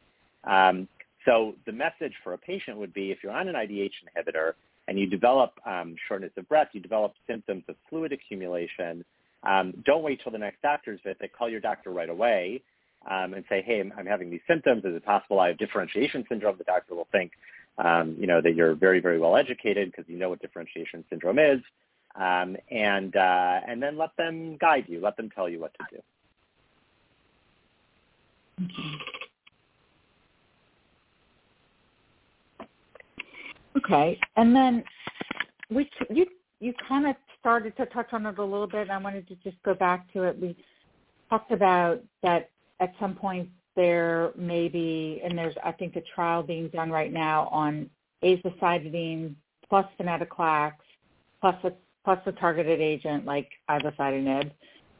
Um, 0.44 0.88
so 1.24 1.54
the 1.66 1.72
message 1.72 2.12
for 2.24 2.32
a 2.32 2.38
patient 2.38 2.76
would 2.78 2.92
be 2.92 3.10
if 3.10 3.18
you're 3.22 3.32
on 3.32 3.48
an 3.48 3.54
IDH 3.54 3.92
inhibitor 4.16 4.52
and 4.88 4.98
you 4.98 5.06
develop 5.06 5.52
um, 5.64 5.94
shortness 6.08 6.32
of 6.36 6.48
breath, 6.48 6.68
you 6.72 6.80
develop 6.80 7.14
symptoms 7.28 7.64
of 7.68 7.76
fluid 7.88 8.12
accumulation, 8.12 9.04
um, 9.44 9.72
don't 9.84 10.02
wait 10.02 10.20
till 10.22 10.32
the 10.32 10.38
next 10.38 10.62
doctor's 10.62 11.00
visit. 11.04 11.30
Call 11.36 11.48
your 11.48 11.60
doctor 11.60 11.90
right 11.90 12.08
away 12.08 12.62
um, 13.10 13.34
and 13.34 13.44
say, 13.48 13.62
hey, 13.62 13.80
I'm, 13.80 13.92
I'm, 13.96 14.06
having 14.06 14.30
these 14.30 14.40
symptoms. 14.48 14.84
Is 14.84 14.94
it 14.94 15.04
possible 15.04 15.40
I 15.40 15.48
have 15.48 15.58
differentiation 15.58 16.24
syndrome? 16.28 16.56
The 16.58 16.64
doctor 16.64 16.94
will 16.94 17.08
think, 17.10 17.32
um, 17.78 18.16
you 18.18 18.26
know, 18.26 18.40
that 18.40 18.54
you're 18.54 18.74
very, 18.74 19.00
very 19.00 19.18
well 19.18 19.36
educated 19.36 19.90
because 19.90 20.08
you 20.08 20.18
know 20.18 20.28
what 20.28 20.40
differentiation 20.40 21.04
syndrome 21.10 21.38
is. 21.38 21.60
Um, 22.14 22.56
and, 22.70 23.16
uh, 23.16 23.60
and 23.66 23.82
then 23.82 23.96
let 23.96 24.16
them 24.16 24.58
guide 24.60 24.84
you. 24.86 25.00
Let 25.00 25.16
them 25.16 25.30
tell 25.30 25.48
you 25.48 25.58
what 25.60 25.72
to 25.74 25.84
do. 25.90 26.02
Okay. 28.64 29.21
Okay, 33.76 34.18
and 34.36 34.54
then 34.54 34.84
we 35.70 35.88
you 36.10 36.26
you 36.60 36.74
kind 36.88 37.06
of 37.06 37.16
started 37.40 37.76
to 37.76 37.86
touch 37.86 38.08
on 38.12 38.26
it 38.26 38.38
a 38.38 38.44
little 38.44 38.66
bit. 38.66 38.82
And 38.82 38.92
I 38.92 38.98
wanted 38.98 39.26
to 39.28 39.34
just 39.36 39.60
go 39.64 39.74
back 39.74 40.12
to 40.12 40.22
it. 40.22 40.38
We 40.40 40.56
talked 41.28 41.50
about 41.50 42.02
that 42.22 42.50
at 42.80 42.92
some 43.00 43.14
point 43.14 43.48
there 43.74 44.32
may 44.36 44.68
be, 44.68 45.20
and 45.24 45.36
there's 45.36 45.54
I 45.64 45.72
think 45.72 45.96
a 45.96 46.02
trial 46.14 46.42
being 46.42 46.68
done 46.68 46.90
right 46.90 47.12
now 47.12 47.48
on 47.48 47.88
azacitidine 48.22 49.34
plus 49.68 49.86
venetoclax 49.98 50.72
plus 51.40 51.56
a 51.64 51.72
plus 52.04 52.18
a 52.26 52.32
targeted 52.32 52.80
agent 52.80 53.24
like 53.24 53.48
ivosidenib, 53.70 54.50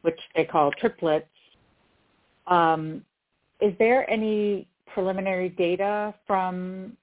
which 0.02 0.18
they 0.34 0.44
call 0.44 0.70
triplets. 0.72 1.26
Um, 2.46 3.04
is 3.60 3.72
there 3.78 4.08
any 4.10 4.66
preliminary 4.92 5.48
data 5.48 6.14
from 6.26 6.96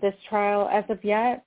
this 0.00 0.14
trial 0.28 0.68
as 0.72 0.84
of 0.88 1.02
yet? 1.04 1.44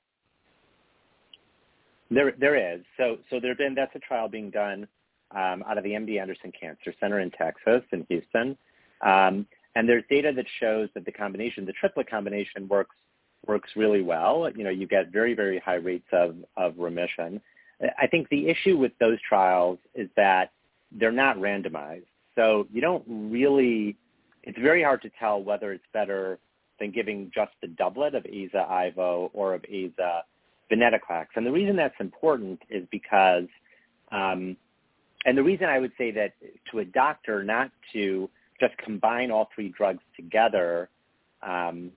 There, 2.11 2.33
there 2.39 2.73
is. 2.73 2.81
So, 2.97 3.17
so 3.29 3.39
there 3.39 3.51
have 3.51 3.57
been 3.57 3.73
that's 3.73 3.95
a 3.95 3.99
trial 3.99 4.27
being 4.27 4.51
done 4.51 4.87
um, 5.31 5.63
out 5.67 5.77
of 5.77 5.83
the 5.83 5.91
MD 5.91 6.21
Anderson 6.21 6.51
Cancer 6.59 6.93
Center 6.99 7.19
in 7.19 7.31
Texas, 7.31 7.81
in 7.91 8.05
Houston, 8.09 8.57
um, 9.01 9.47
and 9.75 9.89
there's 9.89 10.03
data 10.09 10.31
that 10.35 10.45
shows 10.59 10.89
that 10.93 11.05
the 11.05 11.11
combination, 11.11 11.65
the 11.65 11.73
triplet 11.73 12.09
combination, 12.09 12.67
works 12.67 12.95
works 13.47 13.69
really 13.75 14.01
well. 14.01 14.49
You 14.55 14.63
know, 14.63 14.69
you 14.69 14.87
get 14.87 15.11
very, 15.11 15.33
very 15.33 15.59
high 15.59 15.75
rates 15.75 16.07
of 16.13 16.35
of 16.55 16.75
remission. 16.77 17.41
I 17.99 18.07
think 18.07 18.29
the 18.29 18.47
issue 18.47 18.77
with 18.77 18.93
those 18.99 19.17
trials 19.27 19.79
is 19.93 20.09
that 20.15 20.51
they're 20.91 21.11
not 21.11 21.37
randomized, 21.37 22.05
so 22.35 22.67
you 22.71 22.81
don't 22.81 23.03
really. 23.07 23.97
It's 24.43 24.59
very 24.59 24.83
hard 24.83 25.01
to 25.01 25.09
tell 25.19 25.41
whether 25.41 25.73
it's 25.73 25.83
better 25.91 26.37
than 26.79 26.91
giving 26.91 27.31
just 27.33 27.51
the 27.61 27.67
doublet 27.67 28.15
of 28.15 28.23
AZA 28.23 28.69
IVO 28.69 29.29
or 29.33 29.53
of 29.53 29.61
AZA 29.63 30.21
venetoclax. 30.71 31.27
And 31.35 31.45
the 31.45 31.51
reason 31.51 31.75
that's 31.75 31.95
important 31.99 32.61
is 32.69 32.85
because, 32.91 33.45
um, 34.11 34.57
and 35.25 35.37
the 35.37 35.43
reason 35.43 35.67
I 35.67 35.79
would 35.79 35.91
say 35.97 36.11
that 36.11 36.33
to 36.71 36.79
a 36.79 36.85
doctor 36.85 37.43
not 37.43 37.71
to 37.93 38.29
just 38.59 38.77
combine 38.77 39.31
all 39.31 39.49
three 39.53 39.69
drugs 39.69 40.03
together 40.15 40.89
um, 41.41 41.91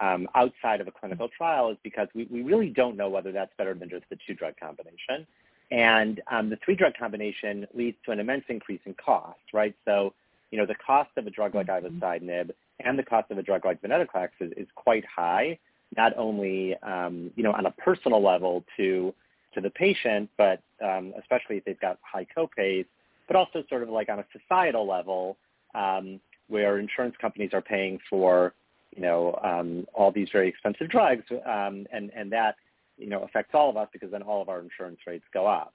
um, 0.00 0.28
outside 0.34 0.80
of 0.80 0.86
a 0.86 0.90
clinical 0.90 1.28
trial 1.36 1.70
is 1.70 1.76
because 1.82 2.08
we, 2.14 2.28
we 2.30 2.42
really 2.42 2.68
don't 2.68 2.96
know 2.96 3.08
whether 3.08 3.32
that's 3.32 3.52
better 3.58 3.74
than 3.74 3.90
just 3.90 4.04
the 4.10 4.18
two-drug 4.26 4.54
combination. 4.60 5.26
And 5.70 6.20
um, 6.30 6.50
the 6.50 6.58
three-drug 6.64 6.94
combination 6.98 7.66
leads 7.74 7.96
to 8.06 8.12
an 8.12 8.20
immense 8.20 8.44
increase 8.48 8.80
in 8.86 8.94
cost, 8.94 9.40
right? 9.52 9.74
So, 9.84 10.14
you 10.50 10.58
know, 10.58 10.66
the 10.66 10.76
cost 10.76 11.10
of 11.16 11.26
a 11.26 11.30
drug 11.30 11.54
like 11.54 11.66
mm-hmm. 11.66 11.86
ivosidenib 11.86 12.50
and 12.80 12.98
the 12.98 13.02
cost 13.02 13.30
of 13.30 13.38
a 13.38 13.42
drug 13.42 13.64
like 13.64 13.80
venetoclax 13.82 14.28
is, 14.40 14.52
is 14.56 14.68
quite 14.74 15.04
high, 15.04 15.58
not 15.96 16.16
only 16.16 16.76
um, 16.82 17.30
you 17.36 17.42
know 17.42 17.52
on 17.52 17.66
a 17.66 17.70
personal 17.72 18.22
level 18.22 18.64
to 18.76 19.14
to 19.54 19.60
the 19.60 19.70
patient, 19.70 20.28
but 20.36 20.60
um, 20.84 21.12
especially 21.18 21.56
if 21.56 21.64
they've 21.64 21.80
got 21.80 21.98
high 22.02 22.26
copays, 22.36 22.86
but 23.26 23.36
also 23.36 23.64
sort 23.68 23.82
of 23.82 23.88
like 23.88 24.08
on 24.08 24.18
a 24.18 24.24
societal 24.32 24.86
level 24.86 25.36
um, 25.74 26.20
where 26.48 26.78
insurance 26.78 27.14
companies 27.20 27.50
are 27.52 27.62
paying 27.62 27.98
for 28.08 28.54
you 28.94 29.02
know 29.02 29.38
um, 29.42 29.86
all 29.94 30.10
these 30.10 30.28
very 30.32 30.48
expensive 30.48 30.88
drugs, 30.88 31.24
um, 31.46 31.86
and 31.92 32.10
and 32.14 32.30
that 32.32 32.56
you 32.96 33.08
know 33.08 33.22
affects 33.22 33.50
all 33.54 33.70
of 33.70 33.76
us 33.76 33.88
because 33.92 34.10
then 34.10 34.22
all 34.22 34.42
of 34.42 34.48
our 34.48 34.60
insurance 34.60 34.98
rates 35.06 35.24
go 35.32 35.46
up. 35.46 35.74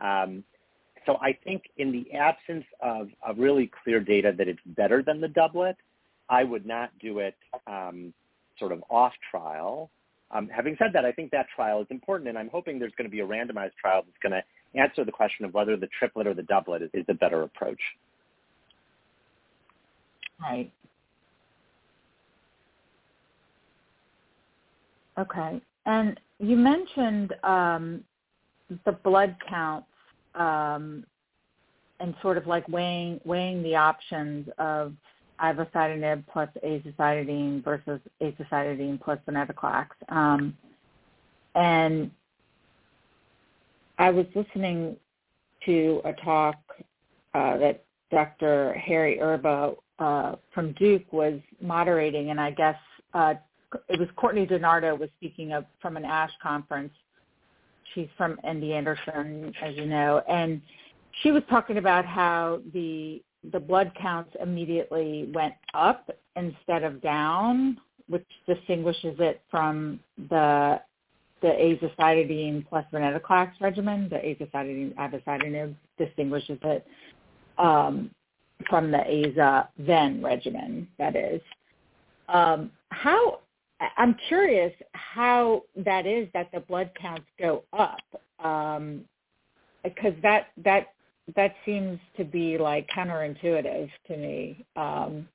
Um, 0.00 0.44
so 1.06 1.16
I 1.22 1.36
think 1.44 1.62
in 1.78 1.90
the 1.90 2.12
absence 2.12 2.66
of, 2.82 3.08
of 3.26 3.38
really 3.38 3.70
clear 3.82 3.98
data 3.98 4.34
that 4.36 4.46
it's 4.46 4.60
better 4.66 5.02
than 5.02 5.20
the 5.20 5.28
doublet, 5.28 5.76
I 6.30 6.44
would 6.44 6.66
not 6.66 6.90
do 7.00 7.18
it 7.20 7.36
um, 7.66 8.12
sort 8.58 8.72
of 8.72 8.82
off 8.90 9.12
trial. 9.30 9.90
Um, 10.30 10.48
having 10.48 10.76
said 10.78 10.90
that, 10.92 11.04
I 11.04 11.12
think 11.12 11.30
that 11.30 11.46
trial 11.54 11.80
is 11.80 11.86
important, 11.90 12.28
and 12.28 12.36
I'm 12.36 12.50
hoping 12.50 12.78
there's 12.78 12.92
going 12.98 13.08
to 13.08 13.10
be 13.10 13.20
a 13.20 13.26
randomized 13.26 13.76
trial 13.80 14.02
that's 14.04 14.18
going 14.22 14.32
to 14.32 14.78
answer 14.78 15.04
the 15.04 15.12
question 15.12 15.44
of 15.44 15.54
whether 15.54 15.76
the 15.76 15.88
triplet 15.98 16.26
or 16.26 16.34
the 16.34 16.42
doublet 16.42 16.82
is, 16.82 16.90
is 16.92 17.04
a 17.08 17.14
better 17.14 17.42
approach. 17.42 17.80
Right. 20.40 20.70
Okay. 25.18 25.60
And 25.86 26.20
you 26.38 26.56
mentioned 26.56 27.34
um, 27.42 28.04
the 28.84 28.92
blood 28.92 29.34
counts 29.48 29.88
um, 30.34 31.04
and 32.00 32.14
sort 32.22 32.36
of 32.36 32.46
like 32.46 32.68
weighing 32.68 33.20
weighing 33.24 33.62
the 33.62 33.74
options 33.74 34.48
of 34.58 34.92
ivosidenib 35.40 36.24
plus 36.32 36.48
azacitidine 36.64 37.62
versus 37.64 38.00
azacitidine 38.22 39.00
plus 39.00 39.18
venetoclax. 39.28 39.86
Um, 40.08 40.56
and 41.54 42.10
I 43.98 44.10
was 44.10 44.26
listening 44.34 44.96
to 45.66 46.00
a 46.04 46.12
talk 46.24 46.56
uh, 47.34 47.56
that 47.58 47.84
Dr. 48.10 48.74
Harry 48.74 49.20
Erba 49.20 49.74
uh, 49.98 50.36
from 50.54 50.72
Duke 50.72 51.12
was 51.12 51.40
moderating, 51.60 52.30
and 52.30 52.40
I 52.40 52.52
guess 52.52 52.76
uh, 53.14 53.34
it 53.88 53.98
was 53.98 54.08
Courtney 54.16 54.46
DiNardo 54.46 54.98
was 54.98 55.10
speaking 55.16 55.52
of 55.52 55.64
from 55.82 55.96
an 55.96 56.04
ASH 56.04 56.30
conference. 56.42 56.92
She's 57.94 58.08
from 58.16 58.38
MD 58.46 58.72
Anderson, 58.72 59.52
as 59.62 59.74
you 59.74 59.86
know, 59.86 60.22
and 60.28 60.62
she 61.22 61.32
was 61.32 61.42
talking 61.50 61.78
about 61.78 62.04
how 62.04 62.60
the 62.72 63.22
the 63.52 63.60
blood 63.60 63.92
counts 64.00 64.30
immediately 64.40 65.30
went 65.34 65.54
up 65.74 66.10
instead 66.36 66.84
of 66.84 67.00
down, 67.02 67.78
which 68.08 68.26
distinguishes 68.46 69.16
it 69.18 69.42
from 69.50 70.00
the 70.30 70.80
the 71.40 71.48
azacitidine 71.48 72.66
plus 72.68 72.84
venetoclax 72.92 73.52
regimen. 73.60 74.08
The 74.08 74.16
azacitidine 74.16 74.94
ivosidenib 74.96 75.74
distinguishes 75.96 76.58
it 76.62 76.86
um, 77.58 78.10
from 78.68 78.90
the 78.90 78.98
aza 78.98 79.68
ven 79.78 80.22
regimen. 80.22 80.88
That 80.98 81.16
is. 81.16 81.40
Um, 82.28 82.70
how 82.90 83.40
I'm 83.96 84.16
curious 84.28 84.72
how 84.92 85.62
that 85.76 86.06
is 86.06 86.28
that 86.34 86.50
the 86.52 86.60
blood 86.60 86.90
counts 87.00 87.26
go 87.38 87.62
up 87.72 88.00
um, 88.44 89.04
because 89.84 90.14
that 90.22 90.48
that 90.64 90.88
that 91.36 91.54
seems 91.64 91.98
to 92.16 92.24
be 92.24 92.58
like 92.58 92.88
counterintuitive 92.88 93.90
to 94.06 94.16
me. 94.16 94.64
Um, 94.76 95.28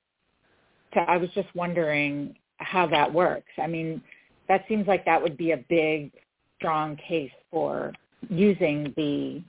I 0.94 1.16
was 1.16 1.30
just 1.30 1.48
wondering 1.54 2.36
how 2.58 2.86
that 2.88 3.12
works. 3.12 3.50
I 3.62 3.66
mean, 3.66 4.02
that 4.48 4.64
seems 4.68 4.86
like 4.86 5.04
that 5.04 5.20
would 5.20 5.36
be 5.36 5.52
a 5.52 5.64
big, 5.68 6.12
strong 6.56 6.96
case 6.96 7.32
for 7.50 7.92
using 8.28 8.92
the 8.96 9.42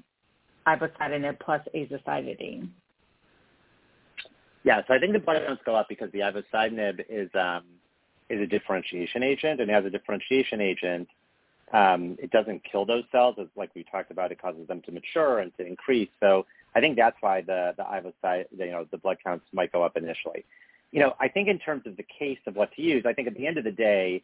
ivosidenib 0.68 1.40
plus 1.40 1.62
azacitidine. 1.76 2.70
Yeah, 4.64 4.82
so 4.88 4.96
I 4.96 5.00
think 5.00 5.14
the 5.14 5.20
counts 5.20 5.62
go 5.66 5.76
up 5.76 5.88
because 5.88 6.12
the 6.12 6.20
ivosidenib 6.20 7.06
is 7.08 7.30
um, 7.36 7.64
is 8.30 8.42
a 8.42 8.48
differentiation 8.48 9.22
agent, 9.22 9.62
and 9.62 9.70
as 9.70 9.86
a 9.86 9.90
differentiation 9.92 10.60
agent, 10.60 11.08
um, 11.74 12.16
it 12.20 12.32
doesn't 12.32 12.62
kill 12.70 12.86
those 12.86 13.04
cells. 13.12 13.36
As 13.40 13.48
like 13.56 13.72
we 13.76 13.84
talked 13.84 14.12
about, 14.12 14.32
it 14.32 14.42
causes 14.42 14.68
them 14.68 14.82
to 14.86 14.92
mature 14.92 15.40
and 15.40 15.56
to 15.58 15.66
increase. 15.66 16.10
So 16.20 16.46
I 16.76 16.80
think 16.80 16.96
that's 16.96 17.18
why 17.22 17.42
the 17.42 17.74
the 17.78 17.84
ivocyte, 17.84 18.46
you 18.58 18.72
know, 18.72 18.86
the 18.92 18.98
blood 18.98 19.18
counts 19.24 19.46
might 19.54 19.72
go 19.72 19.84
up 19.84 19.98
initially. 19.98 20.46
You 20.92 21.02
know, 21.02 21.16
I 21.20 21.28
think 21.28 21.48
in 21.50 21.60
terms 21.60 21.84
of 21.86 21.98
the 21.98 22.06
case 22.20 22.40
of 22.48 22.56
what 22.56 22.72
to 22.74 22.82
use, 22.82 23.04
I 23.06 23.14
think 23.14 23.28
at 23.28 23.36
the 23.36 23.48
end 23.48 23.58
of 23.58 23.64
the 23.64 23.72
day, 23.72 24.24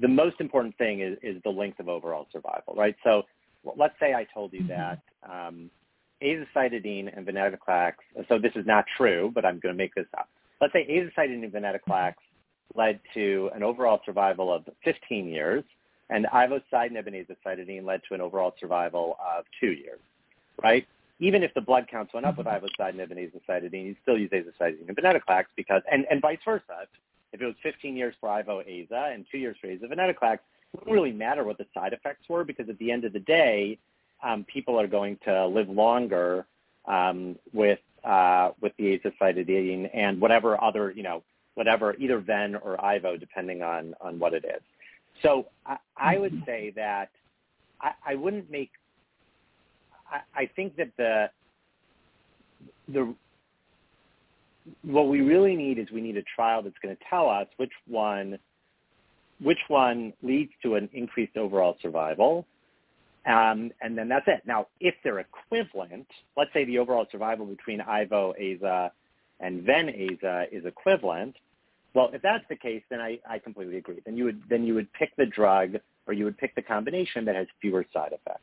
the 0.00 0.08
most 0.08 0.40
important 0.40 0.76
thing 0.76 1.00
is, 1.00 1.18
is 1.22 1.42
the 1.44 1.50
length 1.50 1.78
of 1.80 1.88
overall 1.88 2.26
survival, 2.32 2.74
right? 2.74 2.96
So 3.04 3.22
let's 3.76 3.94
say 4.00 4.14
I 4.14 4.26
told 4.32 4.52
you 4.52 4.60
mm-hmm. 4.60 4.68
that 4.68 5.00
um, 5.28 5.70
azacitidine 6.22 7.16
and 7.16 7.26
venetoclax. 7.26 7.92
So 8.28 8.38
this 8.38 8.52
is 8.54 8.66
not 8.66 8.84
true, 8.96 9.30
but 9.34 9.44
I'm 9.44 9.60
going 9.60 9.74
to 9.74 9.78
make 9.78 9.94
this 9.94 10.06
up. 10.16 10.28
Let's 10.60 10.72
say 10.72 10.86
azacitidine 10.88 11.44
and 11.44 11.52
venetoclax 11.52 12.14
led 12.74 13.00
to 13.14 13.50
an 13.54 13.62
overall 13.62 14.00
survival 14.04 14.52
of 14.52 14.68
15 14.84 15.28
years, 15.28 15.64
and 16.10 16.26
ivosidenib 16.26 17.06
and 17.06 17.16
azacitidine 17.16 17.84
led 17.84 18.02
to 18.08 18.14
an 18.14 18.20
overall 18.20 18.54
survival 18.60 19.16
of 19.36 19.44
two 19.60 19.72
years, 19.72 20.00
right? 20.62 20.86
Even 21.20 21.42
if 21.42 21.54
the 21.54 21.60
blood 21.60 21.86
counts 21.90 22.12
went 22.12 22.26
up 22.26 22.36
with 22.38 22.46
mm-hmm. 22.46 22.64
ivosidenib 22.64 23.10
and 23.10 23.18
azacitidine, 23.18 23.86
you 23.86 23.96
still 24.02 24.18
use 24.18 24.30
azacitidine 24.30 24.88
and 24.88 24.96
venetoclax 24.96 25.44
because, 25.56 25.82
and, 25.90 26.06
and 26.10 26.20
vice 26.20 26.38
versa. 26.44 26.86
If 27.32 27.40
it 27.40 27.46
was 27.46 27.54
15 27.62 27.96
years 27.96 28.14
for 28.20 28.28
ivo 28.28 28.62
aza 28.62 29.14
and 29.14 29.24
two 29.30 29.38
years 29.38 29.56
for 29.60 29.68
aza 29.68 29.84
venetoclax, 29.84 30.34
it 30.34 30.80
wouldn't 30.80 30.92
really 30.92 31.12
matter 31.12 31.44
what 31.44 31.58
the 31.58 31.66
side 31.72 31.92
effects 31.92 32.28
were 32.28 32.44
because 32.44 32.68
at 32.68 32.78
the 32.78 32.90
end 32.90 33.04
of 33.04 33.12
the 33.12 33.20
day, 33.20 33.78
um, 34.22 34.44
people 34.44 34.78
are 34.78 34.86
going 34.86 35.18
to 35.24 35.46
live 35.46 35.68
longer 35.68 36.46
um, 36.86 37.36
with 37.52 37.78
uh, 38.04 38.50
with 38.60 38.72
the 38.78 38.98
azacitidine 38.98 39.88
and 39.94 40.20
whatever 40.20 40.62
other 40.62 40.90
you 40.90 41.02
know 41.02 41.22
whatever, 41.54 41.94
either 41.98 42.18
Ven 42.18 42.56
or 42.56 42.82
Ivo, 42.84 43.16
depending 43.16 43.62
on, 43.62 43.94
on 44.00 44.18
what 44.18 44.34
it 44.34 44.44
is. 44.44 44.62
So 45.22 45.46
I, 45.66 45.76
I 45.96 46.18
would 46.18 46.32
mm-hmm. 46.32 46.44
say 46.44 46.72
that 46.76 47.10
I, 47.80 47.92
I 48.06 48.14
wouldn't 48.14 48.50
make, 48.50 48.70
I, 50.10 50.42
I 50.42 50.50
think 50.56 50.76
that 50.76 50.88
the, 50.96 51.30
the, 52.88 53.14
what 54.82 55.08
we 55.08 55.20
really 55.20 55.56
need 55.56 55.78
is 55.78 55.90
we 55.90 56.00
need 56.00 56.16
a 56.16 56.22
trial 56.36 56.62
that's 56.62 56.76
going 56.82 56.96
to 56.96 57.02
tell 57.10 57.28
us 57.28 57.46
which 57.56 57.72
one, 57.86 58.38
which 59.40 59.58
one 59.68 60.12
leads 60.22 60.52
to 60.62 60.76
an 60.76 60.88
increased 60.92 61.36
overall 61.36 61.76
survival. 61.82 62.46
Um, 63.26 63.70
and 63.80 63.96
then 63.96 64.08
that's 64.08 64.26
it. 64.26 64.42
Now, 64.46 64.66
if 64.80 64.94
they're 65.04 65.20
equivalent, 65.20 66.06
let's 66.36 66.52
say 66.52 66.64
the 66.64 66.78
overall 66.78 67.06
survival 67.10 67.46
between 67.46 67.80
Ivo, 67.80 68.34
Aza, 68.40 68.90
and 69.42 69.62
Ven 69.62 69.88
Aza 69.88 70.46
is 70.50 70.64
equivalent, 70.64 71.36
well, 71.94 72.10
if 72.14 72.22
that's 72.22 72.44
the 72.48 72.56
case, 72.56 72.82
then 72.88 73.00
I, 73.00 73.18
I 73.28 73.38
completely 73.38 73.76
agree. 73.76 74.00
Then 74.06 74.16
you 74.16 74.24
would 74.24 74.40
then 74.48 74.64
you 74.64 74.74
would 74.74 74.90
pick 74.94 75.14
the 75.16 75.26
drug 75.26 75.74
or 76.06 76.14
you 76.14 76.24
would 76.24 76.38
pick 76.38 76.54
the 76.54 76.62
combination 76.62 77.24
that 77.26 77.36
has 77.36 77.46
fewer 77.60 77.84
side 77.92 78.12
effects. 78.12 78.40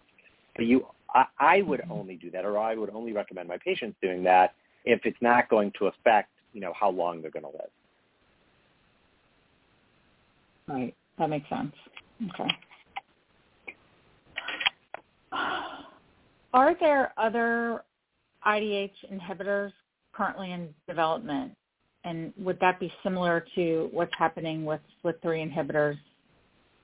But 0.56 0.66
you, 0.66 0.86
I, 1.14 1.26
I 1.40 1.62
would 1.64 1.82
only 1.90 2.16
do 2.16 2.30
that, 2.32 2.46
or 2.46 2.58
I 2.58 2.76
would 2.76 2.90
only 2.92 3.12
recommend 3.12 3.48
my 3.48 3.58
patients 3.58 3.98
doing 4.02 4.24
that 4.24 4.54
if 4.86 5.02
it's 5.04 5.18
not 5.22 5.50
going 5.50 5.72
to 5.80 5.88
affect, 5.88 6.30
you 6.54 6.62
know, 6.62 6.74
how 6.80 6.90
long 6.90 7.22
they're 7.22 7.32
going 7.32 7.44
to 7.44 7.50
live. 7.50 7.70
Right. 10.68 10.96
That 11.18 11.30
makes 11.30 11.50
sense. 11.50 11.74
Okay. 12.30 12.50
Are 16.54 16.76
there 16.80 17.14
other 17.18 17.84
IDH 18.46 18.92
inhibitors 19.12 19.72
currently 20.20 20.52
in 20.52 20.70
development? 20.88 21.54
And 22.04 22.34
would 22.38 22.60
that 22.60 22.80
be 22.80 22.92
similar 23.04 23.46
to 23.56 23.90
what's 23.92 24.12
happening 24.18 24.66
with 24.66 24.82
FLT3 25.04 25.52
inhibitors, 25.52 25.98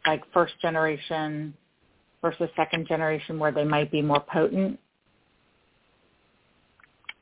like 0.08 0.22
first 0.34 0.54
generation 0.62 1.54
versus 2.22 2.50
second 2.56 2.88
generation, 2.88 3.38
where 3.38 3.52
they 3.52 3.64
might 3.64 3.92
be 3.92 4.02
more 4.02 4.24
potent? 4.32 4.80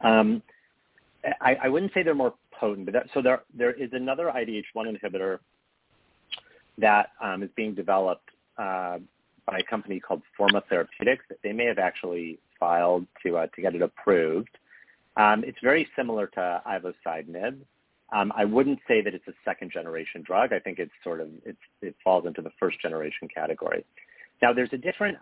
Um, 0.01 0.41
I, 1.41 1.55
I, 1.63 1.69
wouldn't 1.69 1.93
say 1.93 2.03
they're 2.03 2.15
more 2.15 2.33
potent, 2.59 2.85
but 2.85 2.93
that, 2.93 3.07
so 3.13 3.21
there 3.21 3.43
there 3.57 3.71
is 3.71 3.89
another 3.93 4.31
IDH1 4.35 4.63
inhibitor 4.75 5.39
that 6.77 7.11
um, 7.23 7.41
is 7.41 7.49
being 7.55 7.73
developed 7.73 8.29
uh, 8.57 8.97
by 9.45 9.59
a 9.59 9.63
company 9.69 10.01
called 10.01 10.21
Forma 10.35 10.61
Therapeutics. 10.67 11.23
They 11.41 11.53
may 11.53 11.65
have 11.65 11.79
actually 11.79 12.39
filed 12.59 13.05
to 13.25 13.37
uh, 13.37 13.47
to 13.55 13.61
get 13.61 13.75
it 13.75 13.81
approved. 13.81 14.49
Um, 15.17 15.43
it's 15.43 15.59
very 15.61 15.87
similar 15.95 16.27
to 16.27 16.61
ivosidenib. 16.67 17.57
Um, 18.11 18.31
I 18.35 18.45
wouldn't 18.45 18.79
say 18.87 19.01
that 19.01 19.13
it's 19.13 19.27
a 19.27 19.33
second 19.43 19.71
generation 19.71 20.21
drug. 20.21 20.53
I 20.53 20.59
think 20.59 20.79
it's 20.79 20.91
sort 21.03 21.19
of 21.19 21.29
it's, 21.45 21.57
it 21.81 21.95
falls 22.03 22.25
into 22.25 22.41
the 22.41 22.51
first 22.59 22.79
generation 22.81 23.27
category. 23.33 23.85
Now, 24.41 24.53
there's 24.53 24.73
a 24.73 24.77
different 24.77 25.17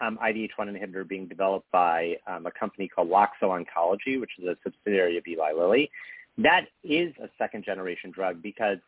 um, 0.00 0.18
IDH1 0.22 0.50
inhibitor 0.58 1.06
being 1.06 1.26
developed 1.26 1.70
by 1.72 2.16
um, 2.26 2.46
a 2.46 2.50
company 2.50 2.88
called 2.88 3.08
Loxo 3.08 3.42
Oncology, 3.42 4.20
which 4.20 4.30
is 4.38 4.46
a 4.46 4.56
subsidiary 4.62 5.18
of 5.18 5.26
Eli 5.26 5.52
Lilly. 5.52 5.90
That 6.38 6.66
is 6.84 7.12
a 7.22 7.28
second 7.38 7.64
generation 7.64 8.10
drug 8.10 8.40
because 8.40 8.78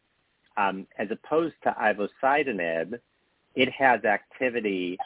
um, 0.57 0.86
as 0.99 1.09
opposed 1.11 1.55
to 1.64 1.72
ivosidenib, 1.72 2.99
it 3.55 3.70
has 3.72 4.05
activity 4.05 4.99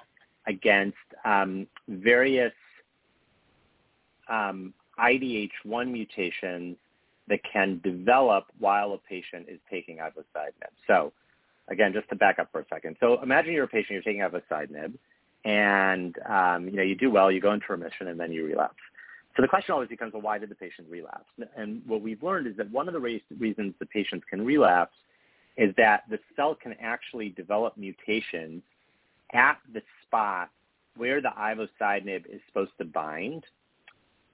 against 0.46 0.96
um, 1.24 1.66
various 1.88 2.52
um, 4.28 4.74
IDH1 4.98 5.90
mutations 5.90 6.76
that 7.28 7.40
can 7.50 7.80
develop 7.84 8.46
while 8.58 8.92
a 8.92 8.98
patient 8.98 9.46
is 9.48 9.58
taking 9.70 9.98
ivosidenib. 9.98 10.72
So 10.86 11.12
again, 11.68 11.92
just 11.92 12.08
to 12.08 12.16
back 12.16 12.38
up 12.38 12.48
for 12.50 12.60
a 12.60 12.66
second. 12.72 12.96
So 13.00 13.22
imagine 13.22 13.52
you're 13.52 13.64
a 13.64 13.68
patient, 13.68 13.90
you're 13.90 14.02
taking 14.02 14.22
ivosidenib, 14.22 14.94
and 15.44 16.16
um, 16.28 16.66
you 16.66 16.76
know 16.76 16.82
you 16.82 16.94
do 16.94 17.10
well, 17.10 17.30
you 17.30 17.40
go 17.40 17.52
into 17.52 17.66
remission, 17.68 18.08
and 18.08 18.18
then 18.18 18.32
you 18.32 18.44
relapse. 18.44 18.76
So 19.36 19.42
the 19.42 19.48
question 19.48 19.72
always 19.72 19.88
becomes, 19.88 20.14
well, 20.14 20.22
why 20.22 20.38
did 20.38 20.48
the 20.48 20.56
patient 20.56 20.88
relapse? 20.90 21.28
And 21.56 21.80
what 21.86 22.02
we've 22.02 22.22
learned 22.24 22.48
is 22.48 22.56
that 22.56 22.68
one 22.72 22.88
of 22.88 22.94
the 22.94 23.00
reasons 23.00 23.74
the 23.78 23.86
patients 23.86 24.24
can 24.28 24.44
relapse 24.44 24.96
is 25.56 25.72
that 25.76 26.02
the 26.10 26.18
cell 26.34 26.56
can 26.56 26.74
actually 26.80 27.28
develop 27.28 27.76
mutations 27.76 28.62
at 29.32 29.58
the 29.72 29.82
spot 30.04 30.50
where 30.96 31.20
the 31.20 31.30
ivosidenib 31.38 32.26
is 32.26 32.40
supposed 32.48 32.72
to 32.78 32.84
bind. 32.84 33.44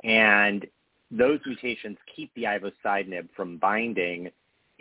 And 0.04 0.66
those 1.10 1.40
mutations 1.46 1.96
keep 2.14 2.32
the 2.34 2.44
ivosidenib 2.44 3.28
from 3.34 3.58
binding 3.58 4.30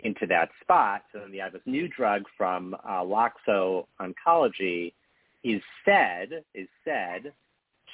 into 0.00 0.26
that 0.26 0.50
spot. 0.60 1.02
So 1.12 1.20
then 1.20 1.32
the 1.32 1.38
Ivos 1.38 1.60
new 1.66 1.88
drug 1.88 2.22
from 2.36 2.74
uh, 2.84 3.02
Loxo 3.02 3.86
Oncology 4.00 4.92
is 5.42 5.62
said 5.84 6.44
is 6.54 6.68
said 6.84 7.32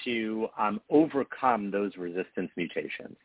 to 0.04 0.48
um, 0.58 0.80
overcome 0.90 1.70
those 1.70 1.96
resistance 1.96 2.50
mutations. 2.56 3.16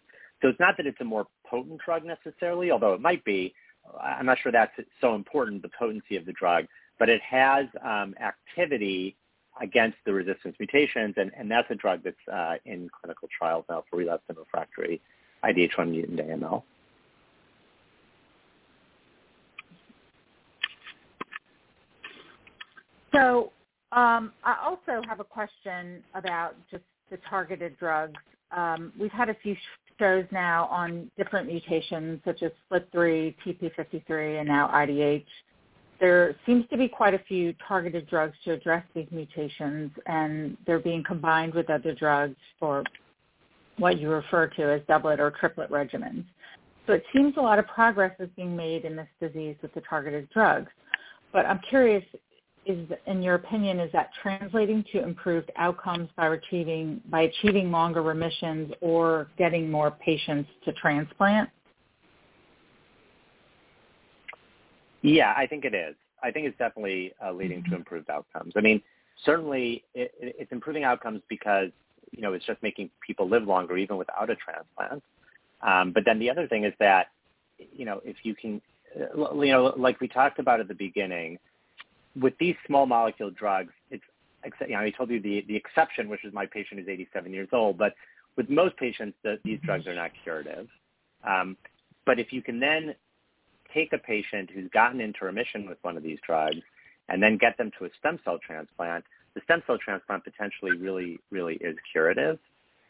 So 0.42 0.50
it's 0.50 0.60
not 0.60 0.76
that 0.78 0.86
it's 0.86 1.00
a 1.00 1.06
more 1.06 1.28
potent 1.50 1.80
drug 1.84 2.04
necessarily, 2.04 2.72
although 2.72 2.94
it 2.94 3.02
might 3.02 3.24
be. 3.24 3.54
I'm 4.02 4.26
not 4.26 4.40
sure 4.42 4.52
that's 4.52 4.74
so 5.00 5.14
important, 5.14 5.62
the 5.62 5.70
potency 5.78 6.16
of 6.16 6.26
the 6.26 6.34
drug, 6.34 6.66
but 6.98 7.08
it 7.08 7.22
has 7.22 7.68
um, 7.84 8.16
activity 8.20 9.16
against 9.62 9.98
the 10.06 10.14
resistance 10.14 10.56
mutations, 10.60 11.16
and, 11.18 11.32
and 11.38 11.50
that's 11.50 11.70
a 11.70 11.76
drug 11.76 12.02
that's 12.04 12.16
uh, 12.32 12.56
in 12.66 12.90
clinical 13.02 13.28
trials 13.38 13.66
now 13.70 13.84
for 13.90 13.98
relapsed 13.98 14.26
and 14.30 14.38
refractory 14.38 15.02
IDH1 15.44 15.90
mutant 15.90 16.20
AML. 16.20 16.64
So 23.14 23.52
um, 23.92 24.34
I 24.44 24.58
also 24.64 25.02
have 25.08 25.22
a 25.22 25.24
question 25.24 26.04
about 26.16 26.56
just 26.70 26.84
the 27.10 27.18
targeted 27.30 27.78
drugs. 27.80 28.20
Um, 28.52 28.92
we've 29.00 29.12
had 29.12 29.30
a 29.30 29.36
few 29.36 29.56
shows 29.98 30.26
now 30.32 30.66
on 30.66 31.10
different 31.18 31.48
mutations 31.48 32.20
such 32.26 32.44
as 32.44 32.52
FLT3, 32.72 33.36
TP53, 33.46 34.40
and 34.40 34.48
now 34.48 34.68
IDH. 34.68 35.26
There 36.00 36.36
seems 36.46 36.66
to 36.70 36.78
be 36.78 36.88
quite 36.88 37.14
a 37.14 37.20
few 37.20 37.54
targeted 37.68 38.10
drugs 38.10 38.36
to 38.44 38.52
address 38.52 38.84
these 38.94 39.08
mutations, 39.12 39.92
and 40.06 40.58
they're 40.66 40.80
being 40.80 41.04
combined 41.04 41.54
with 41.54 41.70
other 41.70 41.94
drugs 41.94 42.36
for 42.60 42.84
what 43.78 44.00
you 44.00 44.10
refer 44.10 44.48
to 44.48 44.74
as 44.74 44.82
doublet 44.88 45.20
or 45.20 45.32
triplet 45.32 45.70
regimens. 45.70 46.26
So 46.88 46.94
it 46.94 47.04
seems 47.14 47.36
a 47.38 47.42
lot 47.42 47.60
of 47.60 47.68
progress 47.68 48.16
is 48.20 48.30
being 48.36 48.56
made 48.56 48.86
in 48.86 48.96
this 48.96 49.08
disease 49.20 49.56
with 49.62 49.74
the 49.74 49.82
targeted 49.82 50.30
drugs. 50.30 50.70
But 51.34 51.46
I'm 51.46 51.60
curious, 51.70 52.04
is 52.66 52.88
in 53.08 53.22
your 53.22 53.36
opinion 53.36 53.80
is 53.80 53.92
that 53.92 54.10
translating 54.22 54.84
to 54.92 55.04
improved 55.04 55.52
outcomes 55.58 56.10
by 56.16 56.28
achieving 56.28 57.02
by 57.10 57.22
achieving 57.22 57.72
longer 57.72 58.02
remissions 58.02 58.72
or 58.82 59.28
getting 59.38 59.70
more 59.70 59.92
patients 59.92 60.50
to 60.66 60.74
transplant? 60.74 61.50
Yeah, 65.06 65.34
I 65.38 65.46
think 65.46 65.66
it 65.66 65.74
is. 65.76 65.96
I 66.24 66.32
think 66.32 66.48
it's 66.48 66.58
definitely 66.58 67.14
uh, 67.24 67.32
leading 67.32 67.62
to 67.64 67.70
mm-hmm. 67.70 67.76
improved 67.76 68.10
outcomes. 68.10 68.54
I 68.56 68.62
mean, 68.62 68.82
certainly 69.24 69.84
it, 69.94 70.12
it's 70.20 70.52
improving 70.52 70.84
outcomes 70.84 71.22
because 71.30 71.70
you 72.12 72.22
know 72.22 72.34
it's 72.34 72.46
just 72.46 72.62
making 72.64 72.90
people 73.06 73.30
live 73.30 73.44
longer 73.44 73.78
even 73.78 73.98
without 73.98 74.30
a 74.30 74.36
transplant. 74.36 75.04
Um, 75.62 75.92
but 75.92 76.04
then 76.06 76.20
the 76.20 76.30
other 76.30 76.48
thing 76.48 76.64
is 76.64 76.74
that 76.80 77.08
you 77.58 77.86
know 77.86 78.02
if 78.04 78.18
you 78.24 78.34
can, 78.34 78.62
uh, 79.00 79.34
you 79.36 79.52
know, 79.52 79.74
like 79.78 80.02
we 80.02 80.08
talked 80.08 80.40
about 80.40 80.60
at 80.60 80.68
the 80.68 80.74
beginning, 80.74 81.38
with 82.20 82.34
these 82.40 82.56
small 82.66 82.88
molecule 82.88 83.30
drugs, 83.30 83.74
it's 83.92 84.04
you 84.62 84.74
know, 84.74 84.80
I 84.80 84.90
told 84.92 85.10
you 85.10 85.20
the, 85.20 85.44
the 85.48 85.56
exception, 85.56 86.10
which 86.10 86.24
is 86.24 86.34
my 86.34 86.46
patient 86.46 86.80
who's 86.80 86.90
87 86.90 87.32
years 87.32 87.50
old, 87.52 87.78
but 87.78 87.94
with 88.36 88.50
most 88.50 88.78
patients, 88.78 89.18
the, 89.24 89.40
these 89.44 89.60
drugs 89.64 89.88
are 89.88 89.96
not 89.96 90.12
curative. 90.24 90.68
Um, 91.28 91.58
but 92.06 92.20
if 92.20 92.32
you 92.32 92.42
can 92.44 92.60
then 92.60 92.94
take 93.76 93.94
a 93.94 93.98
patient 94.00 94.50
who's 94.50 94.70
gotten 94.72 95.00
into 95.02 95.26
remission 95.26 95.68
with 95.68 95.78
one 95.84 95.98
of 95.98 96.04
these 96.04 96.18
drugs 96.26 96.62
and 97.10 97.22
then 97.22 97.38
get 97.38 97.58
them 97.58 97.72
to 97.78 97.86
a 97.86 97.90
stem 98.00 98.20
cell 98.24 98.40
transplant, 98.40 99.04
the 99.36 99.42
stem 99.44 99.62
cell 99.68 99.78
transplant 99.78 100.24
potentially 100.24 100.72
really, 100.72 101.20
really 101.30 101.56
is 101.56 101.76
curative. 101.92 102.40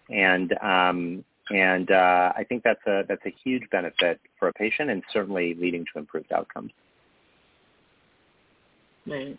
And, 0.10 0.54
um, 0.62 1.26
and 1.50 1.92
uh, 1.92 2.32
I 2.38 2.46
think 2.48 2.64
that's 2.64 2.86
a, 2.88 3.04
that's 3.10 3.26
a 3.26 3.34
huge 3.44 3.64
benefit 3.72 4.22
for 4.40 4.48
a 4.48 4.54
patient 4.54 4.90
and 4.90 5.04
certainly 5.12 5.56
leading 5.56 5.86
to 5.94 6.00
improved 6.00 6.32
outcomes. 6.32 6.72
Right. 9.06 9.38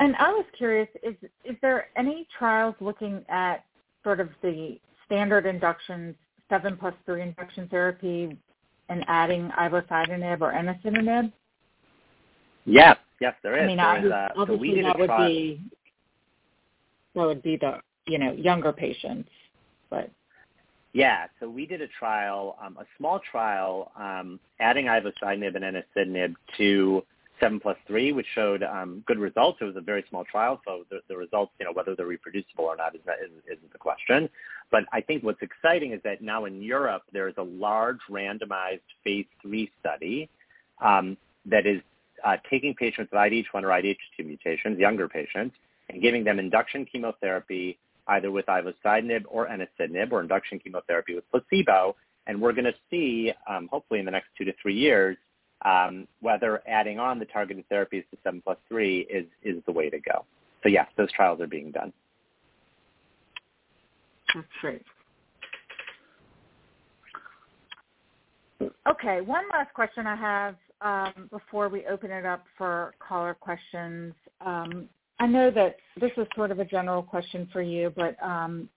And 0.00 0.16
I 0.16 0.30
was 0.30 0.46
curious, 0.56 0.88
is 1.02 1.14
is 1.44 1.56
there 1.60 1.88
any 1.96 2.26
trials 2.38 2.74
looking 2.80 3.22
at 3.28 3.64
sort 4.02 4.18
of 4.18 4.30
the 4.42 4.78
standard 5.04 5.44
inductions, 5.44 6.14
seven 6.48 6.76
plus 6.76 6.94
three 7.04 7.20
induction 7.20 7.68
therapy, 7.68 8.38
and 8.90 9.04
adding 9.08 9.50
ivosidenib 9.58 10.42
or 10.42 10.52
enasidenib? 10.52 11.32
Yes, 12.66 12.98
yes, 13.20 13.34
there 13.42 13.56
is. 13.56 13.64
I 13.64 13.66
mean, 13.66 13.76
there 13.78 14.06
is, 14.06 14.12
uh, 14.12 14.28
obviously 14.36 14.82
so 14.82 14.88
that 14.88 14.98
would 14.98 15.06
trial. 15.06 15.28
be 15.28 15.60
that 17.14 17.26
would 17.26 17.42
be 17.42 17.56
the 17.56 17.78
you 18.06 18.18
know 18.18 18.32
younger 18.32 18.72
patients, 18.72 19.30
but 19.88 20.10
yeah, 20.92 21.26
so 21.38 21.48
we 21.48 21.66
did 21.66 21.80
a 21.80 21.88
trial, 21.98 22.56
um, 22.64 22.76
a 22.78 22.84
small 22.98 23.20
trial, 23.30 23.92
um, 23.96 24.40
adding 24.58 24.86
ivosidenib 24.86 25.54
and 25.54 25.64
enasidenib 25.64 26.34
to 26.58 27.02
7 27.40 27.60
plus 27.60 27.76
3, 27.86 28.12
which 28.12 28.26
showed 28.34 28.62
um, 28.62 29.02
good 29.06 29.18
results. 29.18 29.58
It 29.60 29.64
was 29.64 29.76
a 29.76 29.80
very 29.80 30.04
small 30.08 30.24
trial, 30.24 30.60
so 30.64 30.84
the, 30.90 31.00
the 31.08 31.16
results, 31.16 31.52
you 31.58 31.66
know, 31.66 31.72
whether 31.72 31.94
they're 31.96 32.06
reproducible 32.06 32.64
or 32.64 32.76
not 32.76 32.94
is, 32.94 33.00
is, 33.00 33.30
isn't 33.58 33.72
the 33.72 33.78
question. 33.78 34.28
But 34.70 34.84
I 34.92 35.00
think 35.00 35.24
what's 35.24 35.42
exciting 35.42 35.92
is 35.92 36.00
that 36.04 36.22
now 36.22 36.44
in 36.44 36.62
Europe, 36.62 37.02
there 37.12 37.28
is 37.28 37.34
a 37.38 37.42
large 37.42 37.98
randomized 38.10 38.80
phase 39.02 39.26
3 39.42 39.70
study 39.80 40.28
um, 40.80 41.16
that 41.46 41.66
is 41.66 41.80
uh, 42.24 42.36
taking 42.48 42.74
patients 42.74 43.10
with 43.10 43.20
IDH1 43.20 43.62
or 43.62 43.68
IDH2 43.68 44.26
mutations, 44.26 44.78
younger 44.78 45.08
patients, 45.08 45.56
and 45.88 46.02
giving 46.02 46.24
them 46.24 46.38
induction 46.38 46.84
chemotherapy 46.84 47.78
either 48.08 48.30
with 48.30 48.46
ivosidenib 48.46 49.24
or 49.28 49.46
enasidenib 49.46 50.10
or 50.12 50.20
induction 50.20 50.58
chemotherapy 50.58 51.14
with 51.14 51.24
placebo. 51.30 51.96
And 52.26 52.40
we're 52.40 52.52
going 52.52 52.64
to 52.64 52.74
see, 52.90 53.32
um, 53.48 53.68
hopefully 53.70 54.00
in 54.00 54.06
the 54.06 54.10
next 54.10 54.28
two 54.36 54.44
to 54.44 54.52
three 54.60 54.76
years, 54.76 55.16
um, 55.64 56.06
whether 56.20 56.62
adding 56.66 56.98
on 56.98 57.18
the 57.18 57.24
targeted 57.26 57.64
therapies 57.70 58.08
to 58.10 58.16
7 58.24 58.42
plus 58.44 58.58
3 58.68 59.00
is, 59.10 59.26
is 59.42 59.62
the 59.66 59.72
way 59.72 59.90
to 59.90 59.98
go. 59.98 60.24
So 60.62 60.68
yes, 60.68 60.86
those 60.96 61.10
trials 61.12 61.40
are 61.40 61.46
being 61.46 61.70
done. 61.70 61.92
That's 64.34 64.46
great. 64.60 64.82
Okay, 68.88 69.20
one 69.20 69.44
last 69.52 69.72
question 69.74 70.06
I 70.06 70.16
have 70.16 70.56
um, 70.80 71.28
before 71.30 71.68
we 71.68 71.86
open 71.86 72.10
it 72.10 72.26
up 72.26 72.44
for 72.56 72.94
caller 73.06 73.34
questions. 73.34 74.14
Um, 74.44 74.88
I 75.18 75.26
know 75.26 75.50
that 75.50 75.76
this 76.00 76.10
is 76.16 76.26
sort 76.34 76.50
of 76.50 76.58
a 76.58 76.64
general 76.64 77.02
question 77.02 77.48
for 77.52 77.62
you, 77.62 77.92
but 77.96 78.22
um, 78.22 78.68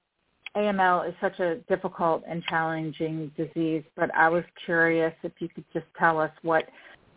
AML 0.55 1.09
is 1.09 1.15
such 1.19 1.39
a 1.39 1.55
difficult 1.67 2.23
and 2.27 2.43
challenging 2.43 3.31
disease, 3.35 3.83
but 3.95 4.13
I 4.15 4.29
was 4.29 4.43
curious 4.65 5.13
if 5.23 5.31
you 5.39 5.49
could 5.49 5.65
just 5.73 5.85
tell 5.97 6.19
us 6.19 6.31
what 6.43 6.65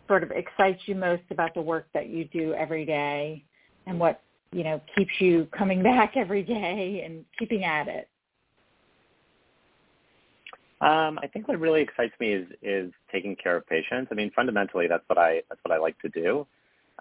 sort 0.07 0.23
of 0.23 0.31
excites 0.31 0.81
you 0.85 0.95
most 0.95 1.23
about 1.29 1.53
the 1.53 1.61
work 1.61 1.85
that 1.93 2.09
you 2.09 2.25
do 2.25 2.53
every 2.53 2.85
day 2.85 3.43
and 3.85 3.99
what, 3.99 4.21
you 4.51 4.63
know, 4.63 4.81
keeps 4.95 5.11
you 5.19 5.47
coming 5.57 5.83
back 5.91 6.13
every 6.15 6.41
day 6.41 7.03
and 7.05 7.25
keeping 7.37 7.63
at 7.63 7.87
it. 7.87 8.09
Um, 10.79 11.17
I 11.23 11.27
think 11.27 11.47
what 11.47 11.59
really 11.59 11.81
excites 11.81 12.13
me 12.19 12.33
is 12.33 12.47
is 12.61 12.91
taking 13.11 13.35
care 13.35 13.57
of 13.57 13.65
patients. 13.65 14.09
I 14.11 14.13
mean, 14.15 14.31
fundamentally, 14.35 14.87
that's 14.87 15.03
what 15.07 15.17
I 15.17 15.41
that's 15.49 15.59
what 15.63 15.73
I 15.73 15.79
like 15.79 15.99
to 16.01 16.09
do, 16.09 16.45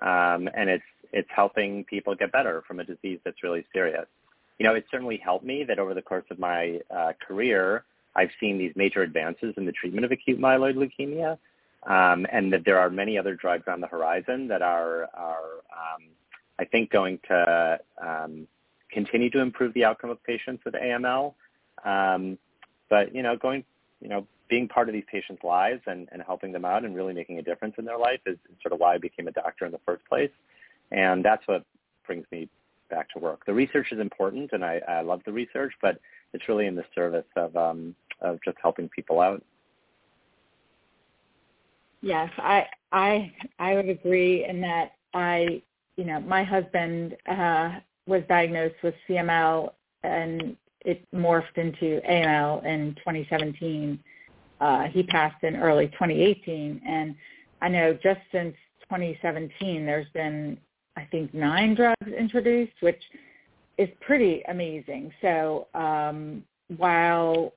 um, 0.01 0.49
and 0.57 0.71
it's 0.71 0.85
it's 1.13 1.29
helping 1.35 1.85
people 1.85 2.15
get 2.15 2.33
better 2.33 2.63
from 2.67 2.81
a 2.81 2.85
disease 2.85 3.21
that's 3.23 3.43
really 3.43 3.67
serious. 3.75 4.07
You 4.59 4.65
know, 4.65 4.75
it 4.75 4.87
certainly 4.91 5.19
helped 5.19 5.45
me 5.45 5.65
that 5.65 5.79
over 5.79 5.95
the 5.95 6.03
course 6.03 6.25
of 6.31 6.39
my 6.39 6.81
uh, 6.91 7.13
career, 7.27 7.85
I've 8.15 8.31
seen 8.41 8.59
these 8.59 8.73
major 8.75 9.03
advances 9.03 9.55
in 9.57 9.67
the 9.67 9.73
treatment 9.73 10.05
of 10.05 10.13
acute 10.13 10.41
myeloid 10.41 10.77
leukemia, 10.77 11.39
um, 11.87 12.27
and 12.33 12.53
that 12.53 12.65
there 12.65 12.79
are 12.79 12.89
many 12.89 13.19
other 13.19 13.35
drugs 13.35 13.65
on 13.69 13.81
the 13.81 13.87
horizon 13.87 14.49
that 14.49 14.63
are, 14.63 15.09
are 15.15 15.63
um, 15.71 16.09
I 16.59 16.65
think, 16.65 16.91
going 16.91 17.19
to 17.29 17.79
um, 18.03 18.49
continue 18.91 19.31
to 19.31 19.41
improve 19.41 19.75
the 19.75 19.85
outcome 19.85 20.11
of 20.11 20.23
patients 20.25 20.65
with 20.65 20.75
AML. 20.75 21.35
Um, 21.85 22.39
but 22.89 23.15
you 23.15 23.23
know, 23.23 23.37
going, 23.37 23.65
you 24.01 24.09
know, 24.09 24.27
being 24.49 24.69
part 24.69 24.89
of 24.89 24.95
these 24.95 25.05
patients' 25.11 25.43
lives 25.45 25.83
and, 25.87 26.09
and 26.13 26.23
helping 26.23 26.53
them 26.53 26.65
out 26.65 26.85
and 26.85 26.95
really 26.95 27.13
making 27.13 27.39
a 27.39 27.43
difference 27.43 27.75
in 27.79 27.85
their 27.85 27.99
life 27.99 28.21
is 28.27 28.39
sort 28.63 28.73
of 28.73 28.79
why 28.79 28.95
I 28.95 28.99
became 28.99 29.29
a 29.29 29.33
doctor 29.33 29.67
in 29.67 29.73
the 29.73 29.81
first 29.85 30.05
place. 30.07 30.31
And 30.91 31.25
that's 31.25 31.47
what 31.47 31.65
brings 32.07 32.25
me 32.31 32.49
back 32.89 33.11
to 33.11 33.19
work. 33.19 33.45
The 33.47 33.55
research 33.55 33.89
is 33.93 34.01
important, 34.01 34.51
and 34.53 34.65
I, 34.65 34.81
I 34.89 35.01
love 35.03 35.21
the 35.25 35.33
research, 35.33 35.73
but 35.81 36.01
it's 36.33 36.49
really 36.49 36.67
in 36.67 36.75
the 36.75 36.85
service 36.95 37.27
of 37.37 37.57
um, 37.57 37.95
of 38.21 38.39
just 38.45 38.57
helping 38.63 38.89
people 38.89 39.21
out. 39.21 39.43
Yes, 42.03 42.31
I 42.39 42.67
I 42.93 43.33
I 43.59 43.75
would 43.75 43.89
agree 43.89 44.45
in 44.45 44.61
that 44.63 44.93
I 45.15 45.63
you 45.97 46.05
know 46.05 46.21
my 46.21 46.45
husband 46.45 47.17
uh, 47.29 47.81
was 48.07 48.23
diagnosed 48.29 48.77
with 48.83 48.95
CML 49.09 49.73
and 50.03 50.57
it 50.87 51.05
morphed 51.13 51.57
into 51.57 52.01
AML 52.09 52.65
in 52.65 52.95
2017. 52.97 53.99
Uh, 54.61 54.85
he 54.85 55.03
passed 55.03 55.43
in 55.43 55.57
early 55.57 55.89
2018, 55.89 56.81
and 56.87 57.15
I 57.61 57.69
know 57.69 57.93
just 57.93 58.21
since 58.31 58.55
2017, 58.83 59.85
there's 59.85 60.07
been, 60.15 60.57
I 60.97 61.07
think, 61.11 61.35
nine 61.35 61.75
drugs 61.75 62.13
introduced, 62.19 62.73
which 62.81 63.03
is 63.79 63.89
pretty 64.01 64.43
amazing. 64.49 65.13
So 65.21 65.69
um, 65.75 66.43
while, 66.77 67.53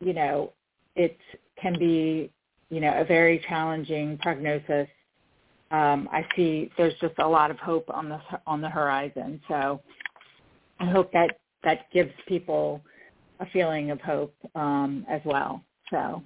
you 0.00 0.12
know, 0.12 0.52
it 0.94 1.18
can 1.60 1.78
be, 1.78 2.30
you 2.70 2.80
know, 2.80 2.94
a 2.98 3.04
very 3.04 3.44
challenging 3.48 4.18
prognosis, 4.18 4.88
um, 5.70 6.08
I 6.12 6.24
see 6.36 6.70
there's 6.76 6.94
just 7.00 7.14
a 7.18 7.26
lot 7.26 7.50
of 7.50 7.58
hope 7.58 7.88
on 7.88 8.08
the 8.08 8.20
on 8.46 8.60
the 8.60 8.68
horizon. 8.68 9.40
So 9.48 9.80
I 10.78 10.86
hope 10.86 11.12
that 11.12 11.38
that 11.64 11.90
gives 11.92 12.12
people 12.28 12.80
a 13.40 13.46
feeling 13.46 13.90
of 13.90 14.00
hope 14.00 14.34
um, 14.54 15.04
as 15.08 15.20
well. 15.24 15.64
So 15.90 16.22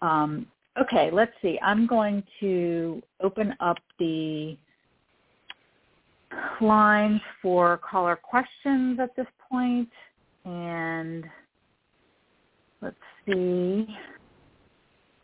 um, 0.00 0.46
okay, 0.80 1.10
let's 1.12 1.32
see. 1.40 1.58
I'm 1.62 1.86
going 1.86 2.24
to 2.40 3.02
open 3.20 3.54
up 3.60 3.78
the 4.00 4.56
lines 6.60 7.20
for 7.40 7.78
caller 7.78 8.16
questions 8.16 8.98
at 9.00 9.16
this 9.16 9.26
point, 9.50 9.88
and 10.44 11.24
let's 12.80 12.96
see. 13.26 13.86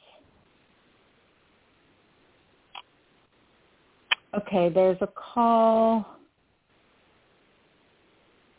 Okay, 4.37 4.69
there's 4.69 4.97
a 5.01 5.07
call. 5.07 6.05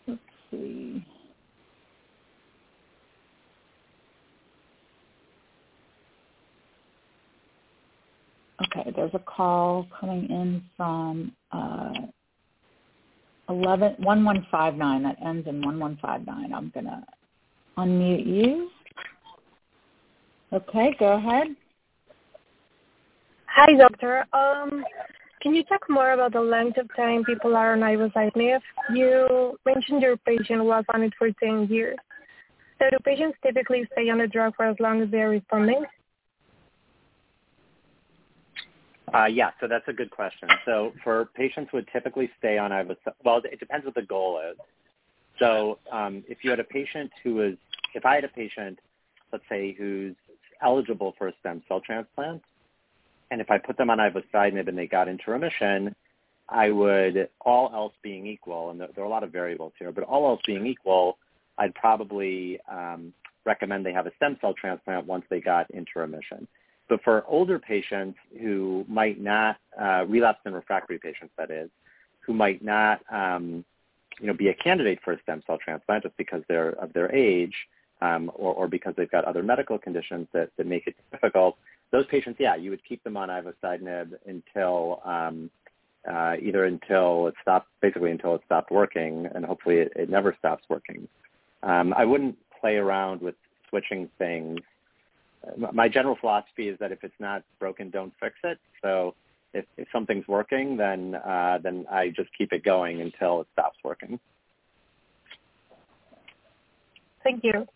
Let's 0.06 0.20
see. 0.50 1.04
Okay, 8.76 8.90
there's 8.94 9.14
a 9.14 9.18
call 9.18 9.86
coming 9.98 10.28
in 10.28 10.62
from 10.76 11.32
uh, 11.52 11.92
11, 13.48 13.96
1159 13.98 15.02
that 15.02 15.16
ends 15.24 15.46
in 15.46 15.62
1159. 15.62 16.52
I'm 16.52 16.70
going 16.74 16.86
to 16.86 17.02
unmute 17.78 18.26
you. 18.26 18.68
Okay, 20.52 20.94
go 20.98 21.14
ahead. 21.14 21.48
Hi, 23.46 23.72
doctor. 23.78 24.26
Um, 24.32 24.84
can 25.40 25.54
you 25.54 25.62
talk 25.64 25.88
more 25.88 26.12
about 26.12 26.32
the 26.32 26.40
length 26.40 26.78
of 26.78 26.88
time 26.96 27.24
people 27.24 27.56
are 27.56 27.72
on 27.72 27.80
ivosidenib? 27.80 28.60
You 28.92 29.58
mentioned 29.64 30.02
your 30.02 30.16
patient 30.18 30.64
was 30.64 30.84
on 30.92 31.02
it 31.02 31.12
for 31.18 31.28
10 31.42 31.68
years. 31.68 31.96
So 32.78 32.86
do 32.90 32.98
patients 33.04 33.38
typically 33.44 33.88
stay 33.92 34.10
on 34.10 34.18
the 34.18 34.26
drug 34.26 34.54
for 34.56 34.66
as 34.66 34.76
long 34.80 35.00
as 35.00 35.10
they're 35.10 35.30
responding? 35.30 35.84
Uh, 39.14 39.26
yeah, 39.26 39.50
so 39.60 39.68
that's 39.68 39.86
a 39.88 39.92
good 39.92 40.10
question. 40.10 40.48
So 40.64 40.92
for 41.04 41.26
patients 41.34 41.72
would 41.72 41.88
typically 41.92 42.30
stay 42.38 42.58
on 42.58 42.70
ivosidenib, 42.70 43.14
well, 43.24 43.40
it 43.44 43.60
depends 43.60 43.86
what 43.86 43.94
the 43.94 44.02
goal 44.02 44.40
is. 44.50 44.56
So 45.38 45.78
um, 45.92 46.24
if 46.28 46.38
you 46.42 46.50
had 46.50 46.60
a 46.60 46.64
patient 46.64 47.10
who 47.22 47.42
is, 47.42 47.56
if 47.94 48.04
I 48.04 48.16
had 48.16 48.24
a 48.24 48.28
patient, 48.28 48.78
let's 49.32 49.44
say, 49.48 49.74
who's 49.78 50.14
eligible 50.62 51.14
for 51.18 51.28
a 51.28 51.32
stem 51.40 51.62
cell 51.68 51.80
transplant, 51.80 52.42
and 53.30 53.40
if 53.40 53.50
I 53.50 53.58
put 53.58 53.76
them 53.76 53.90
on 53.90 53.98
ivosidenib 53.98 54.68
and 54.68 54.78
they 54.78 54.86
got 54.86 55.08
into 55.08 55.30
remission, 55.30 55.94
I 56.48 56.70
would, 56.70 57.28
all 57.40 57.70
else 57.74 57.92
being 58.02 58.26
equal, 58.26 58.70
and 58.70 58.80
there, 58.80 58.88
there 58.94 59.04
are 59.04 59.06
a 59.06 59.10
lot 59.10 59.24
of 59.24 59.32
variables 59.32 59.72
here, 59.78 59.90
but 59.92 60.04
all 60.04 60.28
else 60.28 60.40
being 60.46 60.66
equal, 60.66 61.18
I'd 61.58 61.74
probably 61.74 62.60
um, 62.70 63.12
recommend 63.44 63.84
they 63.84 63.92
have 63.92 64.06
a 64.06 64.14
stem 64.16 64.36
cell 64.40 64.54
transplant 64.54 65.06
once 65.06 65.24
they 65.28 65.40
got 65.40 65.70
into 65.70 65.90
remission. 65.96 66.46
But 66.88 67.02
for 67.02 67.24
older 67.26 67.58
patients 67.58 68.18
who 68.40 68.84
might 68.88 69.20
not, 69.20 69.56
uh, 69.80 70.04
relapsed 70.06 70.42
and 70.44 70.54
refractory 70.54 70.98
patients 70.98 71.32
that 71.36 71.50
is, 71.50 71.70
who 72.20 72.32
might 72.32 72.62
not, 72.62 73.00
um, 73.12 73.64
you 74.20 74.26
know, 74.26 74.34
be 74.34 74.48
a 74.48 74.54
candidate 74.54 75.00
for 75.04 75.12
a 75.12 75.22
stem 75.22 75.42
cell 75.46 75.58
transplant 75.62 76.04
just 76.04 76.16
because 76.16 76.42
they're 76.48 76.70
of 76.70 76.92
their 76.92 77.14
age 77.14 77.54
um, 78.00 78.30
or, 78.34 78.54
or 78.54 78.68
because 78.68 78.94
they've 78.96 79.10
got 79.10 79.24
other 79.24 79.42
medical 79.42 79.78
conditions 79.78 80.26
that, 80.32 80.50
that 80.56 80.66
make 80.66 80.86
it 80.86 80.94
difficult, 81.12 81.56
those 81.92 82.06
patients, 82.06 82.38
yeah, 82.40 82.56
you 82.56 82.70
would 82.70 82.84
keep 82.84 83.02
them 83.04 83.16
on 83.16 83.28
ivosidenib 83.28 84.12
until 84.26 85.00
um, 85.04 85.50
uh, 86.10 86.34
either 86.40 86.64
until 86.64 87.28
it 87.28 87.34
stopped, 87.42 87.68
basically 87.80 88.10
until 88.10 88.34
it 88.34 88.40
stopped 88.46 88.70
working, 88.70 89.28
and 89.34 89.44
hopefully 89.44 89.76
it, 89.76 89.92
it 89.96 90.10
never 90.10 90.34
stops 90.38 90.64
working. 90.68 91.08
Um, 91.62 91.92
I 91.96 92.04
wouldn't 92.04 92.36
play 92.60 92.76
around 92.76 93.20
with 93.20 93.34
switching 93.68 94.08
things 94.18 94.60
my 95.72 95.88
general 95.88 96.16
philosophy 96.20 96.68
is 96.68 96.78
that 96.80 96.92
if 96.92 97.04
it's 97.04 97.14
not 97.18 97.42
broken, 97.58 97.90
don't 97.90 98.12
fix 98.20 98.34
it. 98.44 98.58
So 98.82 99.14
if, 99.54 99.64
if 99.76 99.88
something's 99.92 100.26
working, 100.28 100.76
then 100.76 101.14
uh, 101.16 101.58
then 101.62 101.86
I 101.90 102.08
just 102.08 102.30
keep 102.36 102.52
it 102.52 102.64
going 102.64 103.00
until 103.00 103.40
it 103.42 103.46
stops 103.52 103.78
working. 103.84 104.18
Thank 107.22 107.42
you. 107.42 107.66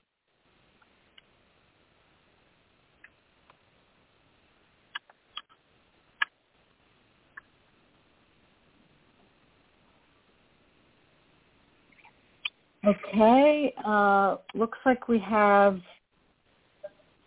Okay, 12.83 13.75
uh, 13.85 14.37
looks 14.55 14.79
like 14.87 15.07
we 15.07 15.19
have 15.19 15.81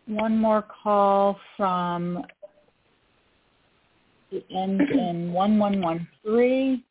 one 0.05 0.37
more 0.37 0.63
call 0.83 1.39
from 1.55 2.23
it 4.31 4.45
ends 4.49 4.83
in 4.91 5.31
1113 5.31 6.83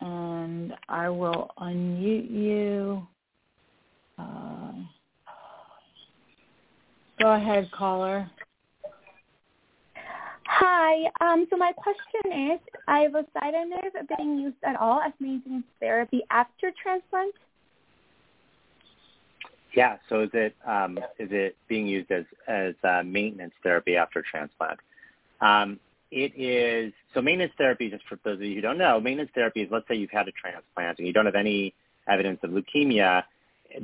and 0.00 0.74
I 0.88 1.08
will 1.08 1.50
unmute 1.58 2.30
you. 2.30 3.06
Uh, 4.18 4.72
go 7.18 7.32
ahead, 7.32 7.70
caller. 7.72 8.30
Hi. 10.46 11.10
Um, 11.20 11.46
so 11.48 11.56
my 11.56 11.72
question 11.72 12.52
is, 12.52 12.60
ivosidenib 12.88 14.16
being 14.16 14.38
used 14.38 14.56
at 14.64 14.76
all 14.76 15.00
as 15.00 15.12
maintenance 15.18 15.64
therapy 15.80 16.22
after 16.30 16.72
transplant? 16.82 17.34
Yeah. 19.74 19.96
So 20.08 20.22
is 20.22 20.30
it 20.32 20.54
um, 20.66 20.98
is 21.18 21.28
it 21.32 21.56
being 21.68 21.86
used 21.86 22.10
as 22.10 22.24
as 22.46 22.74
uh, 22.84 23.02
maintenance 23.04 23.54
therapy 23.62 23.96
after 23.96 24.22
transplant? 24.22 24.78
Um, 25.40 25.80
it 26.10 26.32
is 26.36 26.92
so 27.12 27.20
maintenance 27.20 27.52
therapy. 27.58 27.90
Just 27.90 28.04
for 28.08 28.18
those 28.24 28.36
of 28.36 28.42
you 28.42 28.54
who 28.54 28.60
don't 28.60 28.78
know, 28.78 29.00
maintenance 29.00 29.30
therapy 29.34 29.62
is 29.62 29.68
let's 29.70 29.86
say 29.88 29.96
you've 29.96 30.10
had 30.10 30.28
a 30.28 30.32
transplant 30.32 30.98
and 30.98 31.06
you 31.06 31.12
don't 31.12 31.26
have 31.26 31.34
any 31.34 31.74
evidence 32.08 32.38
of 32.42 32.50
leukemia. 32.50 33.24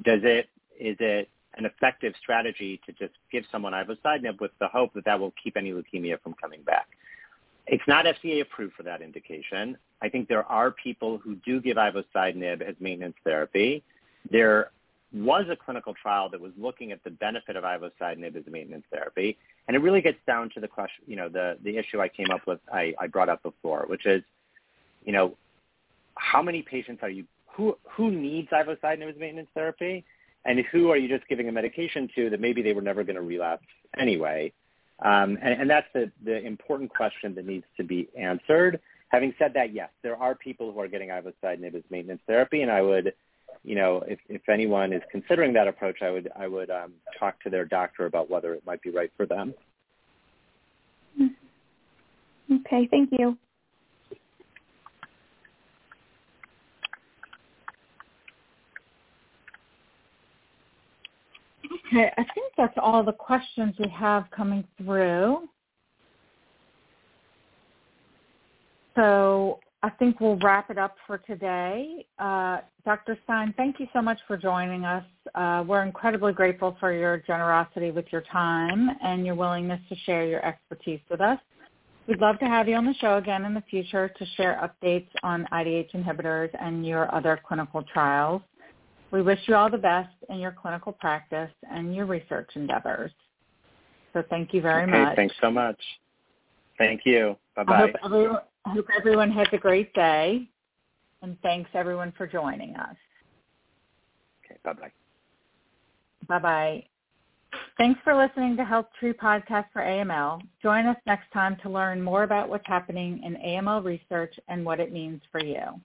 Does 0.03 0.20
it 0.22 0.49
is 0.78 0.97
it 1.01 1.28
an 1.55 1.64
effective 1.64 2.14
strategy 2.22 2.80
to 2.86 2.93
just 2.93 3.14
give 3.32 3.45
someone 3.51 3.72
ivosidenib 3.72 4.41
with 4.41 4.53
the 4.61 4.68
hope 4.68 4.95
that 4.95 5.05
that 5.05 5.18
will 5.18 5.34
keep 5.43 5.57
any 5.57 5.72
leukemia 5.72 6.20
from 6.22 6.34
coming 6.34 6.62
back? 6.62 6.86
It's 7.66 7.82
not 7.88 8.05
FDA 8.05 8.41
approved 8.41 8.74
for 8.74 8.84
that 8.84 9.03
indication. 9.03 9.76
I 10.01 10.09
think 10.09 10.28
there 10.28 10.45
are 10.45 10.70
people 10.70 11.18
who 11.18 11.34
do 11.45 11.61
give 11.61 11.76
ivosidenib 11.76 12.62
as 12.62 12.76
maintenance 12.78 13.16
therapy. 13.24 13.82
There 14.30 14.70
was 15.12 15.46
a 15.50 15.56
clinical 15.56 15.94
trial 15.94 16.28
that 16.30 16.40
was 16.40 16.52
looking 16.56 16.92
at 16.92 17.02
the 17.02 17.11
benefit 17.11 17.56
of 17.56 17.64
ivosidenib 17.64 18.36
as 18.36 18.46
a 18.46 18.50
maintenance 18.50 18.84
therapy, 18.92 19.36
and 19.66 19.76
it 19.76 19.80
really 19.80 20.00
gets 20.00 20.18
down 20.26 20.50
to 20.54 20.61
the 20.61 20.68
question, 20.68 21.04
you 21.06 21.16
know, 21.16 21.28
the 21.28 21.56
the 21.64 21.76
issue 21.76 22.00
I 22.00 22.08
came 22.08 22.30
up 22.30 22.46
with, 22.46 22.61
I, 22.72 22.94
I 22.98 23.06
brought 23.08 23.28
up 23.28 23.42
before, 23.42 23.84
which 23.88 24.06
is, 24.06 24.22
you 25.04 25.12
know, 25.12 25.36
how 26.14 26.42
many 26.42 26.62
patients 26.62 27.00
are 27.02 27.11
you 27.11 27.24
who 27.54 27.76
who 27.90 28.11
needs 28.11 28.48
ivosidenib 28.50 29.11
as 29.11 29.18
maintenance 29.18 29.48
therapy, 29.54 30.04
and 30.44 30.61
who 30.70 30.90
are 30.90 30.96
you 30.96 31.08
just 31.08 31.28
giving 31.28 31.48
a 31.48 31.52
medication 31.52 32.08
to 32.14 32.30
that 32.30 32.40
maybe 32.40 32.62
they 32.62 32.72
were 32.72 32.82
never 32.82 33.02
going 33.02 33.16
to 33.16 33.22
relapse 33.22 33.66
anyway? 33.98 34.52
Um, 35.02 35.38
and, 35.42 35.62
and 35.62 35.70
that's 35.70 35.86
the, 35.94 36.12
the 36.24 36.44
important 36.44 36.90
question 36.90 37.34
that 37.34 37.46
needs 37.46 37.64
to 37.78 37.84
be 37.84 38.08
answered. 38.18 38.80
Having 39.08 39.34
said 39.38 39.52
that, 39.54 39.72
yes, 39.72 39.88
there 40.02 40.14
are 40.16 40.34
people 40.34 40.72
who 40.72 40.80
are 40.80 40.88
getting 40.88 41.08
ivosidenib 41.08 41.74
as 41.74 41.82
maintenance 41.90 42.20
therapy, 42.26 42.62
and 42.62 42.70
I 42.70 42.82
would 42.82 43.14
you 43.62 43.74
know, 43.74 44.02
if, 44.06 44.18
if 44.28 44.48
anyone 44.48 44.92
is 44.92 45.02
considering 45.11 45.52
that 45.52 45.68
approach, 45.68 45.98
I 46.02 46.11
would 46.11 46.30
I 46.38 46.46
would 46.46 46.70
um, 46.70 46.92
talk 47.18 47.40
to 47.42 47.50
their 47.50 47.64
doctor 47.64 48.06
about 48.06 48.30
whether 48.30 48.54
it 48.54 48.64
might 48.66 48.82
be 48.82 48.90
right 48.90 49.11
for 49.16 49.26
them. 49.26 49.54
Okay, 52.50 52.88
thank 52.90 53.11
you. 53.12 53.36
Okay, 61.92 62.11
I 62.16 62.24
think 62.34 62.52
that's 62.56 62.76
all 62.80 63.04
the 63.04 63.12
questions 63.12 63.74
we 63.78 63.88
have 63.88 64.24
coming 64.30 64.64
through. 64.78 65.48
So 68.96 69.61
I 69.82 69.88
think 69.90 70.20
we'll 70.20 70.36
wrap 70.36 70.70
it 70.70 70.76
up 70.76 70.96
for 71.06 71.18
today. 71.18 72.04
Uh, 72.18 72.58
Dr. 72.84 73.18
Stein, 73.24 73.54
thank 73.56 73.80
you 73.80 73.86
so 73.94 74.02
much 74.02 74.18
for 74.26 74.36
joining 74.36 74.84
us. 74.84 75.04
Uh, 75.34 75.64
we're 75.66 75.82
incredibly 75.82 76.34
grateful 76.34 76.76
for 76.78 76.92
your 76.92 77.18
generosity 77.26 77.90
with 77.90 78.04
your 78.10 78.20
time 78.30 78.90
and 79.02 79.24
your 79.24 79.34
willingness 79.34 79.80
to 79.88 79.96
share 80.04 80.26
your 80.26 80.44
expertise 80.44 81.00
with 81.10 81.22
us. 81.22 81.38
We'd 82.06 82.20
love 82.20 82.38
to 82.40 82.44
have 82.44 82.68
you 82.68 82.74
on 82.74 82.84
the 82.84 82.94
show 82.94 83.16
again 83.16 83.44
in 83.44 83.54
the 83.54 83.62
future 83.70 84.08
to 84.08 84.26
share 84.36 84.60
updates 84.60 85.08
on 85.22 85.46
IDH 85.52 85.92
inhibitors 85.92 86.50
and 86.60 86.84
your 86.84 87.12
other 87.14 87.40
clinical 87.46 87.82
trials. 87.82 88.42
We 89.12 89.22
wish 89.22 89.40
you 89.46 89.54
all 89.54 89.70
the 89.70 89.78
best 89.78 90.12
in 90.28 90.38
your 90.38 90.52
clinical 90.52 90.92
practice 90.92 91.50
and 91.70 91.94
your 91.94 92.06
research 92.06 92.50
endeavors. 92.54 93.12
So 94.12 94.22
thank 94.28 94.52
you 94.52 94.60
very 94.60 94.82
okay, 94.82 95.04
much. 95.04 95.16
Thanks 95.16 95.36
so 95.40 95.50
much. 95.50 95.78
Thank 96.80 97.02
you. 97.04 97.36
Bye-bye. 97.56 97.92
I 98.02 98.70
hope 98.70 98.86
everyone 98.96 99.30
has 99.32 99.46
a 99.52 99.58
great 99.58 99.92
day, 99.92 100.48
and 101.20 101.36
thanks 101.42 101.68
everyone 101.74 102.12
for 102.16 102.26
joining 102.26 102.74
us. 102.74 102.96
Okay, 104.44 104.58
bye-bye. 104.64 104.90
Bye-bye. 106.26 106.84
Thanks 107.76 108.00
for 108.02 108.14
listening 108.14 108.56
to 108.56 108.64
Health 108.64 108.86
Tree 108.98 109.12
Podcast 109.12 109.66
for 109.72 109.82
AML. 109.82 110.40
Join 110.62 110.86
us 110.86 110.96
next 111.06 111.30
time 111.32 111.56
to 111.62 111.68
learn 111.68 112.00
more 112.00 112.22
about 112.22 112.48
what's 112.48 112.66
happening 112.66 113.22
in 113.24 113.34
AML 113.36 113.84
research 113.84 114.34
and 114.48 114.64
what 114.64 114.80
it 114.80 114.90
means 114.90 115.20
for 115.30 115.44
you. 115.44 115.80